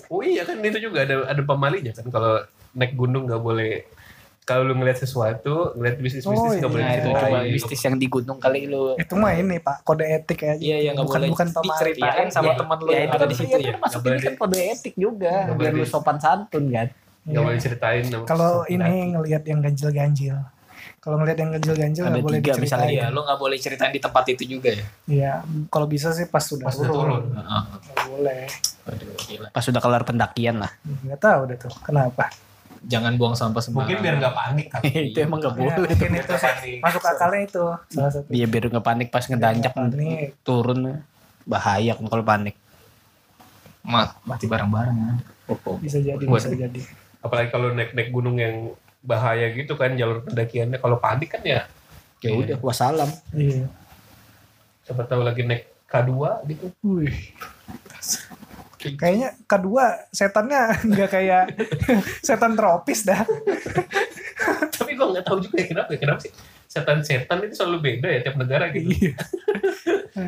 oh 0.08 0.22
iya 0.22 0.46
kan 0.46 0.62
itu 0.62 0.78
juga 0.78 1.02
ada 1.02 1.26
ada 1.26 1.42
pemalinya 1.42 1.90
kan 1.90 2.06
kalau 2.08 2.38
naik 2.76 2.94
gunung 2.94 3.26
nggak 3.26 3.42
boleh 3.42 3.82
kalau 4.46 4.62
lu 4.62 4.74
ngeliat 4.74 4.94
sesuatu 4.96 5.74
ngeliat 5.74 5.98
bisnis 5.98 6.22
bisnis 6.22 6.30
Oh, 6.30 6.46
nggak 6.48 6.62
iya. 6.62 6.68
boleh 6.70 6.84
itu 6.86 6.94
diceritain. 7.02 7.26
coba 7.26 7.38
bisnis 7.50 7.80
yang 7.82 7.96
di 7.96 8.06
gunung 8.06 8.38
kali 8.38 8.60
lu. 8.64 8.94
Itu 8.94 9.12
mah 9.12 9.32
ini 9.34 9.58
Pak, 9.58 9.82
kode 9.82 10.06
etik 10.06 10.38
aja. 10.40 10.54
Iya, 10.54 10.76
iya, 10.78 10.90
nggak 10.92 11.02
bukan, 11.02 11.18
boleh 11.18 11.30
Bukan 11.34 11.48
pemali. 11.50 11.66
diceritain 11.68 12.26
sama 12.30 12.46
Ya, 12.46 12.54
teman 12.54 12.78
lo 12.78 12.86
ya, 12.86 12.94
yang 12.96 13.10
ada 13.10 13.18
kan- 13.18 13.26
di 13.26 13.36
situ 13.36 13.50
ya, 13.52 13.66
ya. 13.66 13.74
masuk 13.76 14.00
Nggak 14.00 14.12
ini 14.12 14.22
kan 14.22 14.34
kode 14.38 14.58
etik 14.70 14.94
juga. 14.96 15.34
Biar 15.50 15.72
lu 15.72 15.84
sopan 15.84 16.16
santun 16.16 16.64
kan. 16.68 16.88
nggak 17.26 17.34
Iya. 17.34 17.40
boleh 17.42 17.58
ceritain 17.58 18.04
Kalau 18.24 18.52
ini 18.64 18.94
ngelihat 19.10 19.42
yang 19.42 19.58
ganjil-ganjil. 19.60 20.36
Kalau 20.96 21.16
ngelihat 21.18 21.38
yang 21.38 21.50
ganjil-ganjil 21.52 22.02
Ada 22.02 22.10
nggak 22.12 22.22
boleh 22.24 22.38
tiga 22.40 22.52
misalnya, 22.52 22.62
diceritain. 22.86 22.94
Iya, 22.96 23.06
lo 23.10 23.20
nggak 23.20 23.40
boleh 23.40 23.56
ceritain 23.58 23.90
di 23.90 23.98
tempat 23.98 24.24
itu 24.28 24.42
juga 24.48 24.70
ya. 24.70 24.84
Iya, 25.04 25.32
kalau 25.66 25.86
bisa 25.86 26.10
sih 26.10 26.26
pas 26.26 26.38
sudah 26.40 26.66
pas 26.66 26.74
udah 26.76 26.86
turun 26.88 27.22
Heeh. 27.32 27.62
Nggak 27.84 28.06
boleh. 28.08 28.42
Aduh, 28.86 29.10
gila. 29.20 29.48
Pas 29.50 29.58
sudah 29.60 29.80
kelar 29.80 30.02
pendakian 30.02 30.56
lah. 30.56 30.70
Nggak 30.84 31.18
tahu 31.18 31.40
deh 31.44 31.58
tuh 31.58 31.74
kenapa. 31.80 32.30
Jangan 32.86 33.12
buang 33.14 33.34
sampah 33.34 33.58
sembarangan. 33.58 33.82
mungkin 33.82 33.96
biar 33.98 34.14
nggak 34.16 34.34
panik 34.36 34.66
kan 34.68 34.80
itu 35.10 35.18
emang 35.18 35.38
gak 35.40 35.50
Ya, 35.50 35.58
boleh. 35.58 35.88
mungkin 35.88 36.10
itu 36.14 36.32
Nggak 36.32 36.54
masuk 36.80 37.02
akalnya 37.04 37.40
itu 37.42 37.64
salah 37.88 38.10
satu. 38.12 38.28
Iya 38.28 38.46
biar 38.46 38.64
nggak 38.68 38.84
panik 38.84 39.08
pas 39.08 39.24
ngedanjak 39.24 39.72
Panik. 39.72 40.28
turun 40.40 41.02
bahaya 41.42 41.92
kan 41.92 42.06
kalau 42.06 42.22
panik. 42.22 42.54
Ma- 43.82 44.14
mati 44.22 44.44
bareng-bareng 44.44 44.96
ya. 44.96 45.12
Bisa 45.78 45.98
jadi, 46.00 46.22
Buat- 46.22 46.42
bisa 46.42 46.54
jadi. 46.54 46.80
apalagi 47.18 47.48
kalau 47.48 47.70
naik 47.70 47.90
naik 47.90 48.10
gunung 48.10 48.36
yang 48.36 48.70
bahaya 49.00 49.50
gitu 49.50 49.74
kan 49.74 49.94
jalur 49.94 50.22
pendakiannya 50.22 50.76
kalau 50.76 50.96
panik 50.96 51.26
kan 51.28 51.42
ya 51.42 51.66
Ya 52.18 52.30
udah 52.32 52.58
wassalam. 52.60 53.10
Iya. 53.30 53.66
siapa 54.80 55.02
tahu 55.02 55.20
lagi 55.20 55.42
naik 55.42 55.66
K2 55.84 56.10
gitu 56.46 56.66
Wih. 56.80 57.34
Kayaknya 59.00 59.28
kedua 59.44 59.84
setannya 60.08 60.60
nggak 60.90 61.10
kayak 61.10 61.44
setan 62.26 62.54
tropis 62.54 63.02
dah. 63.02 63.22
tapi 64.70 64.92
gue 64.92 65.06
nggak 65.06 65.24
tahu 65.24 65.40
juga 65.40 65.56
ya 65.56 65.66
kenapa 65.66 65.88
ya 65.90 65.98
kenapa 65.98 66.20
sih 66.20 66.32
setan-setan 66.66 67.40
itu 67.40 67.54
selalu 67.56 67.78
beda 67.82 68.08
ya 68.10 68.20
tiap 68.20 68.36
negara 68.36 68.68
gitu 68.68 68.92
Iya. 68.92 69.12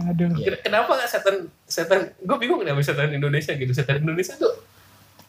Aduh. 0.06 0.32
Ken- 0.34 0.60
Kenapa 0.62 0.90
nggak 0.94 1.08
setan 1.08 1.36
setan? 1.62 2.12
Gue 2.18 2.36
bingung 2.36 2.58
kenapa 2.58 2.80
setan 2.80 3.08
Indonesia 3.10 3.52
gitu. 3.52 3.68
Setan 3.70 4.00
Indonesia 4.00 4.32
tuh 4.34 4.52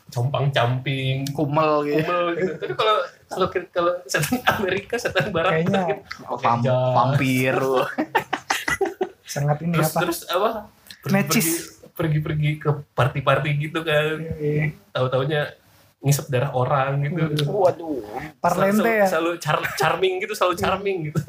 compang 0.10 0.50
camping, 0.50 1.24
Kumel 1.30 1.86
gitu. 1.86 2.02
kumel 2.02 2.24
gitu. 2.36 2.52
Tapi 2.58 2.74
kalau 2.74 2.96
kalau 3.26 3.48
kalau 3.70 3.94
setan 4.06 4.40
Amerika, 4.50 4.96
setan 4.96 5.30
Barat 5.30 5.64
Kayaknya 5.64 5.82
gitu. 5.88 6.36
Pam 6.36 6.60
Jas. 6.60 6.94
vampir. 6.94 7.56
sangat 9.24 9.58
ini 9.62 9.78
terus 9.78 9.94
apa? 9.94 10.00
terus 10.02 10.20
apa? 10.28 10.50
Necis. 11.08 11.48
Pergi-pergi 12.00 12.52
ke 12.56 12.70
party-party 12.96 13.50
gitu 13.60 13.84
kan. 13.84 14.16
Iya. 14.40 14.72
Tahu-taunya 14.90 15.42
ngisep 16.00 16.32
darah 16.32 16.56
orang 16.56 17.04
gitu. 17.04 17.44
Waduh. 17.46 18.00
Parlente 18.40 18.80
selalu, 18.80 18.96
ya. 18.96 19.06
Selalu 19.06 19.32
char- 19.36 19.74
charming 19.76 20.14
gitu, 20.24 20.32
selalu 20.32 20.56
charming 20.56 20.98
gitu. 21.12 21.20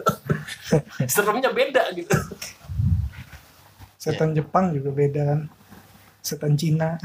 Seremnya 1.10 1.50
beda 1.50 1.90
gitu. 1.90 2.14
Setan 3.98 4.32
Jepang 4.32 4.70
juga 4.70 4.90
beda 4.90 5.22
kan. 5.26 5.40
Setan 6.22 6.54
Cina. 6.54 6.96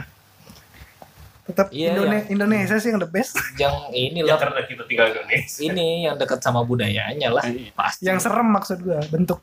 Tetap 1.46 1.70
Iya, 1.70 1.94
Indone- 1.94 2.26
Indonesia 2.28 2.76
sih 2.76 2.90
yang 2.90 2.98
the 2.98 3.06
best. 3.08 3.38
Yang 3.56 3.76
ini 3.92 4.20
Ya 4.22 4.34
lah. 4.34 4.38
karena 4.40 4.62
kita 4.62 4.84
tinggal 4.86 5.06
di 5.08 5.14
Indonesia. 5.16 5.60
Ini 5.62 5.88
yang 6.04 6.16
dekat 6.16 6.40
sama 6.40 6.62
budayanya 6.62 7.30
lah. 7.30 7.44
Pasti. 7.76 8.02
Yang 8.02 8.18
serem 8.24 8.48
maksud 8.48 8.78
gua 8.80 9.02
bentuk 9.06 9.42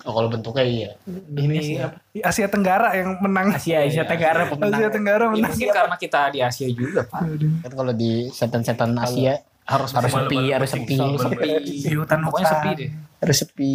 Oh, 0.00 0.12
kalau 0.12 0.28
bentuknya 0.28 0.64
iya. 0.64 0.90
Ini 1.06 1.76
Asia 2.18 2.46
Tenggara 2.46 2.92
yang 2.92 3.20
menang. 3.20 3.52
Asia 3.52 3.84
Asia 3.84 4.02
Tenggara 4.02 4.44
Asia 4.44 4.50
pemenang. 4.50 4.88
Tenggara 4.88 5.24
Ya, 5.26 5.30
menang. 5.30 5.50
mungkin 5.50 5.68
karena 5.70 5.96
kita 5.96 6.20
di 6.30 6.40
Asia 6.40 6.68
juga, 6.68 7.04
Pak. 7.04 7.20
Kan 7.60 7.72
kalau 7.74 7.92
di 7.92 8.28
setan-setan 8.28 8.96
Asia 8.96 9.44
harus 9.62 9.90
harus 9.92 10.10
sepi, 10.10 10.50
harus 10.50 10.70
sepi, 10.70 10.96
sepi, 10.96 11.48
Di 11.84 11.94
hutan 11.94 12.24
Pokoknya 12.24 12.46
sepi 12.48 12.70
deh. 12.74 12.90
harus 13.18 13.36
sepi. 13.38 13.74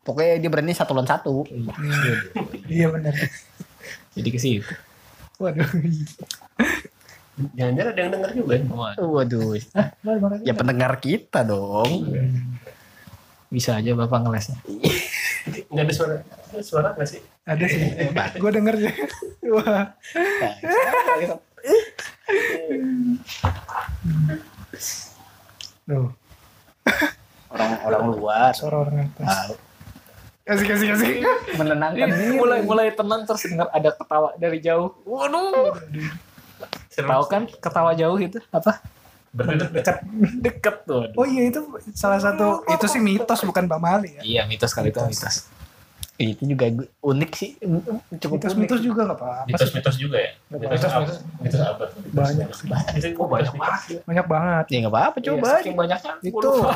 Pokoknya 0.00 0.32
dia 0.38 0.48
berani 0.48 0.72
satu 0.72 0.92
lawan 0.92 1.06
satu. 1.06 1.46
Iya 2.66 2.90
benar. 2.90 3.14
Jadi 4.12 4.28
ke 4.28 4.38
situ. 4.38 4.66
Waduh. 5.38 5.64
Jangan-jangan 7.54 7.88
ada 7.88 8.00
yang 8.00 8.10
denger 8.10 8.30
juga. 8.34 8.54
Waduh, 8.98 9.54
ya 10.42 10.52
pendengar 10.52 10.98
kita 10.98 11.46
dong. 11.46 12.10
bisa 13.48 13.80
aja 13.80 13.94
Bapak 13.94 14.26
ngelesnya. 14.26 14.58
Nggak 15.48 15.84
ada 15.84 15.94
suara. 15.94 16.14
Suara 16.60 16.88
nggak 16.94 17.08
sih? 17.08 17.20
Ada 17.48 17.64
sih. 17.68 17.80
Gue 18.40 18.50
denger 18.52 18.74
sih. 18.76 18.92
Wah. 19.48 19.94
Tuh. 25.88 26.12
Orang-orang 27.48 28.04
luar 28.12 28.52
Suara 28.52 28.76
orang 28.84 29.08
atas. 29.08 29.56
Kasih 30.48 30.64
kasih 30.64 30.86
kasih. 30.96 31.10
menenangkan 31.60 32.08
mulai 32.40 32.64
mulai 32.64 32.88
tenang 32.96 33.28
terus 33.28 33.44
dengar 33.44 33.68
ada 33.68 33.92
ketawa 33.92 34.32
dari 34.40 34.64
jauh. 34.64 34.96
Waduh. 35.04 35.76
Tahu 36.88 37.24
kan 37.30 37.46
ketawa 37.46 37.92
jauh 37.94 38.16
itu 38.16 38.40
apa? 38.52 38.80
Berdekat. 39.32 39.72
Dekat. 39.72 39.96
Deket 40.40 40.76
tuh. 40.88 41.00
aduh. 41.04 41.18
Oh 41.20 41.26
iya 41.28 41.42
itu 41.48 41.60
salah 41.92 42.20
satu 42.20 42.64
itu 42.64 42.86
sih 42.88 43.00
mitos 43.00 43.40
bukan 43.44 43.68
Mbak 43.68 43.80
Mali 43.80 44.10
ya. 44.16 44.22
Iya 44.24 44.42
mitos 44.48 44.72
kali 44.72 44.88
itu 44.88 45.00
mitos. 45.04 45.48
Itu 46.18 46.42
juga 46.50 46.66
unik 46.98 47.30
sih. 47.36 47.50
Cukup 48.18 48.42
unik. 48.42 48.50
Mitos-mitos 48.50 48.80
juga 48.82 49.00
nggak 49.06 49.18
apa-apa 49.22 49.46
sih. 49.46 49.52
Mitos-mitos 49.54 49.96
juga 50.02 50.16
ya. 50.18 50.30
Mitos 50.50 50.90
apa? 50.90 51.06
Mitos-mitos. 51.06 51.40
Mitos 51.44 51.62
apa? 51.62 51.84
Banyak. 52.10 52.46
Mitos 52.50 53.14
oh, 53.14 53.28
banyak 53.30 53.54
banget. 53.54 54.02
Banyak 54.02 54.26
banget. 54.26 54.64
Ya 54.66 54.76
nggak 54.82 54.94
apa-apa 54.94 55.16
Iya, 55.22 55.26
coba. 55.30 55.48
saking 55.62 55.76
banyaknya. 55.78 56.12
Itu. 56.26 56.52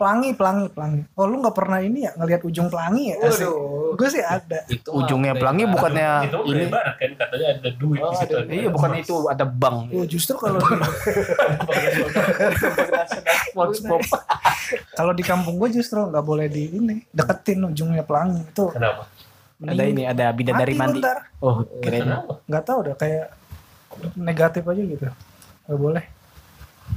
pelangi, 0.00 0.32
pelangi, 0.32 0.66
pelangi. 0.66 1.00
Oh 1.12 1.28
lu 1.28 1.38
nggak 1.38 1.52
pernah 1.52 1.76
ini 1.78 2.08
ya 2.08 2.16
ngelihat 2.16 2.40
ujung 2.40 2.66
pelangi 2.66 3.12
ya? 3.12 3.16
Waduh. 3.20 3.92
Gue 3.92 4.08
sih 4.08 4.24
ada. 4.24 4.64
Itu 4.64 4.88
Ujungnya 4.90 5.34
pelangi 5.34 5.62
ibarat. 5.62 5.74
bukannya 5.76 6.08
Itu 6.24 6.38
ini. 6.46 6.64
barat 6.66 6.94
kan 6.96 7.10
katanya 7.14 7.46
ada 7.52 7.70
duit 7.70 8.00
Oh, 8.00 8.08
di 8.08 8.16
situ. 8.16 8.32
ada- 8.34 8.48
Iya 8.48 8.68
bukan 8.70 8.90
itu 8.96 9.16
ada 9.28 9.44
bank. 9.44 9.76
Oh 9.92 10.04
justru 10.04 10.34
kalau 10.34 10.56
kalau 14.92 15.12
di 15.12 15.20
kampung 15.20 15.56
gue 15.56 15.68
justru 15.72 16.00
nggak 16.00 16.24
boleh 16.24 16.46
di 16.46 16.70
ini 16.72 17.04
deketin 17.10 17.60
ujungnya 17.62 18.00
pelangi 18.00 18.40
itu. 18.42 18.66
Kenapa? 18.70 19.04
Ada 19.60 19.82
ini 19.84 20.02
ada 20.04 20.32
bidadari 20.32 20.72
mandi. 20.72 21.00
ntar. 21.00 21.28
Oh 21.38 21.60
keren. 21.78 22.08
Nggak 22.46 22.62
tahu 22.64 22.78
udah 22.82 22.94
kayak 22.96 23.26
negatif 24.16 24.64
aja 24.64 24.82
gitu. 24.82 25.04
Nggak 25.66 25.76
boleh. 25.78 26.04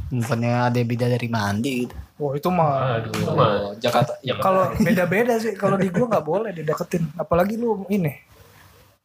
Bukannya 0.10 0.70
ada 0.70 0.80
bidadari 0.80 1.26
mandi 1.26 1.86
gitu. 1.86 1.96
Oh 2.18 2.32
itu 2.32 2.48
mah 2.48 3.02
Aduh, 3.02 3.12
itu 3.12 3.32
mah. 3.32 3.48
Oh, 3.50 3.72
Jakarta. 3.76 4.14
Ya, 4.22 4.38
kalau 4.38 4.70
beda-beda 4.78 5.36
sih. 5.38 5.54
Kalau 5.54 5.76
di 5.76 5.90
gue 5.90 6.06
nggak 6.06 6.22
boleh 6.22 6.52
dideketin. 6.52 7.10
Apalagi 7.16 7.58
lu 7.58 7.84
ini 7.88 8.14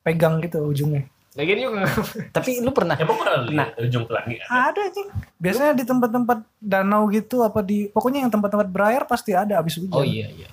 pegang 0.00 0.38
gitu 0.38 0.62
ujungnya. 0.64 1.04
Lagian 1.32 1.58
juga 1.60 1.86
Tapi 2.34 2.58
lu 2.58 2.74
pernah 2.74 2.98
Emang 2.98 3.14
pernah 3.14 3.46
lihat 3.46 3.78
ujung 3.78 4.04
pelangi? 4.04 4.42
Ada 4.42 4.90
sih. 4.90 5.06
Biasanya 5.38 5.72
di 5.72 5.84
tempat-tempat 5.84 6.38
danau 6.58 7.06
gitu 7.08 7.40
apa 7.40 7.62
di 7.62 7.86
pokoknya 7.86 8.26
yang 8.26 8.32
tempat-tempat 8.32 8.66
berair 8.66 9.02
pasti 9.04 9.32
ada 9.32 9.56
abis 9.56 9.78
hujan. 9.78 9.94
Oh 9.94 10.02
iya 10.02 10.26
iya. 10.28 10.48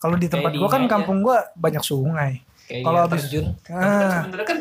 Kalau 0.00 0.16
di 0.16 0.26
tempat 0.26 0.48
Kayak 0.48 0.56
di 0.56 0.64
gua 0.64 0.70
kan 0.70 0.82
aja. 0.82 0.90
kampung 0.90 1.18
gua 1.20 1.44
banyak 1.52 1.84
sungai. 1.84 2.40
Kalau 2.64 2.84
kalau 2.86 3.00
habis- 3.04 3.26
terjun 3.26 3.46
Tapi 3.58 3.68
kan 3.68 3.84
Ah, 3.84 4.12
sebenarnya 4.22 4.46
kan 4.46 4.58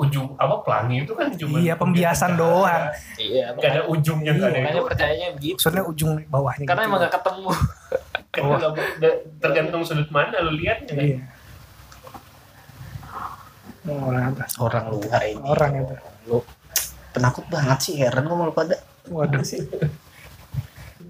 ujung 0.00 0.26
apa 0.34 0.54
pelangi 0.60 1.02
itu 1.02 1.12
kan 1.12 1.26
cuma 1.32 1.56
Iya, 1.56 1.72
pembiasan 1.74 2.30
doang. 2.34 2.82
iya 3.16 3.52
Gak 3.52 3.68
ada 3.70 3.80
ujungnya 3.84 4.30
nggak 4.32 4.46
ada 4.46 4.58
makanya 4.58 4.72
itu. 4.72 4.86
percayanya 4.86 5.26
begitu. 5.32 5.54
maksudnya 5.54 5.82
ujung 5.84 6.10
bawahnya 6.26 6.64
Karena 6.64 6.80
gitu. 6.80 6.88
emang 6.88 7.00
gak 7.00 7.12
ketemu. 7.14 7.50
Nggak 8.30 8.70
bu- 8.70 8.94
da- 8.96 9.20
tergantung 9.38 9.80
sudut 9.82 10.08
mana 10.08 10.38
lu 10.40 10.50
lihatnya 10.54 10.88
kan. 10.88 11.04
Iya. 11.04 11.18
Oh, 13.82 14.06
Orang 14.06 14.22
atas. 14.30 14.50
orang 14.56 14.84
luar 14.88 15.20
ini. 15.22 15.40
Orang 15.42 15.70
itu. 15.78 15.94
Lu 16.26 16.36
penakut 17.10 17.44
banget 17.48 17.78
sih 17.80 17.94
heran 17.96 18.24
gua 18.24 18.36
mau 18.38 18.50
pada. 18.50 18.74
Waduh. 19.06 19.42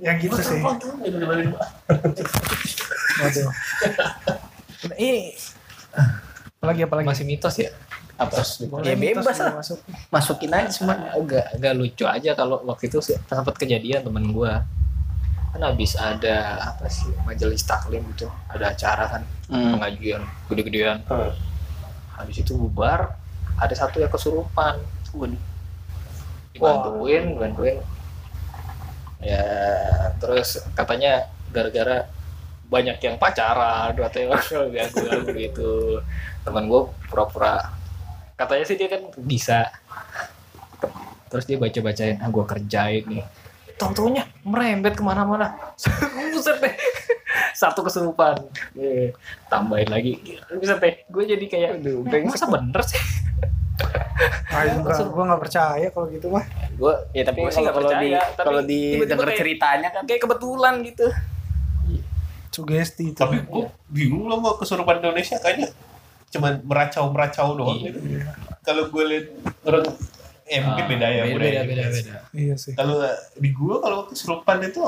Ya 0.00 0.16
gitu 0.16 0.32
sih. 0.34 0.56
Waduh. 0.56 0.96
Ini 4.96 5.36
apalagi 6.56 6.80
apalagi 6.84 7.04
Masih 7.04 7.24
mitos 7.24 7.52
ya? 7.54 7.68
Apa? 8.20 8.36
Ya 8.84 8.92
bebas 8.94 9.32
lah. 9.34 9.56
masuk. 9.56 9.78
Masukin 10.08 10.52
aja 10.52 10.68
semua. 10.68 10.92
agak 11.10 11.56
agak 11.56 11.72
lucu 11.72 12.04
aja 12.04 12.30
kalau 12.32 12.60
waktu 12.62 12.86
itu 12.86 13.00
sempat 13.00 13.56
kejadian 13.56 14.04
temen 14.04 14.28
gua 14.30 14.60
kan 15.50 15.66
habis 15.66 15.96
ada 15.96 16.36
apa 16.62 16.86
sih 16.86 17.10
majelis 17.20 17.64
taklim 17.64 18.04
itu 18.06 18.22
ada 18.46 18.70
acara 18.70 19.08
kan 19.08 19.22
Hmm. 19.48 19.74
pengajian 19.74 20.22
gede-gedean 20.46 21.02
Hmm. 21.04 21.34
habis 22.14 22.38
itu 22.38 22.54
bubar 22.54 23.18
ada 23.56 23.74
satu 23.74 23.98
yang 23.98 24.06
kesurupan 24.06 24.78
Waduh. 25.10 25.34
dibantuin 26.54 27.34
bantuin 27.34 27.76
ya 29.18 29.42
terus 30.16 30.48
katanya 30.72 31.26
gara-gara 31.50 32.06
banyak 32.70 32.96
yang 33.00 33.18
pacaran 33.18 33.90
atau 33.92 34.18
yang 34.22 34.30
ganggu 34.94 35.34
gitu 35.34 35.98
teman 36.40 36.70
gue 36.70 36.80
pura-pura 37.10 37.74
katanya 38.40 38.64
sih 38.64 38.76
dia 38.80 38.88
kan 38.88 39.02
bisa. 39.20 39.68
Terus 41.28 41.44
dia 41.44 41.60
baca-bacain 41.60 42.16
ah 42.16 42.28
gue 42.32 42.44
kerjain 42.48 43.04
nih. 43.04 43.24
Tau-taunya 43.76 44.24
merembet 44.42 44.96
ke 44.96 45.04
mana-mana. 45.04 45.76
Buset 46.32 46.56
deh. 46.58 46.72
Satu 47.52 47.84
kesurupan. 47.84 48.40
Iya. 48.72 49.12
tambahin 49.46 49.92
lagi. 49.92 50.16
Bisa 50.56 50.80
deh. 50.80 51.04
Gue 51.06 51.28
jadi 51.28 51.44
kayak 51.44 51.84
masa 52.24 52.48
bener 52.48 52.80
sih? 52.80 52.96
Enggak, 54.50 54.98
gue 54.98 55.24
nggak 55.24 55.40
percaya 55.40 55.86
kalau 55.92 56.06
gitu 56.08 56.26
mah. 56.32 56.44
Gue 56.74 56.92
ya 57.12 57.22
tapi 57.22 57.44
Gua 57.44 57.52
sih 57.52 57.62
di 57.62 57.72
percaya, 57.72 58.20
tapi 58.34 58.44
kalau 58.44 58.60
di 58.64 58.80
denger 59.00 59.28
kayak- 59.28 59.40
ceritanya 59.40 59.88
kan. 59.92 60.02
kayak 60.08 60.20
kebetulan 60.24 60.74
gitu. 60.82 61.06
Sugesti 62.50 63.14
itu. 63.14 63.20
Tapi 63.20 63.46
gue 63.46 63.64
bingung 63.86 64.26
loh 64.26 64.42
mau 64.42 64.58
kesurupan 64.58 64.98
Indonesia 64.98 65.38
kayaknya 65.38 65.70
cuman 66.30 66.62
meracau-meracau 66.62 67.48
doang 67.54 67.76
Iya. 67.76 67.90
gitu. 67.90 67.98
Kalau 68.60 68.86
gue 68.86 69.04
lihat 69.04 69.26
orang 69.64 69.84
eh 70.46 70.60
mungkin 70.60 70.84
beda 70.88 71.06
ya 71.06 71.22
beda 71.26 71.38
beda 71.38 71.48
juga. 71.60 71.62
beda 71.66 72.16
Iya 72.32 72.54
sih. 72.54 72.72
Kalau 72.72 73.02
di 73.34 73.50
gue 73.50 73.74
kalau 73.76 73.98
kesurupan 74.06 74.58
itu 74.62 74.82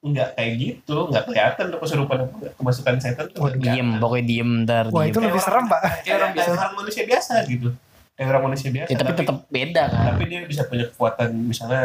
nggak 0.00 0.28
kayak 0.34 0.52
gitu, 0.54 0.96
nggak 1.08 1.24
kelihatan 1.24 1.64
tuh 1.66 1.80
kesurupan 1.80 2.18
kemasukan 2.54 2.94
setan 2.98 3.24
tuh. 3.26 3.40
nggak 3.42 3.56
diem 3.58 3.88
pokoknya 3.96 4.24
diem 4.26 4.50
ntar 4.62 4.84
Wah 4.88 5.00
diem. 5.00 5.10
itu 5.10 5.18
lebih 5.18 5.40
serem 5.40 5.64
pak. 5.64 5.80
Kayak 6.04 6.16
orang, 6.18 6.30
kayak 6.34 6.48
orang 6.52 6.72
manusia 6.76 7.02
biasa 7.04 7.34
gitu. 7.46 7.68
Kayak 8.12 8.28
orang 8.30 8.42
manusia 8.44 8.68
biasa. 8.70 8.88
Ya, 8.88 8.96
tapi 8.96 9.12
tetap 9.14 9.38
beda 9.48 9.82
kan. 9.86 10.04
tapi 10.10 10.22
dia 10.26 10.40
bisa 10.44 10.62
punya 10.64 10.84
kekuatan 10.86 11.28
misalnya 11.34 11.84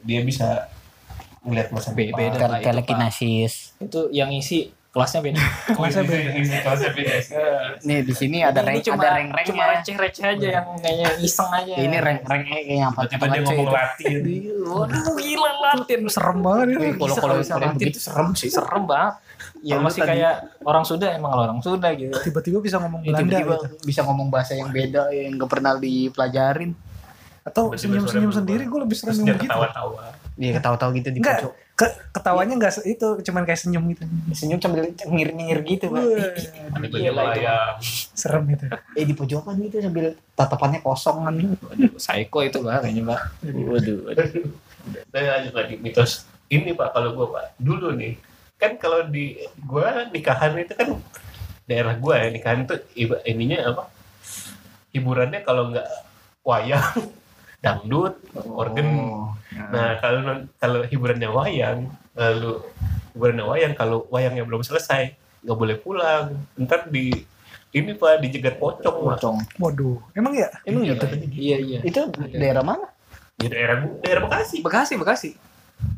dia 0.00 0.20
bisa 0.22 0.48
melihat 1.42 1.68
masa 1.70 1.90
depan. 1.90 2.14
beda. 2.14 2.46
Telekinesis. 2.60 3.74
itu 3.78 4.00
yang 4.10 4.30
isi 4.30 4.70
kelasnya 4.90 5.20
beda 5.22 5.38
Kelasnya 5.76 6.02
beda. 6.02 6.30
Kelasnya 6.60 6.90
beda. 6.90 7.12
Nih 7.86 7.98
di 8.02 8.10
sini 8.10 8.38
ada 8.40 8.58
Ini 8.58 8.66
rank 8.66 8.80
cuma 8.82 8.98
ada 8.98 9.08
rank 9.12 9.28
cuma 9.44 9.62
ranknya. 9.62 9.74
receh-receh 9.76 10.24
aja 10.28 10.48
yang 10.52 10.66
kayaknya 10.76 11.08
iseng 11.20 11.46
aja 11.48 11.74
Ini 11.76 11.96
rank 11.96 12.20
rank 12.24 12.44
yang 12.60 12.90
apa? 12.90 13.00
Tiba-tiba 13.06 13.34
dia 13.36 13.42
ngomong 13.48 13.70
Latin. 13.70 14.20
waduh 14.70 15.14
gila 15.14 15.50
latin 15.62 16.00
Serem 16.06 16.38
banget 16.40 16.66
itu. 16.68 16.78
Wih, 16.80 16.92
kalau 16.96 17.14
kalau 17.16 17.34
Latin. 17.38 17.70
begitu 17.72 17.98
serem 17.98 18.28
sih. 18.34 18.50
serem 18.50 18.84
banget 18.84 19.14
Ya, 19.60 19.76
masih 19.76 20.00
tadi- 20.00 20.18
kayak 20.18 20.34
orang 20.62 20.82
Sunda 20.82 21.06
emang 21.10 21.32
orang 21.32 21.60
Sunda 21.60 21.92
gitu 21.92 22.16
Tiba-tiba 22.18 22.58
bisa 22.58 22.76
ngomong 22.76 23.00
Ya, 23.00 23.12
Belanda 23.12 23.28
tiba-tiba 23.30 23.54
gitu. 23.58 23.66
bisa 23.84 24.00
ngomong 24.02 24.28
bahasa 24.28 24.52
yang 24.54 24.68
beda 24.68 25.02
yang 25.10 25.36
gak 25.36 25.50
pernah 25.50 25.76
dipelajarin. 25.76 26.72
Atau 27.40 27.72
senyum-senyum 27.72 28.32
sendiri 28.32 28.64
gue 28.64 28.80
lebih 28.80 28.96
serem 28.96 29.16
yang 29.18 29.32
begitu. 29.34 29.46
ketawa-tawa. 29.46 30.12
Dia 30.34 30.50
ketawa-tawa 30.52 30.90
gitu 30.92 31.08
di 31.08 31.20
pojok. 31.20 31.52
Ke, 31.80 31.86
ketawanya 32.12 32.52
enggak 32.52 32.74
se- 32.74 32.84
itu, 32.84 33.08
cuman 33.22 33.42
kayak 33.42 33.56
senyum 33.56 33.88
gitu. 33.88 34.04
Senyum 34.30 34.60
sambil 34.60 34.84
nyengir-nyengir 35.00 35.58
gitu, 35.64 35.84
Pak. 35.88 36.02
Tiba-tiba 36.76 36.96
Iya 36.98 37.08
itu. 37.08 37.16
melayang. 37.16 37.74
Serem 38.12 38.44
gitu. 38.46 38.64
Eh 38.92 39.04
di 39.04 39.14
pojokan 39.14 39.56
gitu 39.58 39.80
sambil 39.80 40.06
tatapannya 40.36 40.78
kosong 40.78 41.24
kan. 41.24 41.32
Waduh, 41.32 41.96
psycho 41.96 42.38
itu 42.42 42.60
bah 42.60 42.78
kayaknya 42.78 43.02
bah 43.06 43.20
Waduh. 43.40 44.12
Dan 45.08 45.22
lanjut 45.22 45.54
lagi 45.54 45.74
mitos 45.76 46.24
ini 46.48 46.72
pak 46.72 46.90
kalau 46.90 47.14
gue 47.14 47.26
pak 47.28 47.54
dulu 47.56 47.92
nih 47.92 48.18
kan 48.56 48.74
kalau 48.74 49.06
di 49.06 49.36
gue 49.38 49.86
nikahan 50.10 50.52
itu 50.54 50.74
kan 50.74 50.98
daerah 51.62 51.94
gue 51.94 52.10
ya 52.12 52.28
nikahan 52.28 52.60
itu 52.60 52.74
iba- 52.98 53.22
ininya 53.22 53.70
apa 53.70 53.84
hiburannya 54.90 55.40
kalau 55.40 55.70
nggak 55.70 55.86
wayang 56.42 56.82
dangdut 57.60 58.14
organ 58.46 58.88
Oh. 58.90 59.28
nah 59.68 59.98
kalau 59.98 60.20
kalau 60.56 60.80
hiburannya 60.82 61.28
wayang 61.28 61.86
lalu 62.12 62.62
hiburannya 63.12 63.44
wayang 63.44 63.72
kalau 63.74 64.06
wayangnya 64.06 64.42
belum 64.42 64.60
selesai 64.60 65.12
nggak 65.40 65.56
boleh 65.56 65.76
pulang 65.76 66.38
ntar 66.56 66.86
di 66.86 67.12
ini 67.70 67.92
pak 67.92 68.18
dijegat 68.18 68.56
pocong 68.56 68.80
pak 68.96 69.16
pocong 69.16 69.36
Waduh, 69.56 69.98
emang 70.12 70.34
ya? 70.34 70.48
Emang 70.62 70.82
gitu? 70.82 71.06
iya 71.32 71.56
iya 71.56 71.78
Itu 71.80 72.08
daerah 72.28 72.62
mana? 72.62 72.86
di 73.32 73.46
daerah 73.46 73.80
Bu- 73.80 73.98
daerah 74.00 74.22
Bekasi 74.22 74.60
Bekasi 74.60 74.94
Bekasi 74.94 75.30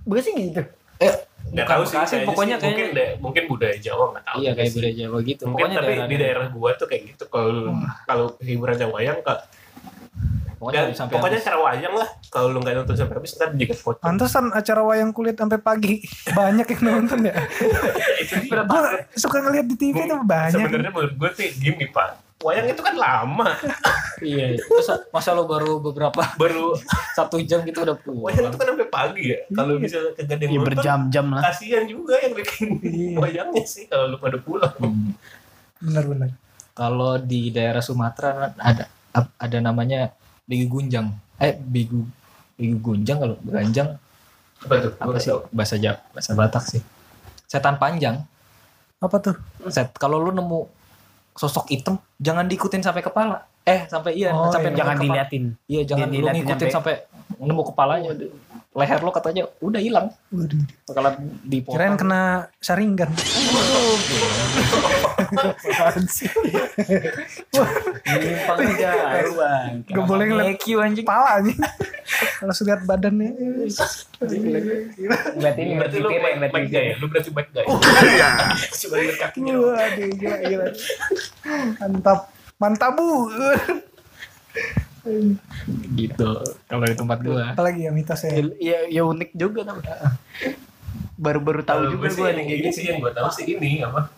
Bekasi 0.05 0.31
gitu. 0.35 0.63
nggak 0.63 1.19
Bukan 1.59 1.67
tahu 1.67 1.83
sih 1.83 1.97
Bekasi, 1.97 2.15
pokoknya 2.25 2.57
sih. 2.57 2.67
mungkin 2.67 2.87
da- 2.93 3.15
mungkin 3.19 3.43
budaya 3.47 3.77
Jawa 3.77 4.05
nggak 4.11 4.25
tahu 4.25 4.39
iya 4.41 4.51
kayak 4.53 4.65
sih. 4.65 4.77
budaya 4.77 4.95
Jawa 4.97 5.19
gitu 5.23 5.43
mungkin 5.45 5.55
pokoknya 5.59 5.77
tapi 5.77 5.93
daerah, 5.93 6.07
di 6.07 6.17
daerah 6.17 6.47
gua 6.49 6.71
tuh 6.73 6.87
kayak 6.87 7.03
gitu 7.09 7.25
kalau 7.27 7.75
kalau 8.05 8.27
hiburannya 8.39 8.87
wayang 8.89 9.21
kak 9.21 9.39
pokoknya 10.63 10.81
dan 10.85 10.95
sampai 10.95 11.13
pokoknya 11.13 11.35
habis. 11.35 11.45
cara 11.45 11.59
wayang 11.61 11.95
lah 11.97 12.09
kalau 12.29 12.47
lu 12.49 12.59
nggak 12.59 12.75
nonton 12.77 12.95
sampai 12.95 13.15
habis 13.17 13.35
ntar 13.35 13.51
juga 13.53 13.75
pocong 13.75 14.05
Pantesan 14.05 14.45
acara 14.53 14.81
wayang 14.81 15.11
kulit 15.11 15.35
sampai 15.35 15.59
pagi. 15.59 15.99
Banyak 16.31 16.67
yang 16.69 16.83
nonton 16.87 17.19
ya. 17.25 17.35
itu 18.17 18.35
Gue 18.47 18.83
suka 19.13 19.37
ngeliat 19.41 19.67
di 19.67 19.75
TV 19.75 19.97
tuh 20.05 20.23
banyak. 20.23 20.55
sebenarnya 20.57 20.91
menurut 20.91 21.15
gua 21.17 21.31
sih 21.33 21.51
gini 21.53 21.87
pak 21.89 22.15
wayang 22.39 22.67
itu 22.67 22.79
kan 22.79 22.95
lama 22.97 23.55
iya 24.21 24.59
masa, 24.69 24.99
masa 25.09 25.31
lo 25.31 25.45
baru 25.45 25.79
beberapa 25.79 26.23
baru 26.43 26.75
satu 27.13 27.39
jam 27.41 27.63
gitu 27.63 27.83
udah 27.83 27.95
wayang 28.05 28.15
itu 28.45 28.51
pulang 28.51 28.55
kan 28.57 28.67
sampai 28.69 28.89
pagi 28.89 29.25
ya 29.29 29.39
kalau 29.49 29.79
bisa 29.79 29.99
ada 30.11 30.35
yang 30.37 30.43
Ya 30.45 30.47
nonton 30.53 30.67
berjam-jam 30.69 31.27
lah. 31.29 31.43
kasihan 31.45 31.85
juga 31.85 32.19
yang 32.19 32.35
bikin 32.35 32.69
Iya. 32.79 33.15
wayangnya 33.17 33.63
sih 33.65 33.87
kalau 33.87 34.07
lu 34.09 34.17
pada 34.17 34.39
pulang 34.39 34.75
Hmm. 34.77 35.15
Bener-bener. 35.79 36.31
kalau 36.73 37.15
di 37.17 37.51
daerah 37.51 37.79
Sumatera 37.79 38.51
ada 38.57 38.91
ada 39.37 39.59
namanya 39.61 40.11
Bigu 40.45 40.67
Gunjang. 40.71 41.11
Eh 41.37 41.55
Bigu 41.57 42.03
Bigu 42.55 42.77
Gunjang 42.81 43.19
kalau 43.19 43.37
Ganjang 43.43 43.99
apa 44.63 44.79
tuh 44.79 44.93
apa 44.95 45.19
sih? 45.19 45.35
bahasa 45.51 45.75
Jawa 45.75 45.99
bahasa 46.11 46.31
Batak 46.33 46.65
sih. 46.65 46.83
Setan 47.45 47.77
panjang. 47.77 48.23
Apa 48.99 49.19
tuh? 49.19 49.35
set 49.67 49.91
kalau 49.95 50.19
lu 50.19 50.31
nemu 50.31 50.71
sosok 51.33 51.67
hitam 51.69 51.99
jangan 52.17 52.47
diikutin 52.47 52.79
sampai 52.79 53.01
kepala. 53.01 53.43
Eh 53.63 53.87
sampai 53.87 54.15
iya 54.15 54.31
Oh, 54.31 54.49
sampai 54.49 54.71
iya. 54.71 54.79
Jangan 54.79 54.97
kepala. 54.97 55.07
diliatin. 55.09 55.45
iya 55.67 55.83
jangan 55.83 56.07
lu 56.07 56.15
diliatin 56.15 56.35
ngikutin 56.41 56.69
sampai- 56.69 57.03
sampai 57.03 57.41
nemu 57.41 57.63
kepalanya 57.65 58.11
leher 58.73 59.01
lo 59.05 59.13
katanya 59.13 59.45
udah 59.61 59.81
hilang 59.85 60.09
Waduh. 60.33 60.65
bakalan 60.89 61.15
dipotong 61.45 61.77
Kirain 61.77 61.95
kena 62.01 62.49
saringan. 62.57 63.13
Apaan 65.33 66.05
sih? 66.09 66.29
Nyimpang 68.09 68.59
jauh 68.81 69.33
bang 69.37 69.73
Gak 69.85 70.05
boleh 70.09 70.25
ngeliat 70.25 70.57
anjing 70.57 71.05
nih. 71.05 71.57
Kalau 72.41 72.55
sudah 72.57 72.81
lihat 72.81 72.89
badannya. 72.89 73.31
Berarti 75.37 75.61
ini 75.61 75.73
berarti 75.77 75.97
lu 76.01 76.09
baik 76.09 76.65
gak 76.73 76.83
ya 76.83 76.95
lu 76.97 77.07
berarti 77.13 77.29
baik 77.29 77.49
gak 77.53 77.65
ya 77.69 78.33
cuma 78.73 78.97
lihat 79.05 79.17
kakinya 79.21 79.55
Waduh, 79.61 80.09
gila, 80.17 80.37
gila. 80.49 80.65
Mantap. 81.77 82.19
Mantap, 82.57 82.93
Bu. 82.97 83.29
Gitu 85.99 86.31
kalau 86.71 86.85
di 86.87 86.95
tempat 86.95 87.19
gua 87.27 87.53
Apalagi 87.59 87.87
ya 87.87 87.91
mitosnya. 87.91 88.39
Ya, 88.63 88.87
ya 88.87 89.03
unik 89.03 89.35
juga 89.35 89.67
tapi. 89.67 89.83
Baru-baru 91.19 91.67
tahu 91.67 91.99
juga 91.99 92.07
gue 92.07 92.11
gue 92.11 92.11
sih 92.15 92.23
nih 92.23 92.45
kayak 92.47 92.59
ini 92.59 92.71
gitu. 92.71 92.77
sih 92.79 92.85
yang 92.91 92.99
gue 93.03 93.13
tahu 93.15 93.29
sih 93.31 93.45
ini 93.47 93.71
apa 93.83 94.11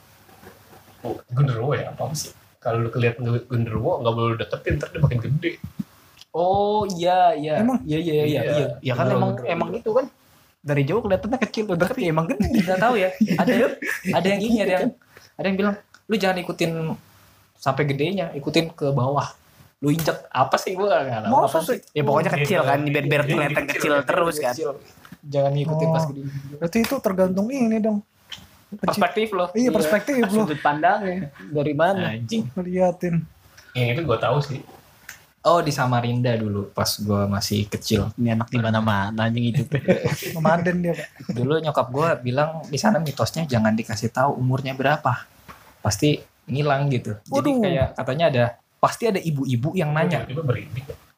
oh, 1.04 1.20
genderuwo 1.32 1.72
ya 1.76 1.92
apa 1.92 2.02
sih 2.16 2.32
kalau 2.64 2.80
lu 2.80 2.88
kelihatan 2.88 3.28
genderuwo 3.44 4.00
nggak 4.00 4.12
boleh 4.16 4.28
lu 4.32 4.36
deketin 4.40 4.80
ntar 4.80 4.88
dia 4.88 5.00
makin 5.04 5.18
gede 5.20 5.50
oh 6.32 6.88
iya 6.96 7.36
iya 7.36 7.60
Emang? 7.60 7.78
iya 7.84 7.98
iya 8.00 8.14
iya 8.24 8.40
iya 8.40 8.66
Ya 8.80 8.92
kan 8.96 9.12
emang 9.12 9.36
emang 9.44 9.68
gitu 9.76 9.92
kan. 9.92 10.08
Dari 10.64 10.80
jauh 10.88 11.04
kelihatannya 11.04 11.38
kecil 11.44 11.68
udah 11.68 11.88
tapi 11.92 12.08
emang 12.08 12.24
gede. 12.24 12.48
nggak 12.64 12.80
tahu 12.80 12.94
ya 12.96 13.12
ada 13.36 13.52
ada 14.16 14.26
yang 14.26 14.40
gini 14.40 14.56
ada 14.64 14.72
yang 14.80 14.84
ada 15.36 15.46
yang 15.52 15.58
bilang 15.60 15.74
lu 16.08 16.16
jangan 16.16 16.40
ikutin 16.40 16.72
sampai 17.60 17.84
gedenya 17.84 18.32
ikutin 18.32 18.72
ke 18.72 18.88
bawah 18.92 19.28
lu 19.78 19.88
injek 19.88 20.16
apa 20.28 20.54
sih 20.54 20.72
gua 20.72 21.02
nggak 21.02 21.22
tahu 21.24 21.34
Masa 21.36 21.48
apa 21.48 21.58
sih? 21.66 21.78
Ya 21.90 22.02
pokoknya 22.02 22.30
Iya, 22.30 22.38
kecil 22.38 22.60
kan 22.62 22.78
biar 22.82 23.04
biar 23.04 23.22
iya, 23.22 23.28
kelihatan 23.28 23.64
kecil, 23.64 23.72
kecil 23.74 23.92
kecil, 23.92 24.06
terus 24.06 24.36
kan. 24.38 24.52
Kecil. 24.52 24.70
jangan 25.24 25.52
ngikutin 25.52 25.86
Oh. 25.86 25.92
pas 25.92 26.04
gede 26.06 26.20
Berarti 26.54 26.78
itu 26.80 26.94
tergantung 26.98 27.46
ini 27.48 27.76
dong. 27.78 27.98
perspektif 28.76 29.26
lo 29.30 29.44
Iya, 29.50 29.70
perspektif 29.70 30.22
lu. 30.26 30.42
Sudut 30.42 30.58
pandangnya 30.58 31.30
dari 31.46 31.72
mana? 31.72 32.12
anjing 32.12 32.44
Ngeliatin. 32.50 33.22
yang 33.72 33.88
itu 33.90 34.02
gue 34.02 34.18
tahu 34.18 34.38
sih 34.40 34.60
Oh 35.42 35.60
di 35.60 35.68
Samarinda 35.68 36.32
dulu 36.34 36.72
pas 36.72 36.88
gua 36.98 37.28
masih 37.28 37.68
kecil. 37.68 38.08
Ini 38.14 38.32
anak 38.32 38.48
di 38.48 38.56
mana-mana 38.56 39.12
anjing 39.20 39.44
itu. 39.46 39.60
Nomaden 40.32 40.80
dia 40.82 40.96
pak. 40.96 41.08
Dulu 41.28 41.60
nyokap 41.60 41.86
gua 41.86 42.16
bilang 42.16 42.64
di 42.64 42.80
sana 42.80 42.96
mitosnya 42.96 43.44
jangan 43.44 43.72
dikasih 43.72 44.08
tahu 44.08 44.32
umurnya 44.34 44.72
berapa. 44.72 45.28
Pasti 45.78 46.16
ngilang 46.44 46.88
gitu. 46.88 47.20
Jadi 47.22 47.50
Waduh. 47.50 47.60
kayak 47.60 47.88
katanya 47.92 48.24
ada 48.26 48.44
pasti 48.84 49.08
ada 49.08 49.16
ibu-ibu 49.16 49.72
yang 49.72 49.96
nanya. 49.96 50.28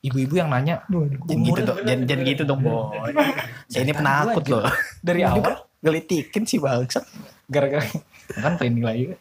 Ibu-ibu 0.07 0.35
yang 0.39 0.47
nanya. 0.47 0.87
Jangan 0.87 1.43
gitu 1.43 1.61
dong, 1.67 1.79
jangan, 1.83 2.07
jangan 2.07 2.23
gitu 2.31 2.43
dong 2.47 2.61
boy. 2.63 3.11
Saya 3.75 3.83
ini 3.83 3.91
penakut 3.91 4.45
loh. 4.47 4.63
dari 5.03 5.27
awal 5.27 5.67
Gelitikin 5.83 6.47
sih 6.47 6.63
bangsat. 6.63 7.03
gara-gara 7.47 7.87
kan 8.43 8.59
training 8.59 8.83
lagi 8.83 9.15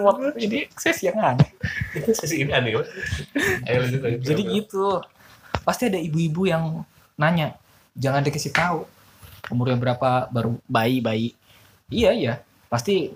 waktu 0.00 0.26
ini 0.40 0.58
sesi 0.76 1.10
yang 1.10 1.18
aneh. 1.20 1.48
Itu 1.92 2.14
sesi 2.14 2.44
ini 2.44 2.52
aneh. 2.54 2.78
Ayo 3.68 3.78
lanjut 3.84 4.00
lanjut. 4.00 4.24
Jadi 4.24 4.42
gitu. 4.48 5.02
Pasti 5.66 5.92
ada 5.92 6.00
ibu-ibu 6.00 6.48
yang 6.48 6.86
nanya, 7.20 7.58
jangan 7.92 8.24
dikasih 8.24 8.54
tahu 8.54 8.88
umurnya 9.52 9.76
berapa 9.76 10.30
baru 10.32 10.56
Bayi 10.64 11.04
bayi. 11.04 11.28
Iya 11.92 12.12
iya, 12.14 12.34
pasti 12.72 13.12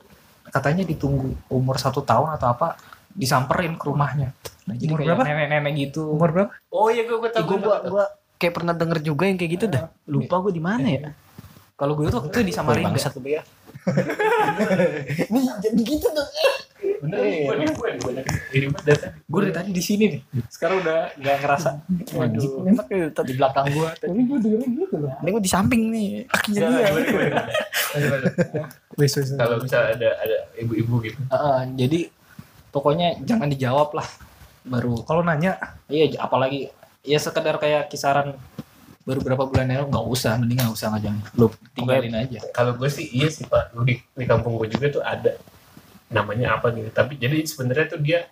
katanya 0.53 0.85
ditunggu 0.85 1.33
umur 1.49 1.81
satu 1.81 2.05
tahun 2.05 2.37
atau 2.37 2.53
apa 2.53 2.77
disamperin 3.13 3.77
ke 3.77 3.85
rumahnya. 3.89 4.33
Nah, 4.67 4.75
jadi 4.79 4.91
Umur 4.95 4.99
kayak 5.03 5.09
berapa? 5.19 5.25
nenek-nenek 5.27 5.73
gitu. 5.89 6.03
Umur 6.15 6.31
berapa? 6.31 6.51
Oh 6.71 6.89
iya 6.89 7.03
gue 7.05 7.17
gue 7.19 7.31
Eh, 7.33 7.45
gua, 7.45 7.79
gua, 7.87 8.05
kayak 8.39 8.55
pernah 8.55 8.75
denger 8.75 8.99
juga 9.03 9.25
yang 9.27 9.39
kayak 9.39 9.53
gitu 9.59 9.67
dah. 9.71 9.91
Lupa 10.07 10.39
gua 10.39 10.53
di 10.55 10.63
mana 10.63 10.87
ya. 10.87 11.11
Kalau 11.77 11.99
gue 11.99 12.07
tuh 12.07 12.23
waktu 12.23 12.31
itu 12.31 12.41
di 12.47 12.55
Samarinda. 12.55 12.95
Bangsat 12.95 13.19
lu 13.19 13.27
ya. 13.27 13.43
Nih 15.27 15.43
jangan 15.43 15.83
gitu 15.83 16.07
dong. 16.15 16.31
Bener 17.03 17.19
nih, 17.19 17.43
gue 17.43 17.55
nih 17.59 17.67
gue. 17.75 17.91
Gue 19.27 19.41
dari 19.43 19.55
tadi 19.55 19.71
di 19.75 19.83
sini 19.83 20.05
nih. 20.15 20.21
Sekarang 20.47 20.79
udah 20.87 21.11
nggak 21.19 21.37
ngerasa. 21.43 21.71
Waduh, 22.23 22.63
tadi 23.11 23.35
Di 23.35 23.35
belakang 23.35 23.67
gue. 23.75 23.89
Tapi 23.99 24.21
gue 24.23 24.39
dengerin 24.39 24.71
gitu 24.79 24.97
loh. 25.03 25.11
Ini 25.27 25.29
gua 25.35 25.43
di 25.43 25.51
samping 25.51 25.83
nih. 25.91 26.09
Gimana, 26.47 26.79
dia. 26.79 27.43
Kalau 29.43 29.57
misalnya 29.59 29.91
ada 29.99 30.11
ada 30.23 30.37
ibu-ibu 30.57 31.03
gitu. 31.03 31.19
jadi 31.75 32.01
pokoknya 32.73 33.21
jangan 33.23 33.47
dijawab 33.53 33.93
lah. 33.95 34.09
Baru 34.63 35.03
Kalau 35.05 35.21
nanya, 35.27 35.59
iya 35.91 36.07
apalagi 36.23 36.71
ya 37.03 37.19
sekedar 37.19 37.59
kayak 37.59 37.91
kisaran 37.91 38.39
baru 39.03 39.19
berapa 39.19 39.45
bulan 39.51 39.67
yang 39.67 39.91
nggak 39.91 40.07
usah 40.07 40.39
mending 40.39 40.63
nggak 40.63 40.79
usah 40.79 40.95
ngajang 40.95 41.19
lu 41.35 41.51
tinggalin 41.75 42.15
aja 42.15 42.39
Kalau 42.55 42.79
gue 42.79 42.87
sih 42.87 43.11
iya 43.11 43.27
sih 43.27 43.43
pak. 43.51 43.75
Di, 43.83 43.99
di 43.99 44.25
kampung 44.31 44.55
gue 44.63 44.71
juga 44.71 44.87
tuh 44.95 45.03
ada 45.03 45.35
namanya 46.07 46.55
apa 46.55 46.71
gitu. 46.71 46.87
Tapi 46.95 47.19
jadi 47.19 47.43
sebenarnya 47.43 47.87
tuh 47.91 48.01
dia 48.01 48.31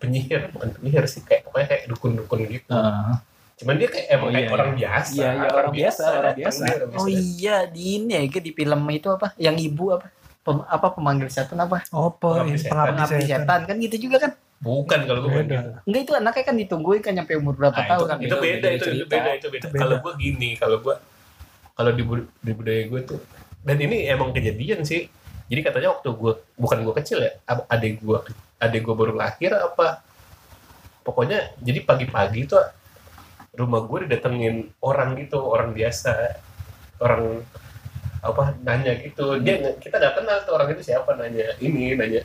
penyihir 0.00 0.52
bukan 0.52 0.72
penyihir 0.80 1.04
sih 1.08 1.20
kayak 1.24 1.44
pokoknya 1.48 1.66
kayak 1.68 1.82
dukun-dukun 1.92 2.40
gitu. 2.48 2.68
Heeh. 2.72 3.14
Cuman 3.56 3.74
dia 3.80 3.88
kayak 3.88 4.06
emang 4.12 4.28
Oh, 4.28 4.32
kayak 4.32 4.44
iya, 4.48 4.52
orang 4.56 4.68
iya. 4.68 4.76
biasa. 4.76 5.12
Iya, 5.16 5.28
iya, 5.32 5.48
orang 5.52 5.72
biasa, 5.72 6.02
orang 6.04 6.36
biasa. 6.36 6.62
Orang 6.64 6.90
Oh 6.96 7.08
iya 7.08 7.56
di 7.68 7.82
ini 8.00 8.12
ya 8.12 8.20
kayak 8.28 8.44
di 8.44 8.52
film 8.52 8.80
itu 8.92 9.08
apa? 9.12 9.26
Yang 9.36 9.56
ibu 9.72 9.84
apa? 9.92 10.06
Pem, 10.46 10.62
apa 10.62 10.86
pemanggil 10.88 11.26
setan 11.26 11.58
apa? 11.58 11.82
oh 11.90 12.14
Pengabdi 12.14 12.54
setan. 12.56 12.94
pengabdi 12.94 13.26
setan. 13.26 13.60
kan 13.66 13.76
gitu 13.76 13.96
juga 14.00 14.16
kan? 14.22 14.32
Bukan 14.56 15.00
kalau 15.04 15.20
gue 15.20 15.32
Beda. 15.36 15.58
gitu. 15.58 15.70
Enggak 15.84 16.00
itu 16.00 16.12
anaknya 16.14 16.44
kan 16.44 16.54
ditungguin 16.56 17.00
kan 17.02 17.12
nyampe 17.12 17.32
umur 17.34 17.54
berapa 17.54 17.74
Nah, 17.74 17.82
itu, 17.82 17.90
tahun 17.90 18.06
kan, 18.06 18.16
kan? 18.16 18.24
itu 18.24 18.36
beda, 18.36 18.46
beda 18.62 18.68
itu, 18.70 18.86
itu 18.88 19.04
beda, 19.04 19.30
itu 19.34 19.46
beda. 19.46 19.58
Itu 19.58 19.68
beda. 19.68 19.80
Kalau 19.82 19.96
gue 19.98 20.12
gini, 20.16 20.50
kalau 20.54 20.76
gue 20.78 20.94
kalau 21.74 21.90
di, 21.92 22.02
bud- 22.02 22.30
di 22.40 22.52
budaya 22.54 22.82
gue 22.86 23.00
tuh 23.04 23.20
dan 23.60 23.76
ini 23.76 24.06
emang 24.06 24.30
kejadian 24.30 24.80
sih. 24.80 25.10
Jadi 25.46 25.60
katanya 25.60 25.88
waktu 25.92 26.08
gue 26.08 26.32
bukan 26.54 26.78
gue 26.80 26.94
kecil 26.96 27.18
ya, 27.20 27.32
adik 27.68 27.98
gue 28.00 28.18
adik 28.56 28.80
gue 28.82 28.94
baru 28.94 29.12
lahir 29.12 29.52
apa 29.52 30.00
pokoknya 31.02 31.54
jadi 31.58 31.84
pagi-pagi 31.84 32.48
tuh 32.48 32.64
rumah 33.54 33.84
gue 33.84 34.08
didatengin 34.08 34.72
orang 34.80 35.14
gitu 35.16 35.38
orang 35.38 35.70
biasa 35.70 36.40
orang 36.98 37.44
apa 38.26 38.54
nanya 38.60 38.92
gitu 38.96 39.38
dia 39.38 39.54
nggak- 39.56 39.78
kita 39.78 39.96
nggak 39.96 40.14
kenal 40.16 40.36
tuh 40.42 40.52
orang 40.54 40.68
itu 40.70 40.82
siapa 40.84 41.10
nanya 41.14 41.46
ini 41.58 41.92
nanya 41.92 42.22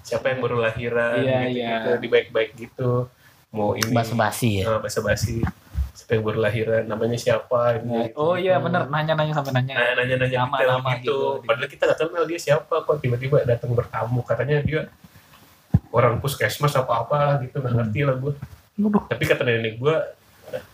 siapa 0.00 0.28
yang 0.28 0.38
baru 0.38 0.60
lahiran 0.60 1.16
Iya, 1.18 1.38
gitu, 1.42 1.54
iya. 1.54 1.68
gitu 1.74 1.90
di 1.96 2.08
baik-baik 2.08 2.50
gitu 2.54 2.90
mau 3.50 3.72
ini 3.72 3.88
Basa-basi 3.88 4.60
ya. 4.60 4.66
Nah, 4.66 4.78
basa-basi 4.78 5.40
siapa 5.94 6.10
yang 6.12 6.24
baru 6.24 6.38
lahiran 6.40 6.82
namanya 6.84 7.14
siapa 7.14 7.78
ini, 7.78 8.10
gitu. 8.10 8.18
oh 8.18 8.34
iya 8.34 8.58
bener 8.58 8.84
nanya-nanya 8.86 9.32
sampai 9.32 9.54
nanya 9.54 9.72
Nah, 9.72 9.90
nanya-nanya 9.96 10.38
Nama- 10.40 10.50
detail 10.52 10.68
nama 10.74 10.90
gitu. 10.92 10.98
gitu. 10.98 11.18
Padahal 11.44 11.68
kita 11.68 11.82
nggak 11.84 11.98
kenal 12.00 12.24
dia 12.24 12.40
siapa 12.42 12.74
kok 12.78 12.96
tiba-tiba 12.98 13.36
datang 13.44 13.70
bertamu. 13.70 14.20
Katanya 14.20 14.58
dia 14.60 14.80
orang 15.88 16.18
puskesmas 16.18 16.74
apa 16.74 16.92
apa 16.98 17.18
gitu 17.40 17.56
nggak 17.56 17.74
ngerti 17.74 18.00
lah 18.02 18.16
gue. 18.16 18.32
Tapi 19.06 19.22
kata 19.24 19.42
nenek 19.42 19.74
gue, 19.76 19.96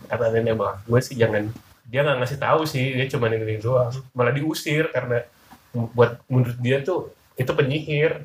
kata 0.07 0.25
nenek 0.31 0.53
mah 0.53 0.81
gue 0.81 0.99
sih 0.99 1.13
jangan 1.13 1.53
dia 1.91 2.01
nggak 2.01 2.17
ngasih 2.17 2.39
tahu 2.39 2.61
sih 2.63 2.95
dia 2.95 3.05
cuma 3.05 3.27
nenek 3.27 3.59
doang. 3.59 3.91
Malah 4.11 4.31
diusir 4.31 4.87
karena 4.89 5.27
buat 5.71 6.23
menurut 6.25 6.55
dia 6.57 6.79
tuh 6.81 7.11
itu 7.33 7.47
penyihir 7.49 8.23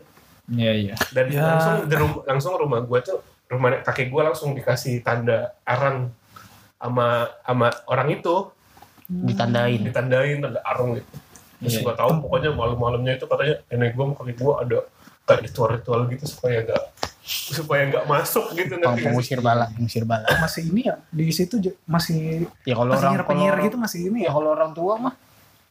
iya 0.48 0.72
iya 0.72 0.94
dan 1.10 1.26
Ya. 1.26 1.42
langsung 1.44 1.74
di 1.84 1.94
rum- 1.94 2.22
langsung 2.24 2.52
rumah 2.54 2.78
gue 2.80 2.98
tuh 3.00 3.18
rumah 3.46 3.78
kakek 3.80 4.08
gue 4.08 4.18
langsung 4.20 4.50
dikasih 4.52 4.98
tanda 5.00 5.54
arang 5.62 6.10
sama 6.76 7.06
sama 7.40 7.66
orang 7.86 8.10
itu 8.12 8.50
Ditandain. 9.06 9.78
ditandain 9.80 10.38
tanda 10.40 10.58
arung 10.64 10.98
gitu 10.98 11.06
terus 11.56 11.72
Iya. 11.72 11.82
gue 11.82 11.94
tahu 11.96 12.10
pokoknya 12.20 12.50
malam-malamnya 12.52 13.14
itu 13.14 13.24
katanya 13.24 13.54
nenek 13.68 13.94
gue 13.94 14.04
sama 14.04 14.14
kakek 14.16 14.36
gue 14.36 14.54
ada 14.58 14.78
kayak 15.24 15.40
ritual-ritual 15.46 16.00
gitu 16.06 16.24
supaya 16.26 16.56
nggak 16.62 16.82
supaya 17.26 17.82
nggak 17.86 18.06
masuk 18.06 18.54
gitu 18.54 18.78
sih? 18.78 19.02
Pengusir 19.02 19.40
bala, 19.40 19.66
pengusir 19.68 20.04
bala. 20.04 20.22
Masih 20.38 20.62
ini 20.64 20.86
ya 20.86 20.94
di 21.04 21.26
situ 21.28 21.58
masih 21.84 22.46
Ya 22.62 22.72
kalau 22.72 22.90
orang 22.90 23.02
penyihir 23.02 23.22
penyihir 23.24 23.52
kalau- 23.52 23.66
gitu 23.66 23.76
masih 23.76 24.00
ini 24.06 24.18
Ya 24.20 24.24
ya. 24.24 24.30
kalau 24.32 24.48
orang 24.52 24.72
tua 24.72 24.94
mah 24.96 25.14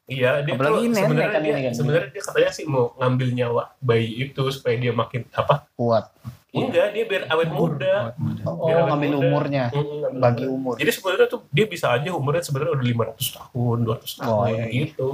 iya 0.06 0.32
dia 0.40 0.54
Apalagi 0.54 0.86
tuh 0.86 0.94
sebenarnya 0.94 1.32
kan 1.32 1.42
dia 1.42 1.54
kan. 1.56 1.74
sebenarnya 1.74 2.08
dia 2.12 2.22
katanya 2.22 2.52
sih 2.52 2.66
mau 2.66 2.94
ngambil 2.96 3.28
nyawa 3.34 3.64
bayi 3.80 4.08
itu 4.22 4.42
supaya 4.50 4.76
dia 4.76 4.92
makin 4.92 5.26
apa 5.32 5.66
kuat. 5.74 6.06
enggak 6.52 6.88
dia 6.90 7.04
biar 7.04 7.24
awet 7.28 7.50
muda 7.50 8.16
Oh, 8.46 8.64
Biar 8.64 8.78
awet 8.78 8.88
ngambil 8.88 9.10
muda. 9.10 9.20
umurnya. 9.22 9.64
Mm, 9.68 9.82
ngambil 9.82 10.22
Bagi 10.22 10.44
umur. 10.46 10.56
umur. 10.56 10.74
jadi 10.78 10.92
sebenarnya 10.94 11.28
tuh 11.28 11.42
dia 11.50 11.66
bisa 11.66 11.88
aja 11.90 12.10
umurnya 12.12 12.40
sebenarnya 12.42 12.74
udah 12.74 12.86
500 12.86 13.28
tahun 13.34 13.78
200 13.82 14.12
tahun 14.14 14.30
Oh, 14.30 14.46
iya, 14.46 14.56
iya. 14.62 14.84
gitu 14.86 15.10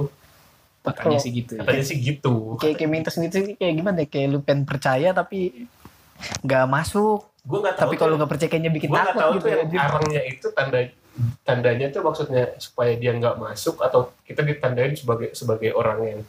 katanya 0.82 1.18
sih 1.18 1.30
gitu 1.32 1.52
ya. 1.52 1.60
katanya 1.62 1.84
sih 1.84 1.96
gitu 1.96 2.34
Kayak 2.58 2.74
kayak 2.76 2.90
minta 2.90 3.08
sendiri 3.08 3.54
kayak 3.54 3.74
gimana 3.74 3.96
ya? 3.96 4.06
Kayak 4.08 4.26
lu 4.28 4.38
pengen 4.40 4.62
percaya 4.64 5.08
tapi 5.12 5.66
nggak 6.42 6.64
masuk. 6.68 7.20
gue 7.42 7.58
nggak 7.58 7.74
tahu 7.74 7.84
Tapi 7.90 7.96
kalau 7.98 8.14
nggak 8.14 8.30
percaya 8.30 8.50
kayaknya 8.54 8.70
bikin 8.70 8.88
nggak 8.88 9.06
takut 9.10 9.18
tahu 9.18 9.32
gitu 9.34 9.42
tuh 9.42 9.50
ya. 9.50 9.56
yang 9.66 9.84
arangnya 9.90 10.22
itu 10.30 10.46
tanda 10.54 10.78
tandanya 11.42 11.86
tuh 11.90 12.02
maksudnya 12.06 12.44
supaya 12.56 12.92
dia 12.94 13.10
nggak 13.18 13.34
masuk 13.36 13.82
atau 13.82 14.14
kita 14.22 14.46
ditandain 14.46 14.94
sebagai 14.94 15.34
sebagai 15.34 15.74
orang 15.74 15.98
yang 16.06 16.20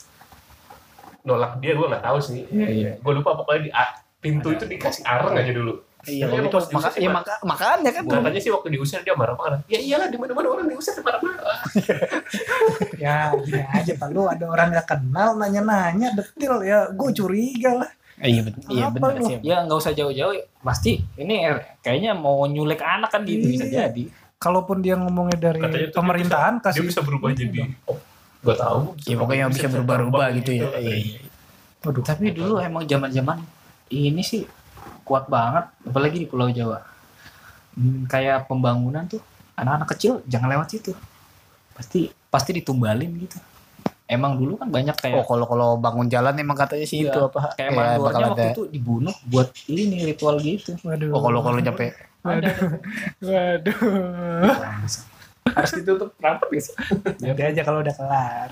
nolak 1.23 1.61
dia 1.61 1.77
gue 1.77 1.87
nggak 1.87 2.03
tahu 2.03 2.17
sih 2.19 2.43
Iya, 2.49 2.67
iya. 2.67 2.91
gue 2.99 3.13
lupa 3.13 3.37
pokoknya 3.37 3.61
di 3.63 3.71
pintu 4.19 4.51
itu 4.51 4.65
dikasih 4.67 5.05
arang 5.05 5.37
aja 5.37 5.53
dulu 5.53 5.79
Iya, 6.03 6.27
kalau 6.27 6.35
emang 6.35 6.51
itu 6.51 6.75
maka, 6.75 6.89
sih, 6.91 6.99
ya 6.99 7.09
maka, 7.15 7.33
makanya 7.47 7.89
kan. 7.95 8.03
katanya 8.03 8.39
sih 8.43 8.51
waktu 8.51 8.75
diusir 8.75 8.99
dia 9.07 9.15
marah-marah 9.15 9.63
ya 9.71 9.79
iyalah 9.79 10.11
di 10.11 10.19
mana-mana 10.19 10.51
orang 10.51 10.67
diusir 10.67 10.99
dia 10.99 11.03
marah-marah 11.05 11.59
Ya 13.03 13.31
gini 13.39 13.63
aja 13.63 13.93
pak 13.95 14.09
lu 14.11 14.27
ada 14.27 14.43
orang 14.51 14.75
gak 14.75 14.87
kenal 14.99 15.39
nanya-nanya 15.39 16.11
detil 16.11 16.59
ya 16.59 16.91
gue 16.91 17.09
curiga 17.15 17.71
lah. 17.87 17.91
Iya 18.23 18.41
benar. 18.41 18.59
Iya 18.65 18.85
benar 18.89 19.15
sih. 19.21 19.37
ya 19.41 19.55
nggak 19.61 19.77
usah 19.77 19.91
jauh-jauh 19.91 20.33
pasti 20.59 21.03
ini 21.13 21.43
eh, 21.43 21.59
kayaknya 21.79 22.11
mau 22.13 22.43
nyulik 22.45 22.79
anak 22.79 23.11
kan 23.11 23.21
gitu 23.23 23.43
bisa 23.45 23.65
Iya. 23.65 23.91
jadi 23.91 24.03
Kalaupun 24.35 24.79
dia 24.79 24.95
ngomongnya 24.95 25.39
dari 25.41 25.55
Katanya 25.57 25.71
tuh 25.71 25.79
dia 25.85 25.95
pemerintahan 25.95 26.53
dia 26.55 26.63
kasih 26.65 26.83
bisa 26.83 26.99
berubah 26.99 27.31
jadi 27.31 27.63
oh, 27.85 27.95
gue 28.39 28.55
tahu 28.55 28.79
Ya 29.03 29.15
pokoknya 29.15 29.45
bisa 29.47 29.67
berubah-ubah 29.67 30.27
gitu 30.37 30.51
ya. 30.53 30.67
Iya, 30.73 30.93
iya. 30.97 31.19
Waduh. 31.79 31.99
tapi 32.01 32.31
dulu 32.31 32.59
emang 32.59 32.83
zaman-zaman 32.83 33.43
ini 33.89 34.19
sih 34.19 34.47
kuat 35.03 35.27
banget 35.27 35.67
apalagi 35.83 36.17
di 36.17 36.27
Pulau 36.27 36.47
Jawa 36.47 36.79
Hmm, 37.73 38.05
kayak 38.05 38.45
pembangunan 38.45 39.01
tuh 39.03 39.17
anak-anak 39.55 39.89
kecil 39.91 40.21
jangan 40.23 40.45
lewat 40.47 40.69
situ 40.69 40.93
pasti 41.73 42.05
pasti 42.29 42.53
ditumbalin 42.53 43.09
gitu 43.17 43.41
emang 44.05 44.35
dulu 44.35 44.53
kan 44.55 44.67
banyak 44.67 44.95
kayak 44.95 45.15
Oh 45.15 45.25
kalau 45.25 45.45
kalau 45.45 45.69
bangun 45.75 46.05
jalan 46.05 46.35
emang 46.35 46.55
katanya 46.55 46.83
sih 46.83 47.01
Iya. 47.01 47.09
itu 47.09 47.19
apa? 47.23 47.39
kayak 47.53 47.69
ya, 47.69 47.75
mandornya 47.75 48.25
waktu 48.25 48.41
ada. 48.41 48.45
itu 48.51 48.63
dibunuh 48.69 49.15
buat 49.25 49.49
ini 49.65 49.97
ritual 50.05 50.35
gitu 50.37 50.75
Waduh. 50.81 51.09
Oh 51.09 51.21
kalau 51.21 51.39
kalau 51.39 51.57
nyampe 51.57 51.95
ada 52.21 52.51
Waduh. 53.19 53.77
harus 55.49 55.71
ditutup 55.73 56.09
rapat 56.17 56.47
gitu 56.51 56.71
Nanti 57.19 57.41
aja 57.43 57.61
kalau 57.61 57.79
udah 57.79 57.93
kelar. 57.93 58.49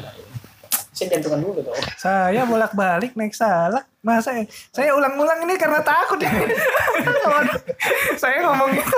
saya 0.91 1.08
jantungan 1.10 1.39
dulu 1.41 1.60
tuh 1.62 1.74
Saya 1.95 2.43
bolak-balik 2.43 3.16
naik 3.16 3.32
salak. 3.32 3.88
Masa 4.02 4.34
ya? 4.34 4.43
saya 4.70 4.91
ulang-ulang 4.91 5.39
ini 5.41 5.56
karena 5.56 5.80
takut 5.80 6.18
ya. 6.18 6.30
Waduh. 7.32 7.58
saya 8.16 8.43
ngomong 8.43 8.70
gitu. 8.72 8.97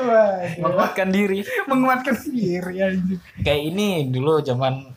Wah, 0.00 0.42
menguatkan 0.58 1.08
diri 1.08 1.40
menguatkan 1.64 2.16
diri 2.24 2.76
anjing. 2.78 3.20
kayak 3.38 3.62
ini 3.64 3.88
dulu 4.06 4.40
zaman 4.40 4.90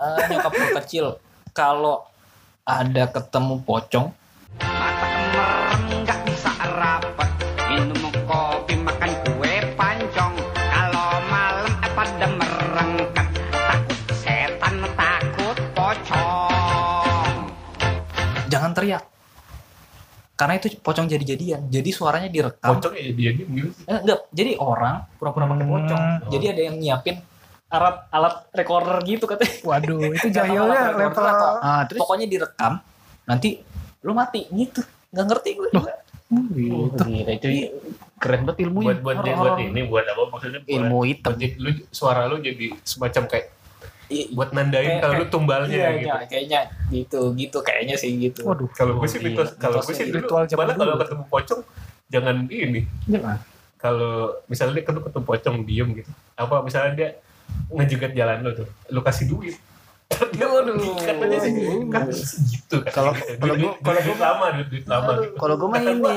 uh, 0.00 0.18
nyokap 0.28 0.52
gue 0.52 0.68
kecil 0.84 1.06
kalau 1.56 2.04
ada 2.66 3.08
ketemu 3.08 3.62
pocong 3.64 4.06
mata 4.60 5.06
kemerem 5.06 5.82
nggak 6.04 6.20
bisa 6.28 6.50
rapat 6.76 7.28
minum 7.70 8.02
kopi 8.24 8.74
makan 8.80 9.10
kue 9.28 9.54
pancong. 9.76 10.34
Kalau 10.54 11.10
malam 11.28 11.72
eh, 11.84 11.92
pada 11.92 12.26
merengkat 12.32 13.28
takut 13.52 14.00
setan 14.16 14.76
takut 14.96 15.56
pocong. 15.76 17.36
Jangan 18.48 18.72
teriak. 18.72 19.04
Karena 20.36 20.60
itu 20.60 20.68
pocong 20.80 21.08
jadi-jadian. 21.08 21.72
Jadi 21.72 21.90
suaranya 21.92 22.28
direkam. 22.28 22.76
Pocong 22.76 22.92
ya 22.92 23.12
dia 23.12 23.30
gimana 23.32 23.72
gitu. 23.72 23.80
eh, 23.88 23.98
enggak. 24.04 24.18
Jadi 24.32 24.52
orang 24.60 24.96
pura-pura 25.16 25.44
pakai 25.48 25.66
pocong. 25.68 26.00
Hmm. 26.00 26.28
jadi 26.32 26.44
ada 26.52 26.62
yang 26.72 26.76
nyiapin 26.80 27.16
alat 27.66 27.96
alat 28.08 28.34
recorder 28.52 28.96
gitu 29.02 29.24
katanya 29.24 29.54
Waduh, 29.60 29.98
itu 30.08 30.28
jahilnya 30.36 30.94
level 30.94 31.24
atau 31.24 31.48
Ah, 31.58 31.82
terus 31.82 31.98
pokoknya 31.98 32.26
direkam 32.26 32.78
nanti 33.24 33.58
lu 34.00 34.12
mati 34.12 34.46
gitu 34.48 34.80
nggak 35.10 35.26
ngerti 35.26 35.50
gue 35.52 35.68
juga 35.72 35.94
gitu. 36.28 37.02
Gila, 37.02 37.32
itu 37.32 37.46
keren 38.16 38.42
banget 38.42 38.58
ilmunya. 38.60 38.86
Buat 38.88 39.00
buat 39.00 39.16
dia 39.22 39.34
buat 39.36 39.56
ini 39.60 39.80
buat 39.84 40.04
apa 40.04 40.22
maksudnya 40.26 40.60
buat, 40.60 40.74
Ilmu 40.76 40.98
hitam. 41.04 41.30
buat 41.32 41.54
lu 41.56 41.70
suara 41.88 42.26
lu 42.26 42.38
jadi 42.38 42.66
semacam 42.82 43.22
kayak 43.26 43.46
I- 44.06 44.30
buat 44.30 44.50
nandain 44.50 44.86
Kayak- 44.88 45.00
kalau 45.00 45.14
lu 45.16 45.26
tumbalnya 45.26 45.66
iya, 45.68 45.90
gitu. 45.92 46.06
iya, 46.06 46.16
kayaknya 46.24 46.60
gitu 46.88 47.20
gitu 47.34 47.58
kayaknya 47.60 47.94
sih 47.96 48.10
gitu 48.16 48.42
Waduh. 48.42 48.70
Kalau 48.72 48.94
gue 48.96 49.08
sih 49.08 49.18
Oh, 49.18 49.24
mitos, 49.24 49.48
iya. 49.48 49.58
kalau 49.58 49.78
gue 49.80 49.90
sih 49.92 50.04
dulu 50.04 50.18
ritual 50.20 50.42
zaman 50.46 50.58
malah 50.60 50.74
kalau 50.76 50.86
dulu. 50.88 51.02
ketemu 51.02 51.24
pocong 51.26 51.60
jangan 52.06 52.36
ini. 52.46 52.80
Gimana? 53.04 53.38
Kalau 53.76 54.14
misalnya 54.46 54.72
dia 54.72 54.84
ketemu 54.84 55.02
ketemu 55.04 55.24
pocong 55.24 55.56
diem 55.62 55.88
gitu. 55.96 56.10
Apa 56.34 56.54
misalnya 56.60 56.92
dia 56.92 57.08
ngejegat 57.68 58.12
jalan 58.12 58.36
lu 58.40 58.50
tuh, 58.54 58.68
lu 58.88 59.00
kasih 59.00 59.26
duit. 59.26 59.56
Dia 60.06 60.46
Waduh. 60.46 60.78
katanya 61.02 61.38
sih 61.42 61.52
kan 61.90 62.06
segitu 62.08 62.76
kan. 62.84 62.92
Kalau- 62.94 63.16
Duit- 63.58 63.78
kalau 63.82 64.00
duit 64.00 64.20
lama 64.20 64.46
duit, 64.54 64.68
duit 64.70 64.86
lama. 64.86 65.10
Kalau 65.34 65.54
gue 65.56 65.68
mah 65.68 65.80
Kata 65.80 66.14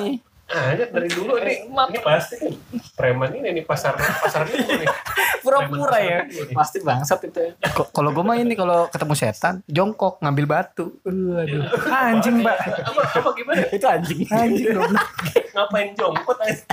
ini 0.50 0.58
Ah, 0.60 0.74
ya 0.74 0.86
dari 0.90 1.06
dulu 1.08 1.38
nih, 1.38 1.62
ini 1.62 2.00
pasti 2.02 2.42
nih, 2.42 2.54
preman 2.98 3.30
ini 3.32 3.54
nih 3.54 3.64
pasar 3.64 3.94
pasar 3.96 4.44
minggu 4.44 4.82
nih. 4.82 4.90
pura-pura 5.46 5.98
ya 5.98 6.20
minggu 6.26 6.52
pasti 6.52 6.78
bangsat 6.82 7.20
itu 7.24 7.54
ko- 7.70 7.90
kalau 7.90 8.10
gue 8.10 8.24
mah 8.24 8.34
ini 8.34 8.54
kalau 8.54 8.90
ketemu 8.90 9.14
setan 9.14 9.62
jongkok 9.64 10.18
ngambil 10.20 10.46
batu. 10.48 10.98
Waduh. 11.06 11.64
Anjing, 11.88 12.42
Mbak. 12.42 12.58
Apa 12.82 13.02
apa 13.14 13.30
gimana? 13.32 13.62
itu 13.70 13.86
anjing 13.86 14.20
Anjing 14.28 14.68
goblok. 14.74 15.06
Ngapain 15.54 15.88
jongkot 15.94 16.38
aja? 16.42 16.64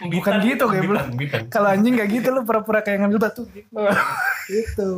Bukan 0.00 0.32
gitu, 0.40 0.64
goblok. 0.64 1.04
Bitan, 1.12 1.42
Kalau 1.48 1.68
anjing 1.68 1.92
gak 1.92 2.08
gitu 2.08 2.30
lu 2.30 2.40
pura-pura 2.42 2.80
kayak 2.80 3.02
ngambil 3.02 3.18
batu. 3.20 3.42
Gitu. 4.46 4.90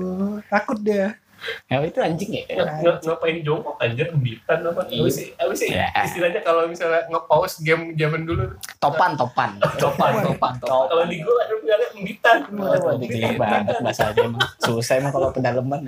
Takut 0.47 0.79
dia. 0.79 1.17
Ya 1.65 1.81
itu 1.81 1.99
anjing 1.99 2.31
ya 2.33 2.45
nga- 2.55 2.99
ngapain 2.99 3.41
jongkok 3.41 3.75
anjir 3.77 4.07
bitan 4.15 4.59
apa 4.63 4.83
Iya. 4.87 4.99
apa 4.99 5.09
sih 5.09 5.27
apa 5.35 5.53
sih 5.53 5.69
Ya. 5.69 5.87
istilahnya 6.01 6.41
kalau 6.41 6.65
misalnya 6.65 7.03
nge-pause 7.07 7.61
game 7.61 7.93
zaman 7.93 8.23
dulu 8.23 8.45
Topan, 8.77 9.15
topan. 9.15 9.51
topan 9.83 10.13
topan 10.21 10.53
topan 10.59 10.87
kalau 10.89 11.05
di 11.05 11.19
gua 11.19 11.35
ada 11.41 11.55
bilangnya 11.57 11.89
embitan 11.93 12.37
Waduh, 12.49 12.99
gila 13.01 13.29
banget 13.37 13.77
bahasanya 13.79 14.23
emang. 14.23 14.43
Susah 14.59 14.95
emang 14.97 15.11
kalau 15.11 15.29
pendalaman. 15.31 15.81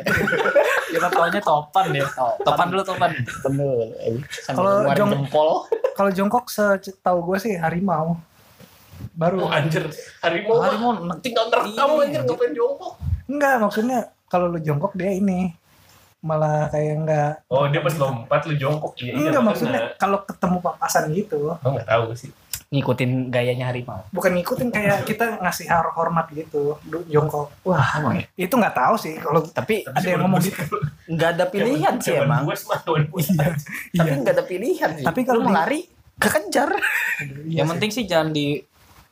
kita 0.92 1.08
taunya 1.08 1.40
topan 1.40 1.86
ya 1.90 2.06
topan 2.40 2.66
dulu 2.68 2.82
topan 2.82 3.10
Bener. 3.42 3.90
Sambil 4.28 4.54
Kalau 4.54 4.70
ngeluarin 4.80 4.96
jong- 4.96 5.12
jempol. 5.12 5.48
Kalau 5.92 6.10
jongkok 6.10 6.44
setahu 6.48 7.18
gue 7.24 7.38
sih 7.40 7.54
harimau. 7.54 8.18
Baru. 9.12 9.42
oh 9.42 9.50
anjir 9.50 9.86
harimau 10.20 10.58
harimau 10.58 10.90
tinggal 11.20 11.46
nerekam 11.46 11.86
Iya, 11.88 12.02
anjir 12.04 12.20
ngapain 12.24 12.52
jongkok 12.52 12.92
Enggak, 13.24 13.54
maksudnya 13.58 13.98
kalau 14.28 14.50
lu 14.50 14.58
jongkok 14.60 14.92
dia 14.96 15.12
ini 15.12 15.52
malah 16.24 16.72
kayak 16.72 16.92
enggak 17.04 17.32
oh 17.52 17.68
dia 17.68 17.84
pas 17.84 17.94
lompat 18.00 18.40
lu 18.48 18.56
jongkok 18.56 18.96
iya 18.96 19.12
iya 19.12 19.12
enggak 19.12 19.28
makanya. 19.28 19.44
maksudnya 19.44 19.80
kalau 20.00 20.18
ketemu 20.24 20.56
papasan 20.60 21.04
gitu 21.12 21.38
oh 21.52 21.70
nggak 21.70 21.88
tahu 21.88 22.04
sih 22.16 22.32
Ngikutin 22.74 23.30
gayanya 23.30 23.70
harimau. 23.70 24.02
bukan 24.10 24.34
ngikutin 24.34 24.74
kayak 24.74 25.06
kita 25.06 25.38
ngasih 25.38 25.70
hormat 25.94 26.26
gitu 26.34 26.74
du- 26.82 27.06
jongkok 27.06 27.46
Wah, 27.62 28.02
emang 28.02 28.18
ya. 28.18 28.26
itu 28.34 28.50
nggak 28.50 28.74
tahu 28.74 28.94
sih 28.98 29.14
kalau 29.22 29.46
Tapi 29.46 29.86
ada 29.86 30.02
yang 30.02 30.26
ngomong 30.26 30.42
gitu 30.42 30.58
nggak 31.14 31.30
ada 31.38 31.44
pilihan 31.54 31.94
sih 32.02 32.18
emang. 32.18 32.42
Tapi 32.50 33.14
iya 33.94 34.12
nggak 34.18 34.34
ada 34.34 34.44
pilihan 34.48 34.90
sih. 34.90 35.04
Tapi 35.06 35.20
kalau 35.22 35.44
lu 35.44 35.46
mau 35.46 35.54
lari 35.54 35.86
kekejar. 36.18 36.74
Iya 37.46 37.62
yang 37.62 37.68
penting 37.70 37.90
sih 37.94 38.10
jangan 38.10 38.34
di 38.34 38.58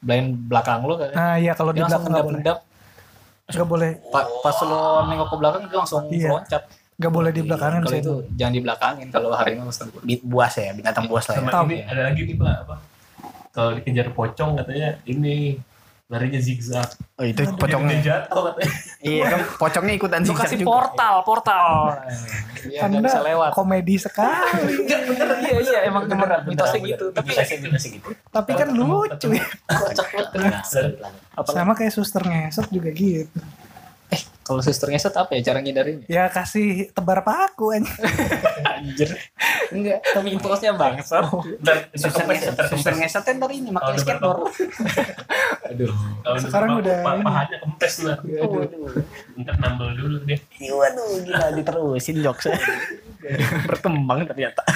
blind 0.03 0.51
belakang 0.51 0.83
lu 0.83 0.99
kan 0.99 1.11
nah 1.15 1.35
iya 1.39 1.55
kalau 1.55 1.71
di 1.71 1.79
belakang 1.79 2.11
nggak 2.11 2.27
boleh 2.27 2.43
mendap-mendap 2.43 2.59
nggak 3.45 3.67
boleh 3.67 3.91
Pa- 4.09 4.29
pas 4.41 4.57
lo 4.63 4.81
nengok 5.05 5.29
ke 5.29 5.37
belakang 5.37 5.63
dia 5.65 5.77
langsung 5.77 6.07
Iya. 6.07 6.31
loncat 6.31 6.63
nggak 6.95 7.13
boleh 7.13 7.31
di 7.31 7.43
belakangin 7.43 7.81
kalau 7.81 7.91
sih 7.91 8.01
itu 8.01 8.15
jangan 8.33 8.53
di 8.53 8.61
belakangin 8.61 9.07
kalau 9.09 9.29
harimau 9.33 9.67
Ustaz. 9.67 9.89
Bi- 9.99 10.23
Buas 10.23 10.55
ya, 10.55 10.71
binatang 10.71 11.05
buas 11.05 11.25
lah 11.27 11.35
ya. 11.35 11.41
sama 11.43 11.67
ini 11.67 11.83
ada 11.83 12.03
lagi 12.07 12.21
nih 12.23 12.37
pak 12.37 12.55
apa 12.63 12.75
kalau 13.51 13.71
dikejar 13.75 14.07
pocong 14.11 14.51
katanya 14.57 14.89
ini 15.05 15.59
larinya 16.13 16.37
zigzag 16.39 16.93
Oh 17.17 17.25
itu 17.25 17.41
Dia 17.41 17.57
pocongnya. 17.57 17.97
jatuh 17.99 18.43
katanya 18.47 18.73
Iya 19.01 19.25
kan 19.27 19.41
pocongnya 19.57 19.95
ikutan 19.97 20.21
zigzag 20.23 20.45
kasih 20.45 20.57
juga. 20.61 20.69
portal 20.71 21.15
portal 21.25 21.67
Iya, 22.63 22.79
nggak 22.79 22.89
anda 22.93 22.99
bisa 23.03 23.21
lewat 23.23 23.51
komedi 23.53 23.95
sekali 23.97 24.85
iya 25.43 25.57
iya 25.59 25.79
emang 25.89 26.05
beneran 26.05 26.45
mitosnya 26.45 26.79
gitu 26.85 27.11
tapi 27.11 27.33
gitu. 27.33 28.09
tapi 28.29 28.51
kan 28.53 28.69
lucu 28.71 29.29
ya 29.33 29.45
kocak 29.67 30.07
banget 30.31 30.63
sama 31.43 31.73
kayak 31.73 31.91
suster 31.91 32.23
ngesot 32.23 32.69
juga 32.69 32.93
gitu 32.93 33.41
kalau 34.43 34.59
suster 34.59 34.91
ngesot 34.91 35.15
apa 35.15 35.39
ya 35.39 35.41
cara 35.47 35.63
ngindarinnya? 35.63 36.07
Ya 36.11 36.27
kasih 36.27 36.91
tebar 36.91 37.23
paku 37.23 37.79
aja 37.79 37.87
anjir. 38.75 39.15
Enggak. 39.71 40.03
Mitosnya 40.19 40.75
bangsat. 40.75 41.23
Dan 41.63 41.87
Suster 41.95 42.27
ngesot, 42.27 42.55
suster 42.75 42.95
ngesot 42.99 43.23
kan 43.23 43.39
dari 43.39 43.63
ini 43.63 43.71
udah 43.75 43.95
skateboard. 43.95 44.51
aduh. 45.71 45.95
Kalau 46.27 46.39
Sekarang 46.43 46.71
udah 46.83 46.97
pahanya 47.07 47.57
kempes 47.63 47.95
lah. 48.03 48.19
Waduh. 48.19 48.91
Ntar 49.39 49.55
nambel 49.63 49.89
dulu 49.95 50.17
dia. 50.27 50.39
Waduh, 50.59 51.23
gila 51.23 51.47
diterusin 51.55 52.17
jokesnya. 52.19 52.59
Berkembang 53.71 54.27
ternyata. 54.27 54.67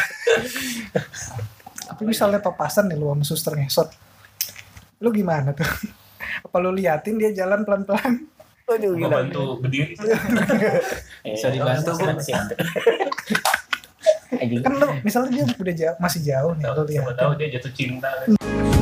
tapi 1.86 2.02
misalnya 2.02 2.38
papasan 2.38 2.86
nih 2.86 2.98
lu 2.98 3.10
sama 3.10 3.24
suster 3.26 3.58
ngesot. 3.58 3.90
Lu 5.02 5.10
gimana 5.10 5.50
tuh? 5.50 5.66
Apa 6.46 6.62
lu 6.62 6.70
liatin 6.70 7.18
dia 7.18 7.34
jalan 7.34 7.66
pelan-pelan 7.66 8.35
Waduh, 8.66 8.98
Gua 8.98 9.06
gila. 9.06 9.14
bantu 9.22 9.42
berdiri. 9.62 9.94
Bisa 11.38 11.46
dibantu, 11.54 11.90
Bu. 11.94 12.04
Anjing. 14.36 14.58
kan 14.58 14.72
lu 14.74 14.88
misalnya 15.06 15.30
dia 15.32 15.44
udah 15.54 15.74
jauh, 15.78 15.96
masih 16.02 16.20
jauh 16.26 16.52
nih 16.58 16.66
lihat 16.66 17.14
tahu 17.14 17.32
dia 17.38 17.46
jatuh 17.56 17.72
cinta. 17.72 18.10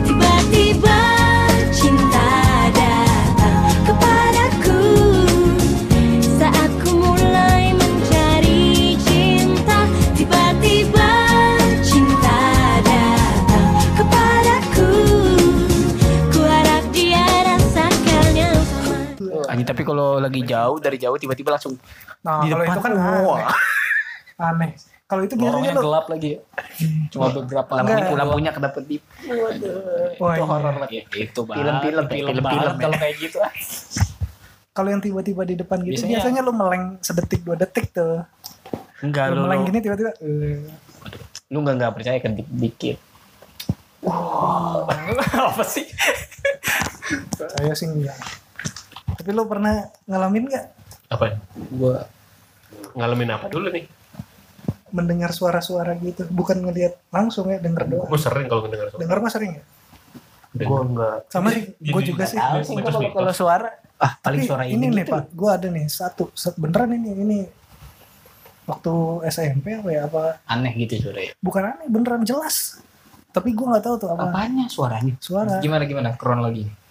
Tiba-tiba 0.09 1.04
Anjing 19.55 19.65
tapi 19.65 19.83
kalau 19.83 20.19
lagi 20.19 20.43
jauh 20.43 20.77
dari 20.77 20.99
jauh 20.99 21.15
tiba-tiba 21.15 21.55
langsung 21.55 21.79
nah 22.21 22.43
di 22.43 22.51
kalau 22.51 22.61
depan 22.61 22.75
itu 22.75 22.81
kan 22.83 22.93
wah. 22.97 23.39
aneh. 23.39 23.47
Aneh. 24.37 24.71
Kalau 25.05 25.21
itu 25.21 25.37
lorongnya 25.37 25.71
biasanya 25.71 25.77
lu 25.77 25.85
gelap 25.85 26.07
lagi. 26.09 26.29
Ya 26.33 26.41
cuma 27.07 27.27
beberapa 27.31 27.73
Enggak. 27.77 27.97
lampu 28.01 28.15
lampunya 28.17 28.51
kedapet 28.51 28.83
di 28.85 28.97
wah, 30.17 30.33
itu 30.35 30.43
horor 30.43 30.75
banget. 30.75 30.91
Ya, 30.91 31.03
itu 31.23 31.41
banget 31.45 31.61
Film-film, 31.61 32.05
film, 32.09 32.27
film-film 32.35 32.43
banget. 32.43 32.75
kalau 32.81 32.97
kayak 32.99 33.15
gitu. 33.21 33.37
Kalau 34.75 34.89
yang 34.91 34.99
tiba-tiba 34.99 35.43
di 35.45 35.55
depan 35.55 35.79
gitu 35.81 35.93
Biasanya- 35.95 36.19
biasanya, 36.19 36.41
lu 36.43 36.51
meleng 36.51 36.85
sedetik 36.99 37.47
dua 37.47 37.55
detik 37.55 37.95
tuh. 37.95 38.27
Enggak 39.01 39.31
lu 39.31 39.37
lu. 39.37 39.43
meleng 39.47 39.61
gini 39.65 39.79
tiba-tiba 39.79 40.11
lu 41.47 41.59
enggak 41.61 41.75
enggak 41.79 41.93
percaya 41.95 42.19
kan 42.19 42.33
di- 42.35 42.51
dikit. 42.51 42.99
apa 45.47 45.63
sih? 45.63 45.87
Saya 47.37 47.73
sih 47.73 47.87
enggak 47.87 48.17
tapi 49.15 49.31
lu 49.33 49.47
pernah 49.47 49.89
ngalamin 50.07 50.45
nggak? 50.51 50.65
Apa? 51.11 51.39
gua 51.75 52.07
Ngalamin 52.95 53.31
apa 53.35 53.47
dulu 53.51 53.71
nih? 53.75 53.87
mendengar 54.95 55.35
suara-suara 55.35 55.99
gitu. 55.99 56.23
Bukan 56.31 56.63
ngelihat 56.63 56.95
langsung 57.11 57.51
ya 57.51 57.59
denger 57.59 57.91
doang. 57.91 58.07
Gue 58.07 58.21
sering 58.23 58.47
kalau 58.47 58.63
mendengar 58.71 58.95
suara. 58.95 59.03
denger 59.03 59.19
mah 59.19 59.33
sering 59.35 59.53
ya? 59.59 59.63
Gua 60.55 60.81
enggak. 60.87 61.19
sama 61.35 61.51
sih 61.51 61.65
gue 61.83 62.03
juga 62.07 62.25
sih. 62.31 62.39
Tahu 62.39 62.63
sih 62.63 62.75
gua 62.79 63.11
kalau 63.11 63.35
suara. 63.35 63.71
Ah 63.99 64.15
paling 64.23 64.47
Tapi 64.47 64.49
suara 64.49 64.63
ini, 64.71 64.79
ini, 64.79 64.87
nih 64.95 65.03
gitu. 65.03 65.13
pak. 65.19 65.23
Gue 65.35 65.51
ada 65.51 65.67
nih 65.67 65.87
satu. 65.91 66.31
Beneran 66.55 66.95
ini 66.95 67.11
ini. 67.11 67.39
Waktu 68.71 68.95
SMP 69.29 69.75
apa 69.75 69.89
ya 69.91 70.07
apa? 70.07 70.39
Aneh 70.47 70.73
gitu 70.79 71.11
suara. 71.11 71.27
bukan 71.43 71.63
aneh 71.75 71.87
beneran 71.91 72.23
jelas. 72.23 72.79
Tapi 73.35 73.51
gue 73.51 73.67
nggak 73.67 73.83
tahu 73.83 73.95
tuh 73.99 74.09
apa. 74.15 74.31
Apanya 74.31 74.71
suaranya? 74.71 75.19
suara. 75.19 75.59
Gimana 75.59 75.91
gimana? 75.91 76.15
Kronologi 76.15 76.84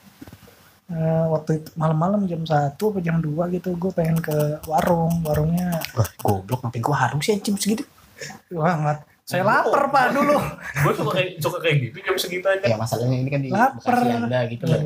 Eh, 0.85 0.95
waktu 1.27 1.51
itu 1.57 1.69
malam-malam 1.73 2.25
jam 2.25 2.43
satu 2.43 2.91
apa 2.91 2.99
jam 2.99 3.17
2 3.17 3.31
gitu 3.49 3.71
gue 3.73 3.91
pengen 3.91 4.19
ke 4.19 4.35
warung 4.63 5.23
warungnya 5.23 5.79
Wah, 5.91 6.05
goblok 6.17 6.59
ngapain 6.61 6.81
gua 6.81 6.97
harum 6.99 7.17
sih 7.17 7.33
anjing 7.33 7.55
segitu. 7.55 7.87
wah 8.49 8.73
nggak 8.73 8.99
saya 9.23 9.41
lapar 9.41 9.87
pak 9.87 10.11
dulu 10.11 10.35
Gue 10.83 10.93
suka 10.93 11.11
kayak 11.13 11.29
suka 11.39 11.57
kayak 11.59 11.75
gitu 11.81 11.97
jam 11.99 12.15
segitu 12.15 12.43
aja. 12.45 12.65
Ya 12.65 12.75
masalahnya 12.75 13.15
ini 13.15 13.29
kan 13.29 13.39
di 13.39 13.49
Lapar. 13.49 13.95
Bekasi 13.95 14.11
Anda 14.13 14.39
gitu 14.45 14.63
loh. 14.67 14.79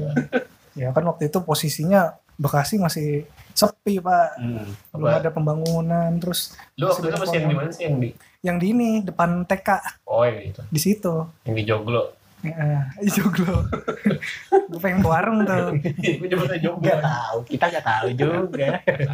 ya 0.74 0.88
kan 0.90 1.04
waktu 1.04 1.24
itu 1.26 1.38
posisinya 1.40 2.02
Bekasi 2.36 2.78
masih 2.78 3.26
sepi 3.52 3.98
pak 3.98 4.38
Hmm. 4.38 4.70
belum 4.94 5.02
Apa? 5.04 5.18
ada 5.18 5.30
pembangunan 5.30 6.14
terus 6.16 6.54
Lu 6.76 6.86
waktu 6.88 7.10
itu 7.10 7.18
masih 7.18 7.36
yang 7.36 7.48
di 7.48 7.56
mana 7.58 7.70
sih 7.72 7.84
yang 7.84 7.98
di 7.98 8.10
yang 8.40 8.58
di 8.62 8.68
ini 8.70 8.90
depan 9.02 9.42
TK 9.44 9.70
Oh 10.06 10.22
yang 10.22 10.46
itu, 10.46 10.62
di 10.64 10.80
situ 10.80 11.14
yang 11.42 11.56
di 11.58 11.64
Joglo. 11.64 12.17
Ya 12.40 12.86
joglo 13.10 13.66
gue 14.70 14.80
pengen 14.80 15.02
ke 15.02 15.10
warung 15.10 15.42
tuh 15.42 15.74
Gue 16.18 16.28
nyebutnya 16.28 16.60
Joglo. 16.60 16.84
Gak 16.84 17.02
tahu, 17.02 17.38
kita 17.46 17.66
gak 17.72 17.82
tahu 17.84 18.08
juga. 18.14 18.68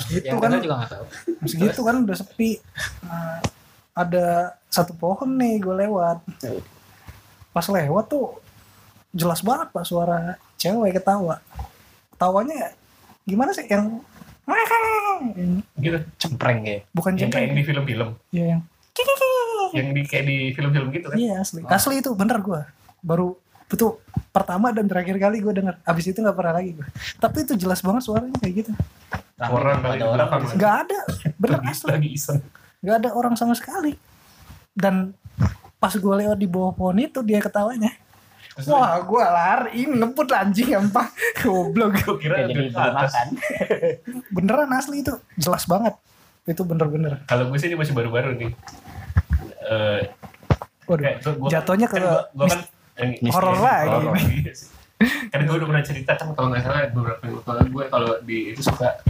itu 0.09 0.19
Yang 0.21 0.37
kan 0.37 0.51
juga 0.59 0.75
nggak 0.75 0.91
tahu. 0.91 1.05
segitu 1.43 1.81
kan 1.81 1.95
udah 1.99 2.15
sepi 2.15 2.51
Nah, 3.01 3.39
ada 3.93 4.27
satu 4.67 4.91
pohon 4.91 5.29
nih 5.33 5.57
gue 5.57 5.75
lewat 5.77 6.19
pas 7.49 7.63
lewat 7.63 8.05
tuh 8.07 8.41
jelas 9.11 9.39
banget 9.39 9.69
pak 9.69 9.83
suara 9.83 10.19
cewek 10.55 10.97
ketawa 10.97 11.37
ketawanya 12.11 12.73
gimana 13.23 13.51
sih 13.51 13.63
yang 13.65 14.01
Gitu. 15.77 15.97
Cempreng 16.17 16.59
ya. 16.63 16.77
bukan 16.91 17.15
Yang 17.15 17.31
kayak 17.31 17.47
jempol 17.47 17.55
di 17.55 17.63
film-film. 17.63 18.09
ya 18.29 18.43
yang 18.49 18.61
Yang 19.71 19.87
di 19.89 20.01
kayak 20.03 20.25
di 20.27 20.37
film-film 20.51 20.87
gitu 20.91 21.07
kan. 21.07 21.15
iya 21.15 21.39
asli 21.39 21.63
asli 21.63 21.95
itu 21.97 22.11
bener 22.11 22.37
gue 22.39 22.61
baru 23.03 23.35
itu 23.65 23.97
pertama 24.29 24.69
dan 24.69 24.85
terakhir 24.85 25.17
kali 25.17 25.37
gue 25.39 25.51
denger. 25.51 25.75
Abis 25.81 26.05
itu 26.07 26.17
nggak 26.17 26.33
pernah 26.33 26.53
lagi 26.55 26.71
gue 26.73 26.87
tapi 27.15 27.37
itu 27.41 27.53
jelas 27.53 27.79
banget 27.79 28.01
suaranya 28.01 28.37
kayak 28.37 28.53
gitu. 28.59 28.71
Orang 29.39 29.81
kali 29.81 29.97
di 29.97 30.05
belakang. 30.05 30.41
nggak 30.51 30.75
ada. 30.79 30.99
Bener 31.35 31.59
Lagi, 31.59 31.69
asli. 31.69 31.87
lagi 31.89 32.09
iseng. 32.11 32.39
nggak 32.79 32.95
ada 32.97 33.09
orang 33.11 33.33
sama 33.33 33.53
sekali. 33.53 33.97
Dan 34.71 35.11
pas 35.75 35.91
gue 35.91 36.15
lewat 36.17 36.35
di 36.35 36.45
bawah 36.45 36.71
pohon 36.71 36.97
itu 36.97 37.19
dia 37.19 37.37
ketawanya. 37.37 37.91
Terus 38.53 38.69
wah 38.69 38.95
gue 38.95 39.19
lari. 39.21 39.81
Ngebut 39.83 40.29
anjing 40.31 40.71
apa 40.71 41.09
goblok. 41.39 41.97
Gue 41.99 42.15
kira 42.19 42.45
jadi 42.45 42.69
makan. 42.69 43.27
beneran 44.35 44.69
asli 44.71 45.01
itu. 45.01 45.11
Jelas 45.35 45.65
banget. 45.65 45.97
Itu 46.45 46.61
bener-bener. 46.61 47.23
Kalau 47.23 47.47
gue 47.47 47.57
sih 47.57 47.67
ini 47.67 47.75
masih 47.75 47.91
baru-baru 47.91 48.37
nih. 48.37 48.51
Eh, 49.63 50.01
waduh 50.83 51.01
kayak 51.01 51.17
gua- 51.21 51.37
gua- 51.37 51.51
jatuhnya 51.51 51.87
ke 51.87 51.95
kan 51.95 52.03
gua, 52.03 52.21
gua 52.35 52.47
kan 52.47 52.59
yang 52.97 53.11
horor 53.33 53.57
lagi 53.57 54.05
iya 54.43 54.53
sih. 54.53 54.69
Kan 55.03 55.43
gue 55.43 55.55
udah 55.57 55.67
pernah 55.67 55.83
cerita 55.83 56.11
kan 56.15 56.31
kalau 56.37 56.47
nggak 56.53 56.63
salah 56.63 56.87
beberapa 56.93 57.19
minggu 57.25 57.39
lalu 57.43 57.63
gue 57.73 57.85
kalau 57.91 58.11
di 58.23 58.37
itu 58.55 58.61
suka 58.63 59.03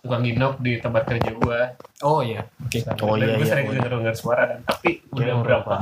suka 0.00 0.16
nginep 0.16 0.54
di 0.64 0.72
tempat 0.80 1.02
kerja 1.04 1.30
gue. 1.36 1.60
Oh 2.00 2.24
iya. 2.24 2.48
Oke. 2.64 2.80
Oh, 3.04 3.20
Dan 3.20 3.28
iya, 3.28 3.36
gue 3.36 3.44
iya, 3.44 3.52
sering 3.52 3.66
iya. 3.68 3.74
denger 3.76 3.92
dengar 4.00 4.16
suara 4.16 4.42
kan. 4.48 4.60
Tapi 4.64 5.04
udah 5.12 5.24
Iya, 5.28 5.34
berapa? 5.44 5.74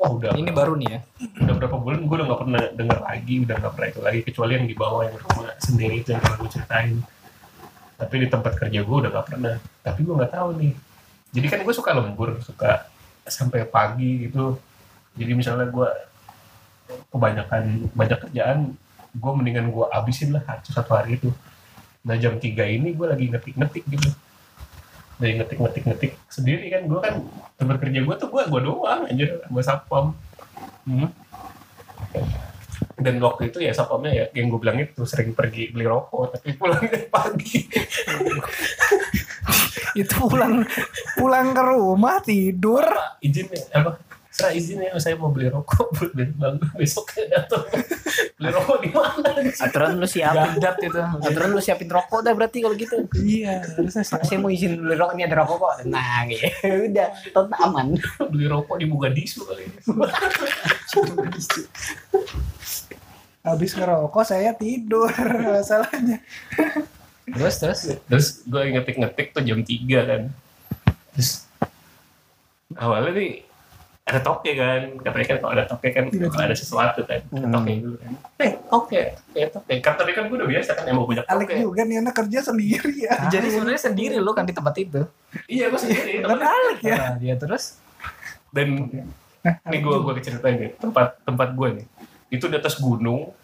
Wah 0.00 0.10
udah. 0.16 0.30
Ini 0.32 0.50
baru 0.56 0.72
nih 0.80 0.88
ya. 0.88 1.00
udah 1.44 1.54
berapa 1.60 1.76
bulan 1.76 2.00
gue 2.08 2.16
udah 2.16 2.26
nggak 2.32 2.40
pernah 2.40 2.62
denger 2.72 2.98
lagi, 3.04 3.34
udah 3.44 3.54
nggak 3.60 3.72
pernah 3.76 3.88
itu 3.92 4.00
lagi 4.00 4.20
kecuali 4.24 4.52
yang 4.56 4.66
di 4.68 4.76
bawah 4.76 5.02
yang 5.04 5.16
rumah 5.20 5.52
sendiri 5.60 5.94
itu 6.00 6.08
yang 6.16 6.22
pernah 6.24 6.38
gue 6.40 6.50
ceritain. 6.52 6.96
Tapi 7.98 8.14
di 8.14 8.26
tempat 8.30 8.52
kerja 8.56 8.80
gue 8.80 8.96
udah 9.04 9.10
nggak 9.12 9.26
pernah. 9.26 9.54
Tapi 9.84 10.00
gue 10.00 10.14
nggak 10.16 10.32
tahu 10.32 10.48
nih. 10.56 10.72
Jadi 11.28 11.46
kan 11.52 11.60
gue 11.60 11.74
suka 11.76 11.90
lembur, 11.92 12.30
suka 12.40 12.70
sampai 13.28 13.68
pagi 13.68 14.30
gitu. 14.30 14.56
Jadi 15.18 15.32
misalnya 15.36 15.68
gue 15.68 15.88
kebanyakan 17.12 17.92
banyak 17.92 18.18
kerjaan, 18.28 18.58
gue 19.14 19.32
mendingan 19.32 19.72
gue 19.72 19.86
abisin 19.90 20.34
lah 20.36 20.42
satu 20.44 20.70
satu 20.72 20.90
hari 20.96 21.16
itu. 21.20 21.30
Nah 22.04 22.16
jam 22.16 22.36
3 22.36 22.46
ini 22.48 22.94
gue 22.94 23.06
lagi 23.06 23.26
ngetik-ngetik 23.28 23.84
gitu. 23.88 24.10
Dari 25.18 25.34
ngetik-ngetik-ngetik 25.40 26.12
sendiri 26.30 26.70
kan, 26.70 26.82
gue 26.86 27.00
kan 27.02 27.14
tempat 27.58 27.76
kerja 27.82 28.00
gue 28.06 28.14
tuh 28.16 28.28
gue 28.30 28.42
gue 28.46 28.60
doang 28.62 29.02
anjir 29.08 29.42
sama 29.44 29.62
satpam. 29.62 30.06
Hmm. 30.88 31.12
dan 32.98 33.14
waktu 33.22 33.54
itu 33.54 33.62
ya 33.62 33.70
satpamnya 33.70 34.10
ya 34.10 34.24
yang 34.34 34.50
gue 34.50 34.58
bilang 34.58 34.78
itu 34.82 35.06
sering 35.06 35.30
pergi 35.30 35.70
beli 35.70 35.86
rokok 35.86 36.34
tapi 36.34 36.58
pulangnya 36.58 36.98
pagi 37.14 37.62
itu 40.00 40.14
pulang 40.18 40.66
pulang 41.14 41.48
ke 41.54 41.62
rumah 41.62 42.18
tidur 42.22 42.86
izin 43.22 43.46
ya 43.54 43.62
apa 43.82 44.07
saya 44.38 44.54
izin 44.54 44.86
ya 44.86 44.94
saya 45.02 45.18
mau 45.18 45.34
beli 45.34 45.50
rokok 45.50 45.90
buat 45.98 46.14
bang 46.14 46.56
besoknya 46.78 47.26
datang 47.26 47.66
beli 48.38 48.50
rokok 48.54 48.76
di 48.86 48.88
mana 48.94 49.28
Aturan 49.58 49.98
lu 49.98 50.06
siapin. 50.06 50.58
Gadat 50.58 50.76
itu. 50.82 51.00
Aturan 51.26 51.50
lu 51.50 51.60
siapin 51.62 51.90
rokok 51.90 52.22
dah 52.22 52.32
berarti 52.34 52.62
kalau 52.62 52.74
gitu. 52.78 52.94
iya 53.22 53.58
harusnya 53.62 54.06
sih. 54.06 54.14
Saya 54.22 54.38
mau 54.38 54.50
izin 54.50 54.78
beli 54.78 54.94
rokok, 54.94 55.14
ini 55.18 55.24
ada 55.26 55.36
rokok 55.42 55.56
kok. 55.58 55.74
Tenang 55.82 56.26
ya. 56.30 56.46
Udah, 56.86 57.08
total 57.34 57.58
aman. 57.66 57.86
beli 58.32 58.46
rokok 58.46 58.76
di 58.78 58.86
Mogadishu 58.86 59.42
kali 59.42 59.64
habis 63.48 63.72
ngerokok 63.72 64.24
saya 64.28 64.52
tidur 64.52 65.08
masalahnya 65.48 66.20
Terus 67.28 67.56
terus. 67.60 67.80
terus 68.08 68.26
gue 68.44 68.62
ngetik-ngetik 68.76 69.32
tuh 69.32 69.40
jam 69.44 69.60
3 69.64 69.68
kan 70.04 70.22
terus 71.16 71.48
awalnya 72.76 73.16
nih 73.16 73.47
ada 74.08 74.20
toke 74.24 74.50
kan? 74.56 74.80
Katanya 75.04 75.26
kan 75.28 75.36
kalau 75.44 75.52
ada 75.52 75.64
toke 75.68 75.88
kan 75.92 76.04
kalau 76.08 76.44
ada 76.48 76.56
sesuatu 76.56 77.00
kan. 77.04 77.20
Ada 77.28 77.48
toke 77.52 77.72
dulu 77.76 77.96
kan. 78.00 78.12
Eh 78.40 78.52
toke. 78.56 79.02
Ya 79.36 79.46
toke. 79.52 79.74
Kan 79.84 79.94
tadi 80.00 80.10
kan 80.16 80.22
gue 80.32 80.36
udah 80.40 80.48
biasa 80.48 80.70
kan 80.72 80.84
emang 80.88 81.04
banyak 81.04 81.24
toke. 81.28 81.54
juga 81.60 81.82
nih 81.84 81.96
anak 82.00 82.14
kerja 82.16 82.38
sendiri 82.40 82.92
ya. 83.04 83.28
Jadi 83.28 83.46
sebenarnya 83.52 83.82
sendiri 83.84 84.16
lo 84.16 84.32
kan 84.32 84.48
di 84.48 84.56
tempat 84.56 84.74
itu. 84.80 85.04
iya 85.44 85.68
gue 85.68 85.76
sendiri. 85.76 86.12
Kan 86.28 86.40
Alik 86.40 86.80
ya. 86.80 86.96
Nah, 86.96 87.14
dia 87.20 87.36
terus. 87.36 87.76
dan 88.48 88.88
ini 89.44 89.76
gue 89.84 89.96
gue 90.00 90.12
ceritain 90.24 90.56
nih 90.56 90.72
tempat 90.80 91.20
tempat 91.28 91.48
gue 91.52 91.68
nih. 91.76 91.86
Itu 92.32 92.48
di 92.48 92.56
atas 92.56 92.80
gunung. 92.80 93.36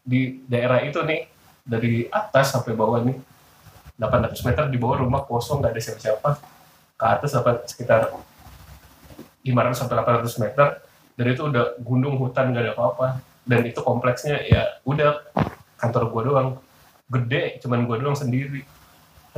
Di 0.00 0.40
daerah 0.48 0.80
itu 0.80 1.04
nih 1.04 1.28
dari 1.60 2.08
atas 2.08 2.56
sampai 2.56 2.72
bawah 2.72 3.04
nih 3.04 3.20
800 4.00 4.48
meter 4.48 4.64
di 4.72 4.80
bawah 4.80 5.04
rumah 5.04 5.28
kosong 5.28 5.60
nggak 5.60 5.76
ada 5.76 5.80
siapa-siapa. 5.84 6.30
Ke 6.96 7.04
atas 7.04 7.36
apa 7.36 7.60
sekitar 7.68 8.08
500 9.46 9.78
sampai 9.78 9.94
800 10.02 10.42
meter 10.42 10.66
dan 11.16 11.26
itu 11.30 11.42
udah 11.46 11.64
gunung 11.80 12.18
hutan 12.18 12.50
nggak 12.50 12.64
ada 12.66 12.72
apa-apa 12.74 13.06
dan 13.46 13.60
itu 13.62 13.78
kompleksnya 13.80 14.42
ya 14.42 14.82
udah 14.82 15.22
kantor 15.78 16.10
gue 16.10 16.22
doang 16.26 16.48
gede 17.06 17.62
cuman 17.62 17.86
gue 17.86 17.96
doang 18.02 18.18
sendiri 18.18 18.66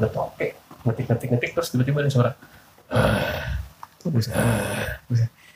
ada 0.00 0.08
toke 0.08 0.56
ngetik 0.88 1.04
ngetik 1.12 1.28
ngetik 1.36 1.50
terus 1.52 1.68
tiba-tiba 1.70 2.00
ada 2.02 2.10
suara 2.10 2.32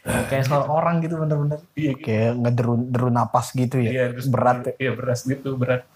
Kayak 0.02 0.50
suara 0.50 0.66
orang 0.66 0.98
gitu 0.98 1.14
bener-bener. 1.14 1.62
iya 1.78 1.94
gitu. 1.94 2.10
Kayak 2.10 2.32
ngederu 2.42 2.74
deru 2.90 3.08
napas 3.14 3.54
gitu 3.54 3.78
ya. 3.78 3.90
Iya, 3.94 4.04
terus 4.10 4.26
Berat 4.26 4.58
ya. 4.66 4.72
Iya 4.82 4.92
beras 4.98 5.20
gitu, 5.22 5.54
berat. 5.54 5.86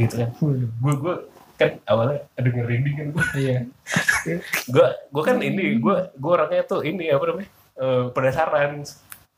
gitu 0.00 0.14
kan. 0.24 0.30
Gue 0.80 0.94
gue 0.96 1.14
kan 1.62 1.70
awalnya 1.86 2.18
ada 2.34 2.48
ngerinding 2.50 2.94
kan 2.98 3.06
gue. 3.14 3.24
Iya. 3.38 3.58
Gue 4.66 4.86
gue 4.90 5.22
kan 5.22 5.36
ini 5.38 5.78
gue 5.78 5.96
gue 6.12 6.30
orangnya 6.30 6.62
tuh 6.66 6.80
ini 6.82 7.06
apa 7.08 7.24
namanya 7.30 7.48
eh, 7.78 8.04
penasaran. 8.10 8.72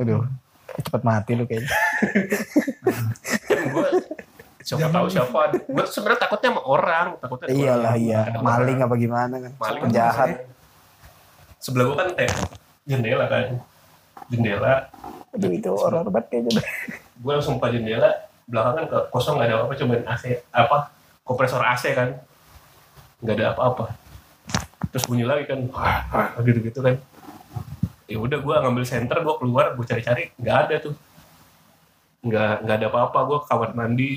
Aduh. 0.01 0.25
Cepet 0.75 1.03
mati 1.07 1.33
lu 1.39 1.45
kayaknya. 1.47 1.71
Kan 3.47 3.61
gue 3.71 3.89
siapa 4.65 4.89
tahu 4.89 5.07
siapa. 5.13 5.41
Gue 5.69 5.83
tuh 5.85 5.93
sebenarnya 5.93 6.21
takutnya 6.25 6.51
sama 6.57 6.63
orang, 6.65 7.07
takutnya 7.21 7.47
sama 7.53 7.61
Iyalah 7.61 7.95
orang. 7.95 8.03
iya. 8.03 8.21
Maling 8.41 8.79
orang. 8.81 8.89
apa 8.89 8.95
gimana 8.97 9.35
kan. 9.39 9.53
Maling 9.61 9.83
Penjahat. 9.87 10.29
Sebelah 11.61 11.85
gue 11.85 11.97
kan 11.97 12.09
kayak 12.17 12.33
jendela 12.89 13.25
kan. 13.29 13.47
Jendela. 14.33 14.75
Aduh 15.37 15.51
itu 15.53 15.71
horor 15.71 16.09
banget 16.09 16.25
kayaknya. 16.33 16.63
Gue 17.21 17.33
langsung 17.37 17.61
buka 17.61 17.69
jendela. 17.71 18.11
Belakangan 18.45 18.85
ke 18.89 18.99
kosong 19.09 19.41
nggak 19.41 19.49
ada 19.49 19.55
apa-apa, 19.57 19.75
cuman 19.81 20.01
AC 20.05 20.25
apa 20.53 20.79
kompresor 21.25 21.65
AC 21.65 21.97
kan. 21.97 22.21
Nggak 23.25 23.35
ada 23.41 23.47
apa-apa. 23.57 23.97
Terus 24.93 25.05
bunyi 25.09 25.25
lagi 25.25 25.49
kan, 25.49 25.65
gitu-gitu 26.45 26.79
kan. 26.85 27.01
Ya 28.05 28.21
udah 28.21 28.39
gue 28.39 28.55
ngambil 28.55 28.85
senter, 28.85 29.17
gue 29.25 29.35
keluar, 29.41 29.73
gue 29.75 29.85
cari-cari, 29.89 30.31
nggak 30.37 30.57
ada 30.69 30.75
tuh. 30.79 30.95
Nggak 32.21 32.69
nggak 32.69 32.77
ada 32.79 32.87
apa-apa, 32.93 33.19
gue 33.25 33.39
ke 33.43 33.47
kamar 33.49 33.71
mandi. 33.73 34.11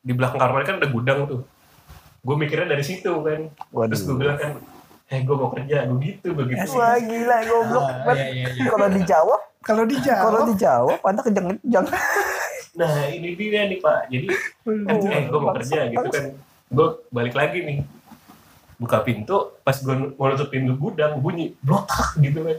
Di 0.00 0.12
belakang 0.14 0.38
kamar 0.38 0.62
mandi 0.62 0.66
kan 0.70 0.76
ada 0.78 0.88
gudang 0.88 1.20
tuh. 1.26 1.42
Gue 2.22 2.34
mikirnya 2.38 2.70
dari 2.70 2.86
situ 2.86 3.10
kan. 3.26 3.50
Terus 3.90 4.00
gue 4.06 4.14
Waduh. 4.14 4.16
bilang 4.16 4.38
kan, 4.38 4.50
eh 5.10 5.20
gue 5.26 5.36
mau 5.36 5.50
kerja, 5.50 5.76
begitu 5.90 6.28
begitu. 6.30 6.70
Wah 6.78 6.96
gila 7.02 7.38
goblok 7.44 7.84
Ah, 7.84 8.14
iya, 8.14 8.26
iya, 8.30 8.46
iya. 8.54 8.68
Kalau 8.70 8.88
dijawab, 8.88 9.40
kalau 9.66 9.82
kalau 9.84 9.84
dijawab 9.90 10.46
dijawab 10.54 10.98
anda 11.02 11.20
kejang-kejang. 11.26 11.86
Nah 12.78 13.10
ini 13.10 13.34
dia 13.34 13.66
nih 13.66 13.82
Pak, 13.82 14.06
jadi 14.06 14.26
eh 15.10 15.22
gue 15.26 15.38
mau 15.38 15.50
kerja 15.52 15.90
gitu 15.90 16.06
kan, 16.06 16.24
gue 16.68 16.86
balik 17.10 17.34
lagi 17.34 17.58
nih, 17.60 17.78
buka 18.76 19.02
pintu, 19.02 19.58
pas 19.60 19.74
gue 19.74 19.94
mau 20.14 20.30
nutup 20.30 20.46
pintu 20.46 20.78
gudang 20.78 21.18
bunyi 21.18 21.58
blotak 21.58 22.14
gitu 22.16 22.38
kan, 22.40 22.58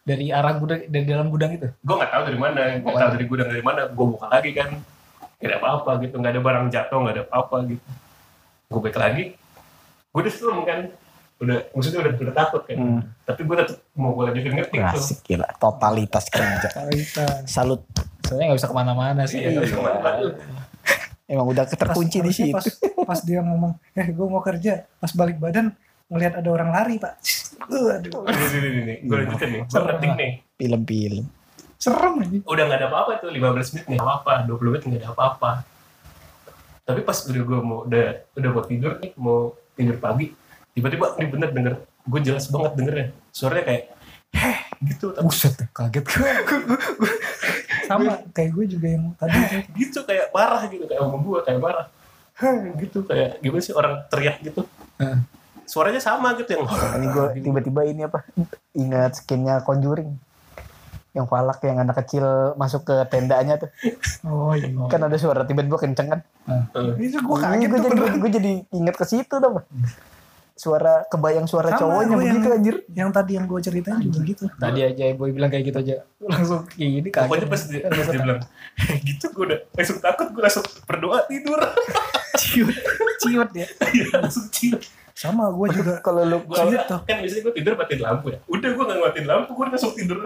Dari 0.00 0.28
arah 0.28 0.56
gudang 0.56 0.84
dari 0.84 1.04
dalam 1.04 1.28
gudang 1.28 1.52
itu. 1.52 1.68
gue 1.68 1.94
nggak 1.94 2.08
tahu 2.08 2.22
dari 2.24 2.38
mana, 2.38 2.60
nggak 2.78 2.94
tahu 2.94 3.10
dari 3.12 3.26
gudang 3.26 3.48
dari 3.52 3.60
mana, 3.60 3.80
gue 3.86 4.06
buka 4.06 4.26
lagi 4.26 4.50
kan, 4.50 4.70
ada 5.36 5.54
apa-apa 5.60 5.90
gitu, 6.00 6.14
nggak 6.16 6.32
ada 6.32 6.40
barang 6.40 6.66
jatuh, 6.70 6.98
nggak 7.04 7.14
ada 7.14 7.22
apa-apa 7.28 7.56
gitu, 7.68 7.88
gue 8.68 8.80
balik 8.80 8.96
lagi, 8.96 9.24
gue 10.08 10.20
udah 10.20 10.32
serem 10.32 10.60
kan, 10.64 10.80
udah 11.36 11.56
maksudnya 11.68 12.00
udah, 12.00 12.12
udah 12.18 12.34
takut 12.34 12.62
kan, 12.64 12.76
Hmm. 12.80 13.00
tapi 13.24 13.40
gue 13.42 13.56
tetap 13.60 13.76
mau 13.92 14.12
gue 14.12 14.24
lanjutin 14.24 14.52
ngetik 14.56 14.80
tuh, 14.80 14.96
Asik 14.96 15.18
gila. 15.22 15.48
Totalitas 15.54 16.24
kerja. 16.32 16.68
Salut. 17.44 17.84
Soalnya 18.24 18.44
nggak 18.48 18.58
bisa 18.58 18.68
ke 18.68 18.76
mana-mana 18.76 19.22
sih. 19.24 19.38
iya 19.38 19.60
ke 19.60 19.76
mana-mana. 19.76 20.32
Emang 21.24 21.46
udah 21.48 21.64
Pas- 21.64 21.76
terkunci 21.76 22.20
di 22.20 22.32
situ. 22.32 22.52
Pas, 22.52 22.66
pas 23.04 23.20
dia 23.20 23.40
ngomong, 23.40 23.76
eh 23.92 24.06
gue 24.06 24.26
mau 24.26 24.40
kerja. 24.40 24.84
Pas 24.98 25.08
balik 25.10 25.36
badan, 25.36 25.72
ngelihat 26.06 26.36
ada 26.36 26.48
orang 26.48 26.68
lari 26.68 26.96
pak. 26.96 27.16
Aduh, 27.64 27.96
Ini, 27.96 28.44
ini, 28.50 28.58
ini, 28.60 28.80
ini. 28.82 28.94
Gue 29.04 29.16
lanjutin 29.22 29.48
nih. 29.50 29.62
Gue 29.64 30.12
nih. 30.14 30.32
Film-film. 30.54 31.24
serem 31.74 32.16
aja. 32.16 32.38
Udah 32.44 32.64
gak 32.64 32.78
ada 32.80 32.86
apa-apa 32.88 33.12
tuh. 33.20 33.28
15 33.28 33.44
menit 33.76 33.84
gak 33.86 34.00
apa-apa. 34.00 34.32
20 34.48 34.72
menit 34.72 34.82
gak 34.84 35.00
ada 35.00 35.08
apa-apa. 35.12 35.50
Tapi 36.82 37.00
pas 37.00 37.16
udah 37.18 37.42
gue 37.42 37.58
mau, 37.60 37.78
udah, 37.84 38.04
udah 38.36 38.50
mau 38.50 38.62
tidur 38.62 38.92
nih, 39.00 39.12
mau 39.16 39.38
tidur 39.72 39.96
pagi. 39.96 40.32
Tiba-tiba 40.72 41.12
ini 41.16 41.26
bener 41.26 41.50
denger. 41.52 41.74
Gue 42.04 42.20
jelas 42.20 42.48
banget 42.48 42.72
dengernya. 42.74 43.06
Suaranya 43.32 43.64
kayak, 43.64 43.84
heh 44.32 44.58
gitu. 44.86 45.12
Tapi 45.12 45.24
Buset, 45.24 45.56
kaget 45.72 46.04
gue. 46.04 46.30
Sama 47.86 48.12
kayak 48.32 48.50
gue 48.54 48.64
juga 48.68 48.86
yang 48.88 49.04
tadi. 49.16 49.38
gitu 49.80 50.00
kayak 50.04 50.32
marah 50.34 50.62
gitu. 50.68 50.84
Kayak 50.88 51.02
omong 51.04 51.22
gue 51.22 51.38
kayak 51.44 51.60
marah. 51.60 51.86
Heh 52.34 52.74
gitu 52.82 53.06
kayak 53.06 53.38
gimana 53.38 53.62
sih 53.62 53.74
orang 53.74 53.94
teriak 54.10 54.42
gitu. 54.42 54.66
Suaranya 55.64 56.02
sama 56.02 56.36
gitu 56.36 56.50
yang 56.52 56.66
Ini 56.68 57.06
gue 57.08 57.26
tiba-tiba 57.40 57.80
ini 57.88 58.02
apa? 58.04 58.26
Ingat 58.74 59.22
skinnya 59.22 59.62
Conjuring. 59.62 60.12
Yang 61.14 61.26
falak 61.30 61.62
yang 61.62 61.78
anak 61.78 61.96
kecil 62.02 62.58
masuk 62.58 62.90
ke 62.90 62.96
tendanya 63.06 63.54
tuh. 63.56 63.70
Oh 64.26 64.50
iya. 64.52 64.66
Kan 64.90 65.06
ada 65.06 65.14
suara 65.14 65.46
tiba-tiba 65.46 65.78
kenceng 65.78 66.10
kan. 66.10 66.20
Itu 66.98 67.22
gue 67.22 67.36
Ini 67.38 67.44
kaget 67.46 67.68
gue 67.70 67.80
tuh 67.80 67.90
jadi, 67.94 68.02
gue 68.18 68.30
jadi 68.34 68.52
inget 68.74 68.94
ke 68.98 69.04
situ 69.06 69.34
dong. 69.38 69.62
Suara 70.54 71.02
kebayang 71.04 71.44
suara 71.44 71.66
Sama, 71.68 71.80
cowoknya 71.80 72.14
begitu 72.14 72.38
yang- 72.40 72.56
anjir. 72.56 72.74
Yang 72.88 73.10
tadi 73.10 73.32
yang 73.34 73.44
gue 73.44 73.60
ceritain 73.60 73.98
juga 74.00 74.20
gitu. 74.22 74.44
Tadi 74.54 74.80
aja 74.80 75.04
boy 75.12 75.30
bilang 75.30 75.50
kayak 75.50 75.64
gitu 75.66 75.78
aja. 75.80 75.94
Langsung 76.30 76.62
gini 76.70 77.10
kaget. 77.10 77.26
Pokoknya 77.26 77.46
pas 77.48 77.62
dia, 77.64 77.80
pas 77.82 78.06
dia 78.06 78.20
bilang 78.20 78.40
gitu 79.02 79.24
gue 79.28 79.44
udah 79.44 79.58
langsung 79.72 79.98
takut 79.98 80.26
gue 80.30 80.42
langsung 80.42 80.64
berdoa 80.84 81.26
tidur. 81.26 81.58
Ciut, 82.36 82.70
ciut 83.20 83.50
ya. 83.52 83.66
Iya 83.88 84.06
langsung 84.16 84.46
cium. 84.48 84.78
Sama 85.12 85.46
gue 85.48 85.66
juga. 85.70 85.98
Kalau 86.06 86.22
lu 86.22 86.38
Gue 86.40 86.54
kalau, 86.54 87.02
kan 87.02 87.16
biasanya 87.18 87.42
gue 87.42 87.54
tidur 87.54 87.72
matiin 87.74 88.00
lampu 88.00 88.26
ya. 88.30 88.38
Udah 88.44 88.70
gue 88.70 88.84
gak 88.84 88.98
matiin 89.00 89.26
lampu 89.26 89.50
gue 89.52 89.66
langsung 89.68 89.94
tidur. 89.94 90.18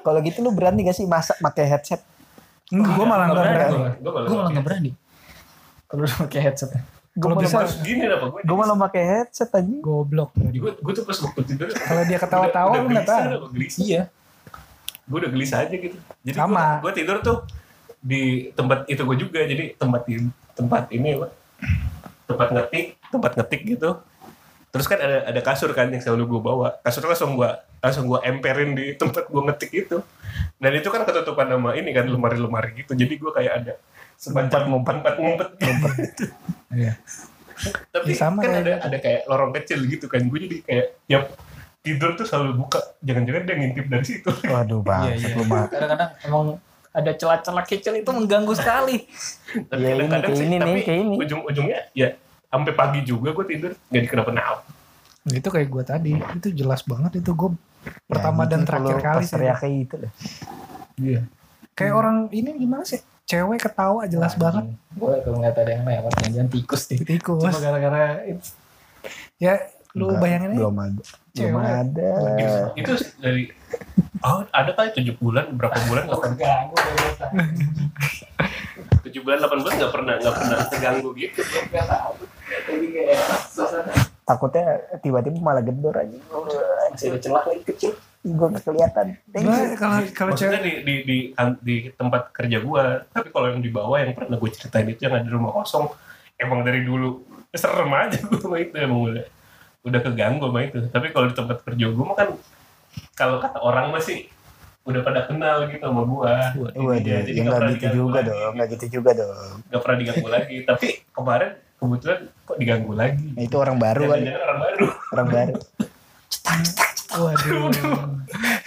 kalau 0.00 0.18
gitu 0.20 0.38
lu 0.40 0.50
berani 0.50 0.82
gak 0.82 0.94
sih 0.94 1.06
masak 1.06 1.38
pakai 1.38 1.66
headset? 1.66 2.02
Gue 2.66 2.82
malah 3.04 3.30
nggak 3.30 3.38
berani. 3.40 3.76
Gue 3.98 4.10
malah, 4.12 4.50
nggak 4.50 4.66
berani. 4.66 4.90
Kalau 5.86 6.02
lu 6.02 6.10
pakai 6.20 6.40
headset. 6.40 6.70
Bisa, 7.16 7.56
malah- 7.56 7.64
Terus 7.64 7.76
gini 7.80 8.02
apa 8.04 8.26
gue? 8.28 8.40
Gue 8.44 8.56
malah 8.56 8.76
pakai 8.76 9.02
headset 9.02 9.48
anjing. 9.50 9.80
goblok. 9.80 10.36
Gue 10.36 10.76
gue 10.76 10.92
tuh 10.92 11.04
pas 11.04 11.16
waktu 11.16 11.40
tidur. 11.48 11.66
Kalau 11.72 12.02
dia 12.04 12.18
ketawa-tawa, 12.20 12.70
udah 12.76 12.90
nggak 12.92 13.08
tahu. 13.08 13.24
Iya. 13.80 14.02
Gue 15.08 15.18
udah 15.24 15.30
gelisah 15.32 15.64
aja 15.64 15.72
gitu. 15.72 15.96
Jadi 15.96 16.36
Sama. 16.36 16.78
gue 16.78 16.84
gue 16.84 16.92
tidur 16.94 17.16
tuh 17.20 17.38
di 17.98 18.22
tempat 18.52 18.84
itu 18.86 19.00
gue 19.00 19.16
juga. 19.16 19.40
Jadi 19.42 19.72
tempat 19.74 20.02
ini 20.06 20.28
tempat 20.52 20.84
ini 20.90 21.08
apa? 21.16 21.28
Tempat 22.26 22.48
ngetik, 22.52 22.86
tempat 23.08 23.32
ngetik 23.34 23.60
gitu. 23.66 23.90
Terus 24.68 24.84
kan 24.84 24.98
ada 25.00 25.24
ada 25.24 25.40
kasur 25.40 25.72
kan 25.72 25.88
yang 25.88 26.04
selalu 26.04 26.36
gue 26.36 26.40
bawa. 26.42 26.76
Kasurnya 26.84 27.16
langsung 27.16 27.32
gue 27.32 27.48
langsung 27.80 28.04
gue 28.04 28.20
emperin 28.20 28.76
di 28.76 28.92
tempat 28.92 29.24
gue 29.24 29.40
ngetik 29.40 29.72
itu. 29.72 30.04
Dan 30.60 30.72
itu 30.76 30.88
kan 30.92 31.00
ketutupan 31.08 31.48
sama 31.48 31.72
ini 31.72 31.96
kan 31.96 32.04
lemari-lemari 32.04 32.84
gitu. 32.84 32.92
Jadi 32.92 33.16
gue 33.16 33.32
kayak 33.32 33.52
ada 33.64 33.74
semacam 34.16 34.60
ngumpet 34.66 34.96
ngumpet 35.14 35.48
ngumpet. 35.56 35.92
Iya. 36.76 36.92
Tapi 37.88 38.12
Ya, 38.12 38.16
sama 38.18 38.40
kan 38.40 38.52
kayak 38.52 38.60
ada 38.60 38.74
ada 38.84 38.96
kayak 38.98 39.20
lorong 39.24 39.52
kecil 39.54 39.80
gitu 39.86 40.06
kan. 40.06 40.20
Gue 40.26 40.44
jadi 40.44 40.56
kayak 40.60 40.86
tiap 41.06 41.24
tidur 41.80 42.12
tuh 42.12 42.26
selalu 42.26 42.58
buka. 42.58 42.80
Jangan-jangan 43.00 43.42
dia 43.42 43.56
ngintip 43.56 43.86
dari 43.86 44.04
situ. 44.04 44.28
Waduh 44.44 44.84
bang, 44.86 45.14
Iya, 45.14 45.32
iya. 45.32 45.62
Kadang-kadang 45.66 46.10
emang 46.20 46.44
ada 46.90 47.12
celah-celah 47.12 47.64
kecil 47.64 47.94
itu 47.94 48.10
mengganggu 48.10 48.52
sekali. 48.52 49.08
Tapi 49.70 49.80
Ya, 49.80 49.88
ini, 49.90 50.04
kadang-kadang 50.04 50.20
kayak 50.26 50.36
sih, 50.36 50.44
ini 50.44 50.56
nih, 50.56 50.60
tapi 50.60 50.80
kayak 50.82 51.00
ini. 51.00 51.14
ujung-ujungnya 51.16 51.80
ya 51.92 52.08
sampai 52.46 52.72
pagi 52.72 53.00
juga 53.02 53.28
gue 53.32 53.44
tidur 53.46 53.72
nggak 53.88 54.02
dikenapa-napa. 54.04 54.60
Itu 55.26 55.48
kayak 55.48 55.68
gue 55.70 55.82
tadi. 55.82 56.12
Itu 56.36 56.48
jelas 56.52 56.84
banget 56.84 57.20
itu 57.20 57.30
gue 57.32 57.50
pertama 58.04 58.42
Ya, 58.42 58.48
dan 58.52 58.60
gitu 58.60 58.68
terakhir 58.68 58.98
kali 58.98 59.22
sih. 59.22 59.32
teriak 59.32 59.56
kayak 59.58 59.74
gitu 59.80 59.94
loh. 59.96 60.12
Iya. 60.98 61.20
Kayak 61.72 61.94
orang 61.94 62.16
ini 62.30 62.50
gimana 62.54 62.84
sih? 62.84 63.00
Cewek 63.26 63.58
ketawa 63.58 64.06
jelas 64.06 64.38
banget. 64.38 64.70
Gue 64.94 65.18
kalau 65.26 65.42
ngeliat 65.42 65.58
ada 65.58 65.70
yang 65.74 65.82
lewat 65.82 66.12
jangan 66.22 66.46
tikus 66.46 66.82
deh. 66.86 66.98
Tikus. 67.02 67.42
Cuma 67.42 67.58
gara-gara 67.58 68.22
itu. 68.22 68.54
Ya 69.42 69.66
lu 69.98 70.14
Enggak, 70.14 70.22
bayangin 70.22 70.48
aja. 70.54 70.58
Belum 70.62 70.78
ada. 70.78 71.02
Belum 71.02 71.34
Cewek. 71.34 71.66
ada. 71.66 72.12
Itu 72.78 72.92
dari 73.18 73.42
oh 74.22 74.46
ada 74.54 74.70
kali 74.78 74.88
tujuh 74.94 75.14
bulan 75.18 75.50
berapa 75.58 75.74
bulan 75.90 76.02
nggak 76.06 76.20
pernah 76.22 76.38
Ganggu 76.38 76.76
tujuh 79.06 79.20
bulan 79.22 79.36
delapan 79.38 79.58
bulan 79.62 79.74
nggak 79.78 79.92
pernah 79.94 80.14
nggak 80.18 80.34
pernah 80.34 80.56
terganggu 80.70 81.10
gitu. 81.18 81.40
Takutnya 84.26 84.66
tiba-tiba 85.02 85.38
malah 85.38 85.62
gedor 85.62 85.94
aja. 85.98 86.18
masih 86.94 87.14
ada 87.14 87.18
celah 87.22 87.42
lagi 87.46 87.62
kecil. 87.74 87.92
Gue 88.26 88.46
gak 88.50 88.64
kelihatan. 88.66 89.06
Thank 89.30 89.46
you. 89.46 89.78
kalau 89.78 89.96
kalau 90.10 90.32
cewek 90.34 90.58
di, 90.58 90.72
di, 90.82 90.94
di, 91.06 91.18
di 91.62 91.76
tempat 91.94 92.34
kerja 92.34 92.58
gua 92.58 93.06
tapi 93.14 93.30
kalau 93.30 93.54
yang 93.54 93.62
di 93.62 93.70
bawah 93.70 94.02
yang 94.02 94.18
pernah 94.18 94.34
gue 94.34 94.50
ceritain 94.50 94.88
itu 94.90 95.06
yang 95.06 95.14
ada 95.14 95.30
rumah 95.30 95.54
kosong 95.54 95.86
emang 96.34 96.66
dari 96.66 96.82
dulu 96.82 97.22
serem 97.54 97.88
aja 97.94 98.18
gue 98.18 98.38
sama 98.42 98.58
itu 98.58 98.74
emang 98.74 99.00
udah 99.14 99.24
udah 99.86 100.00
keganggu 100.02 100.50
sama 100.50 100.60
itu 100.66 100.78
tapi 100.90 101.14
kalau 101.14 101.30
di 101.30 101.34
tempat 101.38 101.62
kerja 101.62 101.86
gue 101.86 102.04
mah 102.04 102.16
kan 102.18 102.28
kalau 103.14 103.38
kata 103.38 103.62
orang 103.62 103.94
masih 103.94 104.26
udah 104.82 105.02
pada 105.02 105.26
kenal 105.26 105.66
gitu 105.66 105.82
sama 105.82 106.02
gua 106.02 106.34
Waduh, 106.54 106.94
Intinya, 106.94 107.18
jadi 107.26 107.30
ya 107.30 107.42
nggak 107.42 107.60
gitu 107.74 107.86
juga 107.94 108.18
lagi. 108.22 108.30
dong, 108.30 108.52
nggak 108.54 108.68
gitu 108.74 108.86
juga 108.98 109.10
dong. 109.14 109.54
nggak 109.66 109.80
pernah 109.82 109.96
diganggu 109.98 110.28
lagi 110.30 110.56
tapi 110.62 110.86
kemarin 111.10 111.50
kebetulan 111.76 112.18
kok 112.42 112.56
diganggu 112.58 112.92
lagi 112.94 113.26
Nah, 113.34 113.42
itu 113.42 113.56
orang 113.58 113.76
baru 113.78 114.02
kan, 114.06 114.18
orang 114.22 114.58
baru 114.62 114.86
orang 115.14 115.28
baru. 115.30 115.54
waduh. 117.20 117.70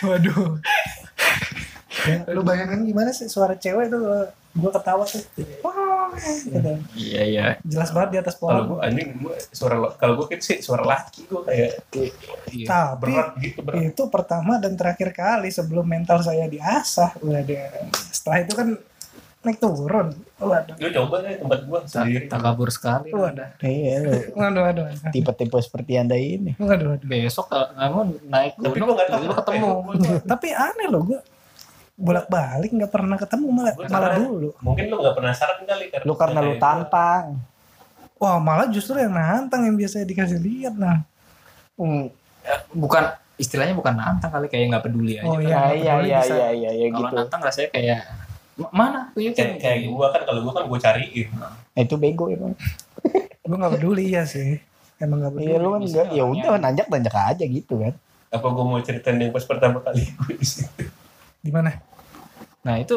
waduh. 0.06 0.46
Ya, 2.08 2.24
lu 2.32 2.42
bayangin 2.48 2.88
gimana 2.88 3.12
sih 3.12 3.28
suara 3.28 3.60
cewek 3.60 3.92
tuh 3.92 4.00
kalau 4.00 4.26
gua 4.56 4.72
ketawa 4.72 5.04
tuh. 5.04 5.22
Wah, 5.62 6.10
gitu. 6.48 6.72
Iya 6.96 7.22
iya. 7.28 7.46
Jelas 7.62 7.92
banget 7.92 8.10
di 8.16 8.18
atas 8.24 8.36
kalau 8.40 8.64
pohon. 8.66 8.68
gua 8.76 8.80
anjing 8.88 9.10
gua 9.20 9.36
suara 9.52 9.76
kalau 10.00 10.14
gua 10.16 10.28
kan 10.32 10.40
sih 10.40 10.58
suara 10.64 10.84
laki 10.88 11.28
gua 11.28 11.44
kayak 11.46 11.86
Tapi 11.92 13.04
berat 13.04 13.30
gitu 13.44 13.60
berat 13.62 13.82
itu 13.84 14.04
pertama 14.08 14.58
dan 14.58 14.74
terakhir 14.80 15.12
kali 15.12 15.52
sebelum 15.52 15.86
mental 15.86 16.24
saya 16.24 16.48
diasah. 16.48 17.20
Waduh. 17.20 17.92
Setelah 18.16 18.38
itu 18.48 18.54
kan 18.56 18.70
naik 19.40 19.58
turun. 19.58 20.08
Waduh. 20.38 20.76
Lu 20.76 20.88
coba 20.94 21.16
deh 21.22 21.36
tempat 21.36 21.60
gua 21.64 21.80
sendiri. 21.84 22.28
Tak 22.28 22.40
kabur 22.40 22.70
sekali. 22.70 23.10
Waduh. 23.10 23.48
Iya, 23.62 23.94
lu 24.02 24.12
Waduh, 24.34 24.62
waduh. 24.64 24.86
tipe-tipe 25.10 25.56
seperti 25.58 25.96
anda 25.96 26.14
ini. 26.14 26.56
Waduh, 26.56 26.94
waduh. 26.94 27.06
Besok 27.06 27.48
kamu 27.50 28.00
naik 28.26 28.54
Tapi 28.54 28.68
gunung 28.70 28.86
gua 28.86 28.96
nggak 28.96 29.08
tiba-tiba 29.10 29.36
ketemu. 29.38 29.64
ya, 29.64 29.74
gua- 30.04 30.24
Tapi 30.28 30.48
aneh 30.50 30.88
loh 30.88 31.02
gue 31.06 31.20
bolak-balik 31.96 32.72
nggak 32.72 32.88
pernah 32.90 33.18
ketemu 33.18 33.48
malah 33.50 33.74
Gua 33.74 33.88
malah 33.90 34.10
dulu. 34.18 34.50
Mungkin 34.58 34.84
lu 34.88 34.96
gak 34.98 35.16
penasaran 35.16 35.60
kali 35.62 35.86
karena 35.90 36.06
Lu 36.06 36.14
karena 36.14 36.40
lu 36.42 36.54
tantang. 36.58 37.26
Wah 38.16 38.36
malah 38.38 38.68
justru 38.68 38.96
yang 38.96 39.12
nantang 39.12 39.64
yang 39.64 39.76
biasanya 39.76 40.04
dikasih 40.04 40.36
lihat 40.38 40.76
nah. 40.76 41.04
Hmm, 41.76 42.12
eh, 42.42 42.60
bukan 42.70 43.04
istilahnya 43.36 43.72
bukan 43.72 43.96
nantang 43.96 44.28
kali 44.30 44.48
kayak 44.48 44.68
nggak 44.70 44.84
peduli 44.86 45.16
aja. 45.16 45.24
Oh, 45.24 45.36
kan. 45.36 45.42
iya. 45.42 45.48
Iya, 45.48 45.94
nggak 45.96 46.04
iya, 46.04 46.20
iya, 46.20 46.20
iya, 46.20 46.50
iya, 46.52 46.72
iya, 46.74 46.88
Kalau 46.90 47.00
gitu. 47.02 47.16
nantang 47.18 47.42
rasanya 47.42 47.70
kayak 47.72 48.00
"Ma- 48.04 48.28
mana 48.70 49.00
tunjukin 49.16 49.56
kayak, 49.56 49.64
kayak 49.64 49.80
gua 49.88 50.08
kan 50.12 50.22
kalau 50.24 50.40
gua 50.44 50.54
kan 50.60 50.64
gua 50.68 50.80
cariin 50.80 51.28
Nah, 51.32 51.56
itu 51.80 51.96
bego 51.96 52.28
emang. 52.28 52.54
Gue 53.50 53.58
nggak 53.58 53.74
peduli 53.80 54.14
ya 54.14 54.28
sih. 54.28 54.60
Emang 55.00 55.24
nggak 55.24 55.34
peduli. 55.34 55.48
Iya, 55.48 55.58
lu 55.58 55.70
kan 55.72 55.82
enggak, 55.82 56.08
ya 56.12 56.24
udah 56.28 56.52
nanjak-nanjak 56.60 57.16
aja 57.16 57.46
gitu 57.48 57.74
kan. 57.80 57.94
apa 58.30 58.46
gua 58.46 58.62
mau 58.62 58.78
ceritain 58.84 59.18
yang 59.18 59.32
pas 59.32 59.42
pertama 59.42 59.82
kali 59.82 60.06
gua 60.20 60.34
di 60.36 60.46
situ 60.46 60.86
Di 61.40 61.50
mana? 61.50 61.74
Nah 62.62 62.76
itu 62.78 62.94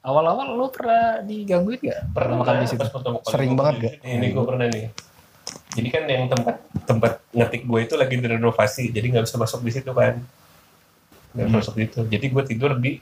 awal-awal 0.00 0.56
lu 0.56 0.70
pernah 0.72 1.20
digangguin 1.20 1.76
gak? 1.82 2.00
pernah 2.16 2.40
makan 2.40 2.64
di 2.64 2.68
situ. 2.70 2.80
pas 2.80 2.88
pertama 2.88 3.20
kali 3.20 3.32
Sering 3.36 3.52
banget 3.52 3.74
gak? 3.84 3.94
ini 4.00 4.26
gua 4.32 4.44
pernah 4.48 4.64
nih 4.64 4.88
jadi 5.70 5.88
kan 5.92 6.02
yang 6.08 6.24
tempat 6.26 6.56
tempat 6.82 7.12
ngetik 7.30 7.62
gue 7.62 7.80
itu 7.84 7.94
lagi 7.94 8.14
direnovasi 8.16 8.84
jadi 8.90 9.06
nggak 9.06 9.24
bisa 9.28 9.36
masuk 9.36 9.60
di 9.60 9.70
situ 9.70 9.90
kan 9.92 10.18
nggak 11.30 11.46
bisa 11.46 11.56
masuk 11.60 11.74
di 11.76 11.82
situ 11.86 12.00
jadi 12.08 12.26
gue 12.26 12.42
tidur 12.48 12.72
di 12.74 12.98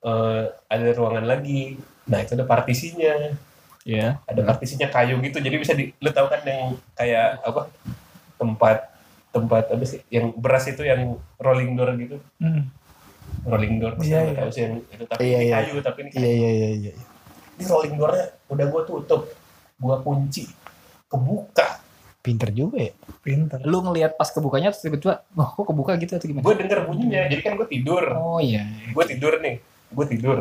eh, 0.00 0.42
ada 0.64 0.86
ruangan 0.92 1.24
lagi 1.24 1.76
nah 2.04 2.18
itu 2.18 2.32
ada 2.32 2.44
partisinya 2.44 3.34
Iya. 3.82 4.20
ada 4.22 4.42
partisinya 4.42 4.84
kayu 4.86 5.16
gitu 5.18 5.38
jadi 5.38 5.56
bisa 5.56 5.72
di 5.72 5.90
lu 5.94 6.10
tahu 6.10 6.28
kan 6.28 6.40
yang 6.42 6.76
kayak 6.92 7.40
apa 7.40 7.72
tempat 8.36 8.84
tempat 9.30 9.64
apa 9.66 9.80
sih 9.82 10.04
yang 10.08 10.28
beras 10.32 10.66
itu 10.66 10.82
yang 10.82 11.16
rolling 11.36 11.72
door 11.72 11.92
gitu 11.94 12.20
Hmm. 12.36 12.68
rolling 13.44 13.76
door 13.76 13.94
pasti 13.94 14.08
Iya, 14.08 14.20
lu 14.20 14.26
iya. 14.26 14.36
tahu 14.36 14.50
sih 14.50 14.62
yang 14.62 14.74
itu 14.84 15.04
tapi 15.04 15.20
Iya, 15.22 15.36
ini 15.36 15.46
iya. 15.46 15.54
kayu 15.58 15.74
tapi 15.80 15.98
ini 15.98 16.10
kayu. 16.10 16.20
Iya, 16.20 16.30
iya, 16.30 16.50
iya, 16.50 16.68
iya. 16.70 16.92
ini 17.54 17.64
rolling 17.64 17.94
doornya 17.96 18.26
udah 18.46 18.66
gua 18.66 18.82
tutup 18.84 19.22
gua 19.76 19.96
kunci 19.98 20.44
kebuka 21.06 21.80
Pinter 22.18 22.50
juga 22.50 22.76
ya. 22.82 22.92
Pinter. 23.18 23.62
Lu 23.62 23.80
ngelihat 23.80 24.12
pas 24.12 24.28
kebukanya 24.28 24.68
terus 24.68 24.84
tiba-tiba, 24.84 25.24
wah 25.32 25.48
kok 25.48 25.64
kebuka 25.64 25.96
gitu 25.96 26.12
atau 26.12 26.26
gimana? 26.26 26.44
gue 26.44 26.54
denger 26.56 26.78
bunyinya 26.84 27.24
jadi 27.24 27.40
kan 27.40 27.52
gue 27.54 27.64
tidur 27.64 28.04
Oh 28.12 28.36
iya. 28.36 28.68
gue 28.84 29.04
tidur 29.06 29.38
nih 29.38 29.64
gue 29.92 30.06
tidur. 30.08 30.38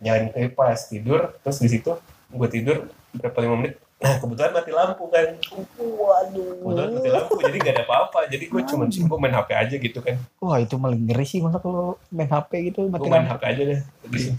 Nyalain 0.00 0.32
kipas 0.32 0.88
tidur 0.88 1.36
terus 1.44 1.58
di 1.60 1.68
situ 1.68 1.92
gue 2.30 2.48
tidur 2.48 2.88
berapa 3.14 3.38
lima 3.42 3.56
menit. 3.60 3.74
Nah 4.00 4.16
kebetulan 4.16 4.52
mati 4.56 4.72
lampu 4.72 5.04
kan. 5.12 5.28
Waduh. 5.76 6.48
kebetulan 6.64 6.90
mati 6.96 7.10
lampu 7.12 7.32
jadi 7.36 7.56
gak 7.60 7.74
ada 7.76 7.84
apa-apa. 7.84 8.20
Jadi 8.32 8.44
gue 8.48 8.60
cuma 8.64 8.84
gue 8.88 9.18
main 9.20 9.34
HP 9.36 9.50
aja 9.52 9.74
gitu 9.76 9.98
kan. 10.00 10.16
Wah 10.40 10.56
itu 10.56 10.74
malah 10.80 10.96
ngeri 10.96 11.26
sih 11.28 11.44
masa 11.44 11.60
kalau 11.60 12.00
main 12.08 12.30
HP 12.30 12.50
gitu 12.72 12.88
mati 12.88 13.04
gue 13.04 13.12
main 13.12 13.28
lampu. 13.28 13.34
HP 13.36 13.42
aja 13.44 13.62
deh. 13.68 13.80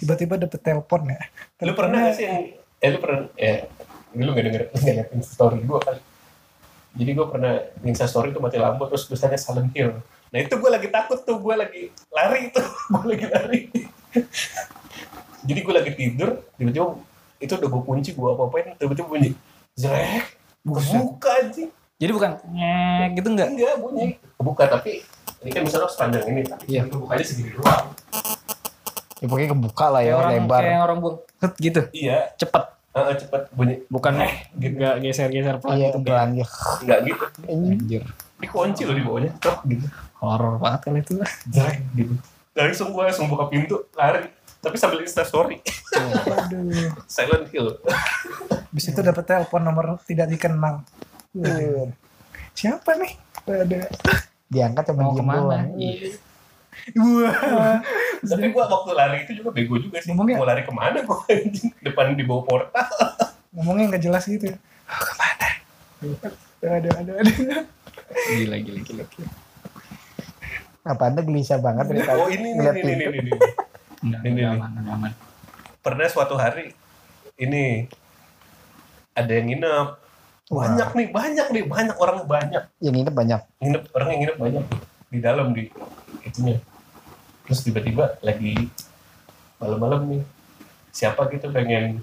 Tiba-tiba 0.02 0.34
dapet 0.42 0.60
telepon 0.66 1.02
ya. 1.14 1.22
lu 1.62 1.74
pernah 1.78 2.10
gak 2.10 2.16
sih 2.18 2.26
yang 2.26 2.44
eh 2.82 2.90
lu 2.90 2.98
pernah 2.98 3.30
ya 3.38 3.70
lu 4.18 4.30
gak 4.34 4.46
denger 4.50 4.64
gak 4.82 4.94
liat 4.98 5.10
story 5.22 5.62
gue 5.62 5.80
kali 5.80 6.02
jadi 6.92 7.12
gue 7.16 7.28
pernah 7.28 7.54
Insta 7.88 8.04
story 8.04 8.36
tuh 8.36 8.44
mati 8.44 8.60
lampu 8.60 8.84
terus 8.92 9.08
tulisannya 9.08 9.40
Silent 9.40 9.72
Hill. 9.72 9.96
Nah 10.32 10.40
itu 10.40 10.54
gue 10.60 10.70
lagi 10.72 10.92
takut 10.92 11.24
tuh 11.24 11.40
gue 11.40 11.56
lagi 11.56 11.84
lari 12.12 12.52
tuh. 12.52 12.68
Gue 12.92 13.16
lagi 13.16 13.28
lari 13.32 13.60
jadi 15.48 15.60
gue 15.60 15.74
lagi 15.74 15.92
tidur 15.94 16.30
tiba-tiba 16.56 16.88
itu 17.38 17.52
udah 17.52 17.70
gue 17.70 17.82
kunci 17.82 18.10
gue 18.12 18.28
apa-apain 18.28 18.76
tiba-tiba 18.76 19.08
bunyi 19.08 19.30
zrek 19.74 20.38
kebuka 20.62 21.30
anjing 21.40 21.70
Jadi 21.96 22.12
bukan 22.12 22.32
ngek 22.48 23.10
gitu 23.16 23.28
enggak? 23.30 23.48
enggak 23.48 23.76
bunyi 23.78 24.06
kebuka 24.34 24.64
tapi 24.68 25.06
ini 25.40 25.50
kan 25.50 25.62
misalnya 25.62 25.86
sepanjang 25.88 26.26
ini 26.28 26.42
tapi 26.44 26.64
Iya. 26.68 26.82
kebukanya 26.86 27.24
segini 27.24 27.52
doang 27.52 27.88
Ya 29.16 29.26
pokoknya 29.28 29.50
kebuka 29.52 29.86
lah 29.88 30.02
ya 30.02 30.06
Kayak 30.08 30.18
orang 30.20 30.34
lebar. 30.36 30.62
kayak 30.64 30.82
orang 30.82 30.98
buang 30.98 31.18
hut 31.38 31.54
gitu. 31.56 31.82
iya 31.92 32.18
Cepet. 32.36 32.64
Heeh, 32.92 33.14
cepet 33.16 33.42
bunyi 33.52 33.76
Bukan 33.88 34.14
gitu. 34.56 34.74
Enggak 34.76 34.96
geser-geser 35.00 35.56
pelan 35.58 35.76
Iya 35.76 35.90
gitu. 35.92 36.00
pelan 36.04 36.30
ya. 36.34 36.46
enggak 36.82 37.00
gitu 37.04 37.24
Anjir. 37.48 38.04
dikunci 38.36 38.82
loh 38.82 38.96
di 38.96 39.04
bawahnya 39.04 39.32
Tok, 39.38 39.60
gitu 39.68 39.86
Horor 40.18 40.58
banget 40.58 40.80
kali 40.84 41.00
itu. 41.00 41.14
Zrek 41.48 41.78
gitu 41.94 42.14
langsung 42.54 42.92
gue 42.92 43.02
langsung 43.02 43.26
buka 43.26 43.48
pintu 43.48 43.88
lari 43.92 44.28
tapi 44.58 44.76
sambil 44.76 45.02
insta 45.02 45.24
story 45.24 45.58
Aduh. 45.94 46.92
silent 47.06 47.48
hill 47.50 47.80
Habis 48.72 48.88
itu 48.88 49.02
dapet 49.02 49.26
telepon 49.26 49.62
nomor 49.62 49.86
tidak 50.02 50.28
dikenal. 50.28 50.88
Iya. 51.34 51.92
Siapa 52.54 52.96
nih? 52.96 53.20
Ada. 53.44 53.84
Diangkat 54.48 54.84
sama 54.86 55.02
Mau 55.02 55.12
diem 55.12 55.18
ke 55.18 55.24
mana? 55.26 55.40
doang. 55.42 55.66
Iya. 55.76 56.08
Wah. 56.96 57.78
tapi 58.24 58.48
gue 58.48 58.64
waktu 58.64 58.92
lari 58.94 59.18
itu 59.22 59.32
juga 59.36 59.52
bego 59.52 59.76
juga 59.76 60.00
sih 60.00 60.08
Ngomongnya- 60.08 60.40
mau 60.40 60.48
lari 60.48 60.64
ke 60.64 60.72
mana 60.72 60.98
gue 61.00 61.18
anjing 61.28 61.68
depan 61.86 62.16
di 62.16 62.24
bawah 62.24 62.44
portal 62.44 62.88
Ngomongnya 63.52 63.92
nggak 63.92 64.04
jelas 64.04 64.24
gitu. 64.24 64.48
Oh, 64.88 65.02
ke 65.02 65.14
mana? 65.18 65.50
Ada, 66.64 66.90
ada, 66.96 67.12
ada. 67.18 67.24
Gila 68.32 68.56
gila 68.58 68.80
gila. 68.82 69.04
gila. 69.04 69.28
Apa 70.82 71.14
anda 71.14 71.22
gelisah 71.22 71.62
banget 71.62 71.94
dari 71.94 72.02
tadi 72.02 72.18
oh 72.18 72.28
ini 72.30 72.58
ini, 72.58 72.66
ini, 72.66 72.82
ini, 72.82 73.06
ini. 73.06 73.12
Ini, 73.22 73.32
enggak 74.02 74.22
ini. 74.26 74.42
aman, 74.42 74.70
enggak 74.74 74.96
aman. 74.98 75.12
pernah 75.82 76.08
suatu 76.10 76.34
hari 76.38 76.74
ini 77.38 77.86
ada 79.14 79.30
yang 79.30 79.46
nginep 79.50 79.88
banyak 80.52 80.90
nih 80.98 81.08
banyak 81.14 81.48
nih 81.54 81.64
banyak 81.64 81.96
orang 81.96 82.18
banyak 82.26 82.64
Yang 82.82 82.96
ini 82.98 83.12
banyak. 83.14 83.42
nginep 83.62 83.84
orang 83.94 84.08
yang 84.10 84.20
nginep 84.26 84.38
banyak 84.38 84.64
di 85.12 85.20
dalam 85.22 85.48
di 85.54 85.64
itunya 86.26 86.58
terus 87.46 87.62
tiba-tiba 87.62 88.18
lagi 88.22 88.70
malam-malam 89.62 90.02
nih 90.10 90.22
siapa 90.90 91.30
gitu 91.30 91.54
pengen 91.54 92.02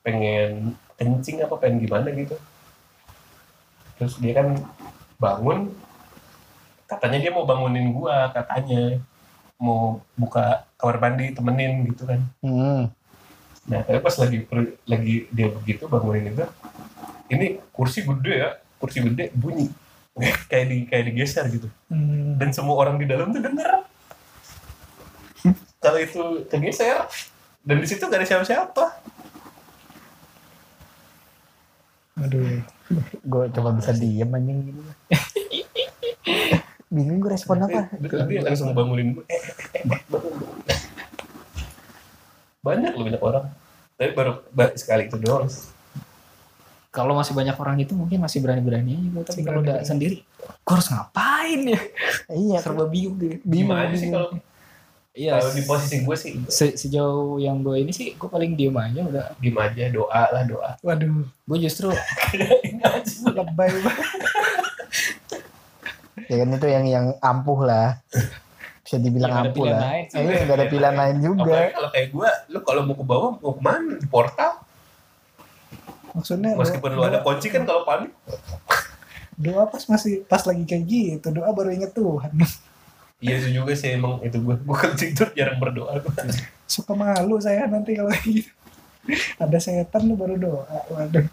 pengen 0.00 0.74
kencing 0.96 1.42
apa 1.42 1.54
pengen 1.58 1.82
gimana 1.82 2.08
gitu 2.14 2.38
terus 3.98 4.18
dia 4.22 4.38
kan 4.38 4.54
bangun 5.18 5.70
katanya 6.92 7.18
dia 7.22 7.32
mau 7.32 7.44
bangunin 7.46 7.92
gua 7.92 8.28
katanya 8.30 9.00
mau 9.62 10.02
buka 10.18 10.66
kamar 10.74 10.96
mandi 10.98 11.30
temenin 11.32 11.86
gitu 11.88 12.02
kan 12.04 12.20
Hmm. 12.42 12.90
Nah, 13.62 13.78
tapi 13.86 14.02
pas 14.02 14.16
lagi 14.18 14.42
per- 14.42 14.74
lagi 14.90 15.30
dia 15.30 15.46
begitu 15.46 15.86
bangunin 15.86 16.34
itu, 16.34 16.42
ini 17.30 17.62
kursi 17.70 18.02
gede 18.02 18.34
ya, 18.42 18.50
kursi 18.82 18.98
gede 18.98 19.30
bunyi 19.38 19.70
kayak 20.50 20.66
di 20.66 20.76
kayak 20.90 21.04
digeser 21.14 21.46
gitu. 21.46 21.70
Hmm. 21.86 22.42
Dan 22.42 22.50
semua 22.50 22.74
orang 22.74 22.98
di 22.98 23.06
dalam 23.06 23.30
tuh 23.30 23.38
denger. 23.38 23.86
Kalau 25.82 25.98
itu 26.02 26.42
kegeser 26.50 27.06
dan 27.62 27.78
di 27.78 27.86
situ 27.86 28.02
gak 28.02 28.18
ada 28.18 28.26
siapa-siapa. 28.26 28.84
Aduh. 32.18 32.66
Gue 33.22 33.44
coba 33.54 33.70
bisa 33.78 33.94
diem 33.94 34.26
anjing 34.26 34.58
gitu. 34.68 34.82
Bingung 36.92 37.18
gue 37.18 37.30
respon 37.30 37.56
apa. 37.58 37.88
Dia 37.96 38.44
langsung 38.44 38.70
bangunin 38.70 39.16
gue. 39.16 39.24
Eh, 39.26 39.40
eh, 39.72 39.80
eh. 39.80 40.80
Banyak 42.60 42.92
loh 42.92 43.04
banyak 43.04 43.22
orang. 43.22 43.44
Tapi 43.96 44.10
baru 44.12 44.32
ba- 44.48 44.74
sekali 44.74 45.08
itu 45.08 45.16
doang. 45.16 45.48
Kalau 46.88 47.16
masih 47.16 47.32
banyak 47.32 47.56
orang 47.56 47.80
itu 47.80 47.92
mungkin 47.92 48.20
masih 48.20 48.38
berani-berani 48.38 49.08
aja. 49.10 49.24
Tapi 49.26 49.40
kalau 49.40 49.60
udah 49.60 49.80
sendiri, 49.80 50.20
gue 50.38 50.70
harus 50.70 50.86
ngapain 50.86 51.60
ya? 51.66 51.80
Iya. 52.28 52.58
Serba 52.60 52.84
bingung 52.84 53.16
gitu. 53.16 53.40
Gimana 53.42 53.88
sih 53.92 54.08
kalau 54.08 54.36
Iya. 55.12 55.36
kalau 55.36 55.50
di 55.50 55.62
posisi 55.62 55.96
gue 55.98 56.16
sih 56.18 56.32
se- 56.46 56.72
sejauh 56.74 57.36
yang 57.36 57.60
gue 57.60 57.76
ini 57.78 57.90
sih, 57.90 58.12
gue 58.12 58.24
paling 58.26 58.52
diem 58.52 58.72
aja 58.74 59.00
udah. 59.02 59.24
diem 59.36 59.56
aja 59.56 59.84
doa 59.88 60.22
lah 60.28 60.42
doa. 60.42 60.70
Waduh. 60.80 61.24
Gue 61.42 61.58
justru 61.58 61.88
aja. 61.96 62.36
Lebay 63.26 63.70
banget. 63.74 64.08
Ya 66.32 66.36
kan 66.38 66.48
itu 66.48 66.64
yang 66.66 66.84
yang 66.86 67.06
ampuh 67.20 67.60
lah. 67.62 68.00
Bisa 68.80 68.96
dibilang 68.96 69.28
Yang 69.28 69.36
ada 69.36 69.44
ampuh 69.44 69.56
pilihan 69.60 69.76
lah. 69.76 69.84
lain. 69.86 70.04
Eh, 70.10 70.40
nggak 70.42 70.56
ada 70.56 70.66
pilihan 70.66 70.96
lain 70.96 71.16
juga. 71.20 71.52
Apalagi 71.52 71.70
kalau 71.70 71.88
kayak 71.90 72.08
gue, 72.10 72.30
lu 72.48 72.58
kalau 72.62 72.80
mau 72.82 72.96
ke 72.96 73.04
bawah 73.04 73.30
mau 73.36 73.52
ke 73.52 73.62
mana? 73.62 73.92
Di 73.94 74.06
portal. 74.06 74.52
Maksudnya 76.12 76.50
Meskipun 76.54 76.90
lu 76.90 77.02
ada 77.02 77.20
kunci 77.20 77.48
kan 77.48 77.62
kalau 77.62 77.84
panik. 77.84 78.12
doa 79.32 79.64
pas 79.64 79.80
masih 79.82 80.22
pas 80.22 80.40
lagi 80.40 80.62
kayak 80.62 80.84
gitu 80.84 81.28
doa 81.30 81.48
baru 81.50 81.72
inget 81.72 81.90
Tuhan 81.90 82.30
Iya 83.18 83.38
itu 83.38 83.48
juga 83.54 83.72
sih 83.72 83.92
emang 83.92 84.20
itu 84.20 84.36
gue. 84.36 84.54
Gue 84.58 84.76
kan 84.76 84.92
tidur 84.92 85.28
jarang 85.32 85.56
berdoa 85.56 85.92
gue. 85.94 86.12
suka 86.66 86.92
malu 86.92 87.36
saya 87.36 87.64
nanti 87.64 87.92
kalau 87.92 88.12
gitu 88.18 88.48
ada 89.36 89.56
setan 89.56 90.04
lu 90.04 90.14
baru 90.14 90.36
doa 90.36 90.64
waduh 90.86 91.24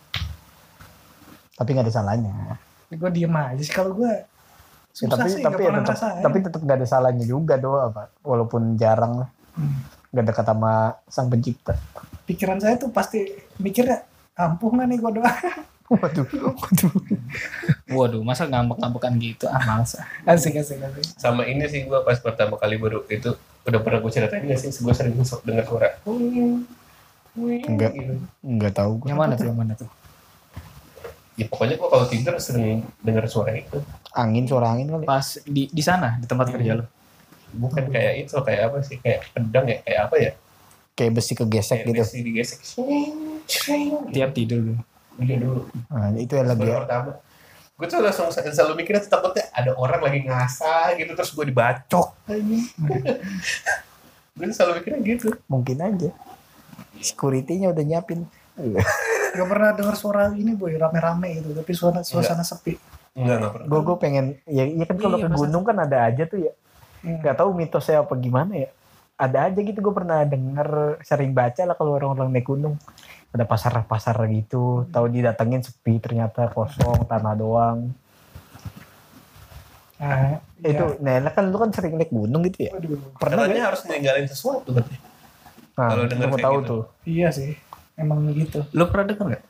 Tapi 1.54 1.70
nggak 1.70 1.86
ada 1.86 1.94
salahnya. 1.94 2.56
gue 2.90 3.10
diem 3.10 3.32
aja 3.32 3.60
sih 3.60 3.72
kalau 3.72 3.92
gue 3.94 4.08
Ya, 4.10 4.39
susah 4.90 5.16
tapi 5.16 5.30
sih 5.30 5.42
tapi 5.42 5.62
ya 5.64 5.72
tetap 5.72 5.98
tapi 6.20 6.38
tetap 6.42 6.60
nggak 6.60 6.78
ada 6.82 6.88
salahnya 6.88 7.26
juga 7.26 7.56
doa 7.56 7.90
pak. 7.90 8.20
Walaupun 8.22 8.76
jarang 8.76 9.26
lah. 9.26 9.30
Hmm. 9.54 9.86
Nggak 10.10 10.26
dekat 10.34 10.46
sama 10.46 10.74
sang 11.06 11.28
pencipta. 11.30 11.74
pikiran 12.26 12.62
saya 12.62 12.78
tuh 12.78 12.94
pasti 12.94 13.26
mikirnya 13.58 14.06
ampuh 14.34 14.70
nggak 14.70 14.86
nih 14.86 14.98
gue 14.98 15.12
doa 15.18 15.34
Waduh. 15.90 16.26
Waduh. 16.54 16.94
Waduh, 17.90 18.22
masa 18.22 18.46
ngambek-ngambekan 18.46 19.18
gitu? 19.18 19.50
Ah, 19.50 19.58
males. 19.66 19.98
ah. 19.98 20.06
asik 20.30 20.62
asik 20.62 20.78
asik 20.78 21.02
Sama 21.18 21.50
ini 21.50 21.66
sih 21.66 21.90
gue 21.90 22.00
pas 22.06 22.14
pertama 22.22 22.62
kali 22.62 22.78
baru 22.78 23.02
itu 23.10 23.34
udah 23.66 23.80
pernah 23.82 23.98
gue 23.98 24.12
ceritain 24.14 24.46
gak 24.46 24.62
sih? 24.62 24.70
Gue 24.86 24.94
sering 24.94 25.18
dengar 25.18 25.66
suara. 25.66 25.90
"Wing, 26.06 26.62
wing," 27.34 27.66
Enggak. 27.66 27.98
gitu. 27.98 28.22
Nggak 28.46 28.74
tahu 28.78 28.92
gue. 29.02 29.08
Yang 29.10 29.18
mana 29.18 29.34
tuh? 29.34 29.46
Yang 29.50 29.58
mana 29.58 29.74
tuh? 29.74 29.90
Ya 31.40 31.48
pokoknya 31.48 31.80
gue 31.80 31.88
kalau 31.88 32.06
tidur 32.12 32.36
sering 32.36 32.84
dengar 33.00 33.24
suara 33.32 33.56
itu. 33.56 33.80
Angin 34.12 34.44
suara 34.44 34.76
angin 34.76 34.92
kali. 34.92 35.08
Pas 35.08 35.40
di 35.48 35.72
di 35.72 35.80
sana, 35.80 36.20
di 36.20 36.28
tempat 36.28 36.52
kerja 36.52 36.84
lo. 36.84 36.86
Bukan 37.56 37.88
kayak 37.88 38.28
itu, 38.28 38.36
kayak 38.44 38.62
apa 38.68 38.78
sih? 38.84 39.00
Kayak 39.00 39.32
pedang 39.32 39.66
ya, 39.72 39.78
kayak 39.88 40.00
apa 40.12 40.16
ya? 40.20 40.32
Kayak 41.00 41.12
besi 41.16 41.34
kegesek 41.40 41.88
Kayak 41.88 41.88
gitu. 41.88 42.02
besi 42.04 42.18
digesek. 42.20 42.60
Tiap 44.12 44.30
tidur 44.36 44.60
dulu. 44.68 44.76
Iya 45.24 45.36
dulu. 45.40 45.62
Nah, 45.88 46.12
itu 46.20 46.34
yang 46.36 46.48
lagi 46.52 46.68
pertama 46.68 47.12
gue 47.80 47.88
tuh 47.88 48.04
langsung 48.04 48.28
selalu 48.28 48.84
mikirnya 48.84 49.08
tuh 49.08 49.12
takutnya 49.16 49.48
ada 49.56 49.72
orang 49.72 50.04
lagi 50.04 50.28
ngasah 50.28 51.00
gitu 51.00 51.16
terus 51.16 51.32
gue 51.32 51.48
dibacok 51.48 52.12
gue 54.36 54.46
selalu 54.52 54.84
mikirnya 54.84 55.00
gitu 55.00 55.28
mungkin 55.48 55.80
aja. 55.80 56.12
Security-nya 57.00 57.72
udah 57.72 57.84
nyiapin. 57.88 58.28
gak 59.32 59.48
pernah 59.48 59.70
dengar 59.72 59.96
suara 59.96 60.24
ini 60.32 60.52
boy 60.52 60.74
rame-rame 60.74 61.40
gitu 61.40 61.52
tapi 61.52 61.72
suara 61.72 62.00
suasana 62.02 62.42
sepi 62.42 62.76
enggak 63.14 63.36
enggak 63.36 63.52
pernah 63.52 63.68
Gue 63.68 63.80
gue 63.82 63.98
pengen 63.98 64.26
ya 64.46 64.64
iya 64.64 64.86
kan 64.86 64.96
kalau 64.96 65.18
Iya, 65.18 65.24
ke 65.24 65.30
masa- 65.30 65.40
gunung 65.40 65.64
kan 65.64 65.78
ada 65.78 65.98
aja 66.04 66.24
tuh 66.24 66.40
ya. 66.40 66.54
Hmm. 67.00 67.20
Gak 67.20 67.36
tahu 67.36 67.50
mitosnya 67.52 68.02
apa 68.02 68.14
gimana 68.16 68.54
ya. 68.58 68.70
Ada 69.16 69.48
aja 69.48 69.60
gitu 69.60 69.76
gue 69.78 69.92
pernah 69.92 70.24
denger 70.24 70.70
sering 71.02 71.32
baca 71.32 71.62
lah 71.64 71.74
kalau 71.74 71.96
orang-orang 71.96 72.30
naik 72.30 72.46
gunung. 72.46 72.76
Ada 73.30 73.44
pasar-pasar 73.44 74.16
gitu, 74.28 74.88
tahu 74.88 75.06
didatengin 75.08 75.62
sepi 75.62 75.98
ternyata 75.98 76.50
kosong 76.50 77.06
tanah 77.06 77.36
doang. 77.36 77.80
nah, 79.98 80.40
Eh, 80.60 80.72
Itu, 80.72 81.00
nah 81.00 81.24
kan 81.30 81.48
lu 81.48 81.56
kan 81.56 81.72
sering 81.72 81.96
naik 81.96 82.10
gunung 82.10 82.44
gitu 82.44 82.68
ya. 82.68 82.72
Waduh. 82.74 83.00
Pernah 83.16 83.48
harus 83.48 83.82
ninggalin 83.86 84.28
sesuatu 84.28 84.72
kan 84.72 84.86
Nah, 85.80 85.96
kalau 85.96 86.04
kayak 86.12 86.44
tahu 86.44 86.58
gitu. 86.60 86.68
tuh. 86.68 86.84
iya 87.08 87.28
sih 87.32 87.56
emang 88.00 88.24
gitu 88.34 88.64
Lo 88.74 88.88
pernah 88.88 89.12
denger 89.12 89.28
gak? 89.38 89.44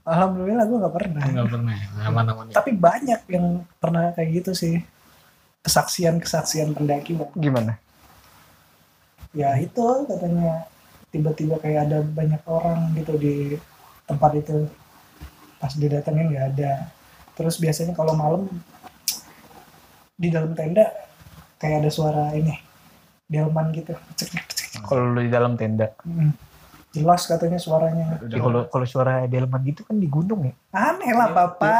alhamdulillah 0.00 0.64
gue 0.64 0.78
gak 0.80 0.94
pernah 0.96 1.22
Enggak 1.28 1.46
pernah. 1.52 1.76
Aman-aman 2.08 2.44
ya. 2.50 2.54
tapi 2.56 2.70
banyak 2.72 3.20
yang 3.28 3.46
pernah 3.80 4.12
kayak 4.16 4.30
gitu 4.42 4.52
sih 4.56 4.74
kesaksian 5.60 6.16
kesaksian 6.20 6.72
pendaki 6.72 7.16
Bang. 7.16 7.30
Gimana? 7.36 7.72
ya 9.30 9.54
itu 9.62 9.86
katanya 10.10 10.66
tiba-tiba 11.14 11.54
kayak 11.62 11.86
ada 11.86 12.02
banyak 12.02 12.42
orang 12.50 12.90
gitu 12.98 13.14
di 13.14 13.54
tempat 14.10 14.34
itu 14.42 14.66
pas 15.62 15.70
didatengin 15.70 16.34
nggak 16.34 16.46
ada 16.58 16.90
terus 17.38 17.62
biasanya 17.62 17.94
kalau 17.94 18.18
malam 18.18 18.50
di 20.18 20.28
dalam 20.34 20.50
tenda 20.58 20.90
kayak 21.62 21.86
ada 21.86 21.90
suara 21.94 22.34
ini 22.34 22.58
delman 23.30 23.70
gitu. 23.70 23.94
Kalau 24.82 25.14
lu 25.14 25.22
di 25.22 25.30
dalam 25.30 25.54
tenda. 25.54 25.94
Hmm. 26.02 26.34
Jelas 26.90 27.22
katanya 27.24 27.56
suaranya 27.56 28.18
Ya, 28.24 28.38
kalau 28.38 28.66
kalau 28.66 28.82
suara 28.84 29.22
delman 29.24 29.62
gitu 29.62 29.82
kan 29.82 29.94
di 29.94 30.06
gunung 30.06 30.42
ya. 30.42 30.54
aneh 30.70 31.12
lah 31.12 31.30
papa 31.30 31.70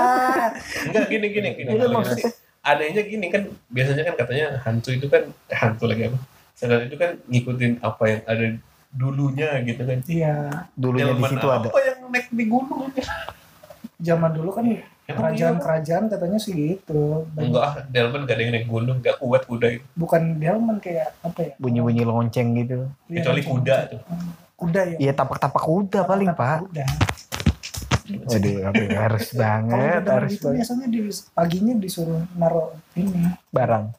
Enggak 0.87 1.07
gini 1.07 1.27
gini 1.29 1.49
gini. 1.53 1.69
Iya, 1.69 1.83
Kalau 1.83 1.99
maksudnya. 1.99 2.25
gini, 2.25 2.49
Anehnya 2.61 3.03
gini 3.03 3.27
kan 3.27 3.43
biasanya 3.67 4.03
kan 4.05 4.15
katanya 4.17 4.47
hantu 4.61 4.93
itu 4.93 5.07
kan 5.07 5.23
eh, 5.27 5.57
hantu 5.57 5.85
lagi 5.85 6.03
apa? 6.07 6.19
Setan 6.53 6.85
itu 6.85 6.95
kan 6.95 7.17
ngikutin 7.25 7.81
apa 7.81 8.03
yang 8.07 8.21
ada 8.25 8.45
dulunya 8.91 9.49
gitu 9.63 9.83
kan. 9.83 9.99
iya 10.05 10.35
Dulunya 10.75 11.11
di 11.11 11.25
situ 11.25 11.49
ada. 11.49 11.67
apa 11.67 11.79
yang 11.81 11.99
naik 12.07 12.29
di 12.29 12.45
gunung? 12.45 12.91
zaman 13.99 14.31
dulu 14.31 14.51
kan 14.51 14.65
iya, 14.65 14.81
kerajaan-kerajaan 15.11 16.05
katanya 16.07 16.39
sih 16.39 16.53
gitu 16.53 17.25
Banyak- 17.31 17.49
Enggak, 17.49 17.65
ah, 17.67 17.75
Delman 17.87 18.21
gak 18.23 18.33
ada 18.33 18.43
yang 18.43 18.53
naik 18.55 18.67
gunung, 18.67 18.97
gak 18.99 19.17
kuat 19.17 19.43
kuda 19.45 19.67
itu. 19.71 19.85
bukan 19.95 20.37
delman 20.37 20.77
kayak 20.79 21.13
apa 21.21 21.41
ya 21.43 21.53
Bunyi-bunyi 21.57 22.03
lonceng 22.03 22.49
gitu. 22.57 22.89
Iya, 23.07 23.21
Kecuali 23.21 23.41
kuda 23.43 23.77
tuh. 23.89 24.01
Kuda 24.61 24.81
ya 24.87 24.97
Iya 25.01 25.13
tapak-tapak 25.15 25.59
kuda 25.59 26.01
paling 26.05 26.31
pak. 26.31 26.61
kuda 26.63 26.87
Waduh, 28.11 28.67
aduh, 28.67 28.89
harus 28.93 29.27
banget, 29.33 30.03
harus 30.05 30.35
itu 30.35 30.43
banget. 30.43 30.57
biasanya 30.59 30.87
di 30.87 31.01
paginya 31.31 31.75
disuruh 31.75 32.21
naruh 32.35 32.75
ini 32.93 33.23
Barang. 33.49 33.95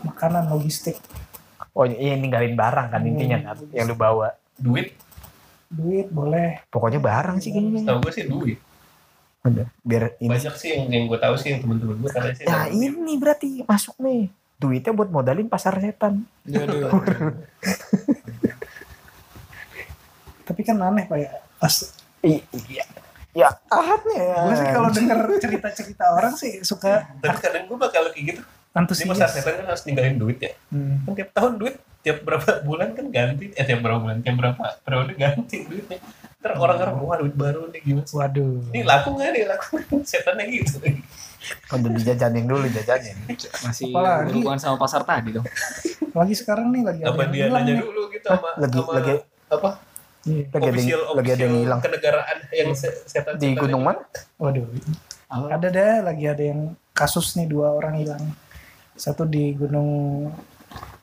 makanan 0.00 0.48
logistik 0.48 0.98
Oh 1.70 1.86
iya 1.86 2.14
ninggalin 2.14 2.52
barang 2.52 2.90
kan 2.90 3.00
intinya 3.00 3.38
kan 3.46 3.56
yang 3.70 3.86
lu 3.86 3.94
bawa. 3.94 4.34
Duit, 4.58 4.90
duit 5.68 6.10
boleh 6.10 6.66
Pokoknya 6.66 6.98
barang 6.98 7.38
sih 7.38 7.48
kayaknya. 7.48 7.86
tau 7.86 8.02
gue 8.02 8.10
sih 8.10 8.26
duit. 8.26 8.58
Udah, 9.40 9.70
Biar 9.80 10.18
ini. 10.18 10.28
Banyak 10.28 10.52
sih 10.52 10.68
yang, 10.74 10.90
yang 10.90 11.04
gue 11.06 11.16
tahu 11.16 11.32
sih 11.32 11.48
yang 11.48 11.60
temen-temen 11.62 11.96
gue 11.96 12.10
katanya 12.10 12.34
sih. 12.34 12.44
Nah 12.44 12.66
ini 12.66 13.12
berarti 13.14 13.48
masuk 13.62 13.94
nih. 13.96 14.26
Duitnya 14.58 14.92
buat 14.92 15.08
modalin 15.08 15.46
pasar 15.46 15.78
setan. 15.78 16.26
tapi 20.50 20.60
kan 20.60 20.76
aneh 20.76 21.06
pak 21.06 21.18
ya 21.20 21.30
pas 21.56 21.74
Iya. 22.20 22.84
Ya, 23.30 23.46
ahadnya. 23.70 24.42
gue 24.44 24.54
sih 24.58 24.68
kalau 24.68 24.90
denger 24.90 25.18
cerita-cerita 25.38 26.04
orang 26.10 26.34
sih 26.34 26.60
suka 26.60 27.06
Tapi 27.16 27.38
kadang 27.38 27.64
gue 27.64 27.78
bakal 27.78 28.10
kayak 28.10 28.24
gitu. 28.28 28.42
Di 28.42 28.50
pasar 28.68 28.74
antusias 28.76 29.30
setan 29.32 29.54
kan 29.56 29.66
harus 29.66 29.82
ninggalin 29.86 30.18
duit 30.18 30.36
ya. 30.36 30.50
Hmm. 30.68 31.06
Kan 31.06 31.14
tiap 31.14 31.30
tahun 31.30 31.52
duit, 31.56 31.78
tiap 32.02 32.20
berapa 32.20 32.60
bulan 32.60 32.90
kan 32.92 33.06
ganti. 33.08 33.54
Eh 33.54 33.62
tiap 33.62 33.80
berapa 33.80 33.98
bulan, 33.98 34.18
tiap 34.20 34.34
berapa 34.34 34.62
periode 34.82 35.14
ganti 35.14 35.62
duitnya. 35.62 36.02
Ntar 36.38 36.52
orang-orang, 36.56 36.94
wah 36.98 37.16
duit 37.16 37.32
baru 37.32 37.70
nih 37.70 37.80
gimana. 37.80 38.06
waduh 38.10 38.66
Ini 38.68 38.82
laku 38.82 39.08
gak 39.14 39.30
nih? 39.30 39.42
Laku 39.46 39.66
setannya 40.10 40.44
gitu. 40.50 40.76
Udah 41.70 41.90
dijajanin 41.94 42.44
dulu 42.44 42.66
jajanin. 42.68 43.16
Masih 43.62 43.88
Apalagi? 43.88 44.26
berhubungan 44.28 44.58
sama 44.58 44.76
pasar 44.76 45.06
tadi 45.06 45.30
dong. 45.32 45.46
lagi 46.18 46.34
sekarang 46.34 46.68
nih 46.68 46.82
lagi 46.82 47.00
Apa 47.06 47.30
dia 47.30 47.46
nanya 47.46 47.78
nih. 47.78 47.80
dulu 47.80 48.10
gitu 48.10 48.26
sama, 48.26 48.58
Lagi 48.58 48.74
sama 48.76 48.92
lagi 48.92 49.14
apa. 49.46 49.70
Lagi 50.30 50.48
ada 50.50 50.64
yang, 50.64 50.72
official, 50.72 51.00
lagi 51.10 51.30
ada 51.30 51.38
yang 51.38 51.50
official 51.50 51.62
hilang 51.62 51.80
kenegaraan 51.80 52.38
yang 52.50 52.70
se- 52.72 52.98
setan 53.04 53.34
di 53.36 53.48
gunung 53.52 53.82
mana? 53.82 54.02
waduh 54.36 54.66
ada 55.48 55.66
deh 55.66 55.94
lagi 56.02 56.24
ada 56.26 56.42
yang 56.44 56.60
kasus 56.90 57.34
nih 57.34 57.46
dua 57.46 57.72
orang 57.72 57.94
hilang 57.96 58.24
satu 58.94 59.24
di 59.24 59.52
gunung 59.52 59.88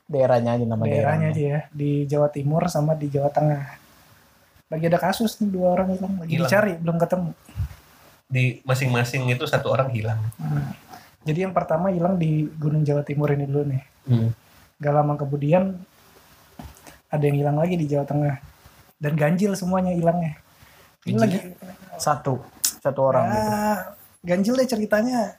Daerahnya 0.05 0.55
aja 0.55 0.63
nama 0.65 0.79
daerahnya 0.79 0.95
daerahnya. 1.25 1.29
aja 1.29 1.43
ya 1.43 1.59
di 1.69 1.91
Jawa 2.05 2.27
Timur 2.27 2.63
sama 2.67 2.93
di 2.93 3.07
Jawa 3.07 3.27
Tengah 3.27 3.63
lagi 4.67 4.85
ada 4.85 4.99
kasus 5.01 5.35
nih 5.37 5.49
dua 5.49 5.67
orang 5.73 5.91
hilang 5.91 6.13
lagi 6.17 6.31
Hilang. 6.31 6.47
dicari 6.47 6.73
belum 6.75 6.97
ketemu 6.97 7.31
di 8.25 8.43
masing-masing 8.61 9.27
itu 9.29 9.43
satu 9.43 9.67
orang 9.69 9.87
hilang. 9.89 10.19
Hmm. 10.35 10.71
jadi 11.21 11.43
yang 11.43 11.51
pertama 11.51 11.87
hilang 11.87 12.15
di 12.15 12.47
Gunung 12.53 12.83
Jawa 12.83 12.99
Timur 13.01 13.27
ini 13.29 13.43
dulu 13.43 13.63
nih 13.65 13.83
Hmm. 14.05 14.31
gak 14.77 14.93
lama 14.93 15.13
kemudian 15.17 15.75
ada 17.07 17.23
yang 17.23 17.37
hilang 17.37 17.57
lagi 17.57 17.75
di 17.75 17.83
Jawa 17.85 18.03
Tengah 18.03 18.35
dan 18.97 19.13
ganjil 19.13 19.53
semuanya 19.53 19.91
hilangnya 19.91 20.37
ini 21.03 21.17
lagi 21.17 21.39
Satu, 21.95 22.41
satu 22.61 22.99
orang 23.03 23.25
gitu. 23.27 23.49
Ah, 23.49 23.77
ganjil 24.21 24.53
deh 24.53 24.65
ceritanya 24.65 25.33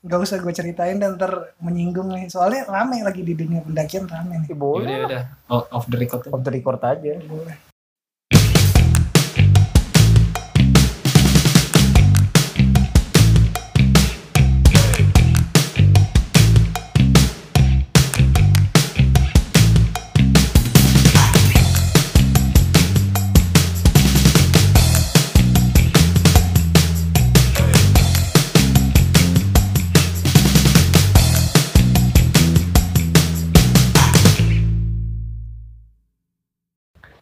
nggak 0.00 0.16
usah 0.18 0.40
gue 0.40 0.50
ceritain 0.50 0.96
dan 0.96 1.14
ntar 1.14 1.54
menyinggung 1.60 2.08
nih 2.08 2.26
soalnya 2.26 2.64
rame 2.66 2.98
lagi 3.00 3.20
di 3.20 3.36
dunia 3.36 3.60
pendakian 3.60 4.08
rame 4.08 4.40
nih 4.40 4.48
Ya, 4.48 4.56
boleh 4.56 4.86
lah. 4.96 5.06
udah. 5.06 5.22
Out 5.46 5.66
of 5.70 5.84
the 5.86 5.96
record. 5.96 6.24
Off 6.26 6.40
the 6.40 6.50
record 6.50 6.80
aja. 6.80 7.14
boleh 7.20 7.69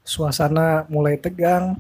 Suasana 0.08 0.88
mulai 0.88 1.20
tegang. 1.20 1.76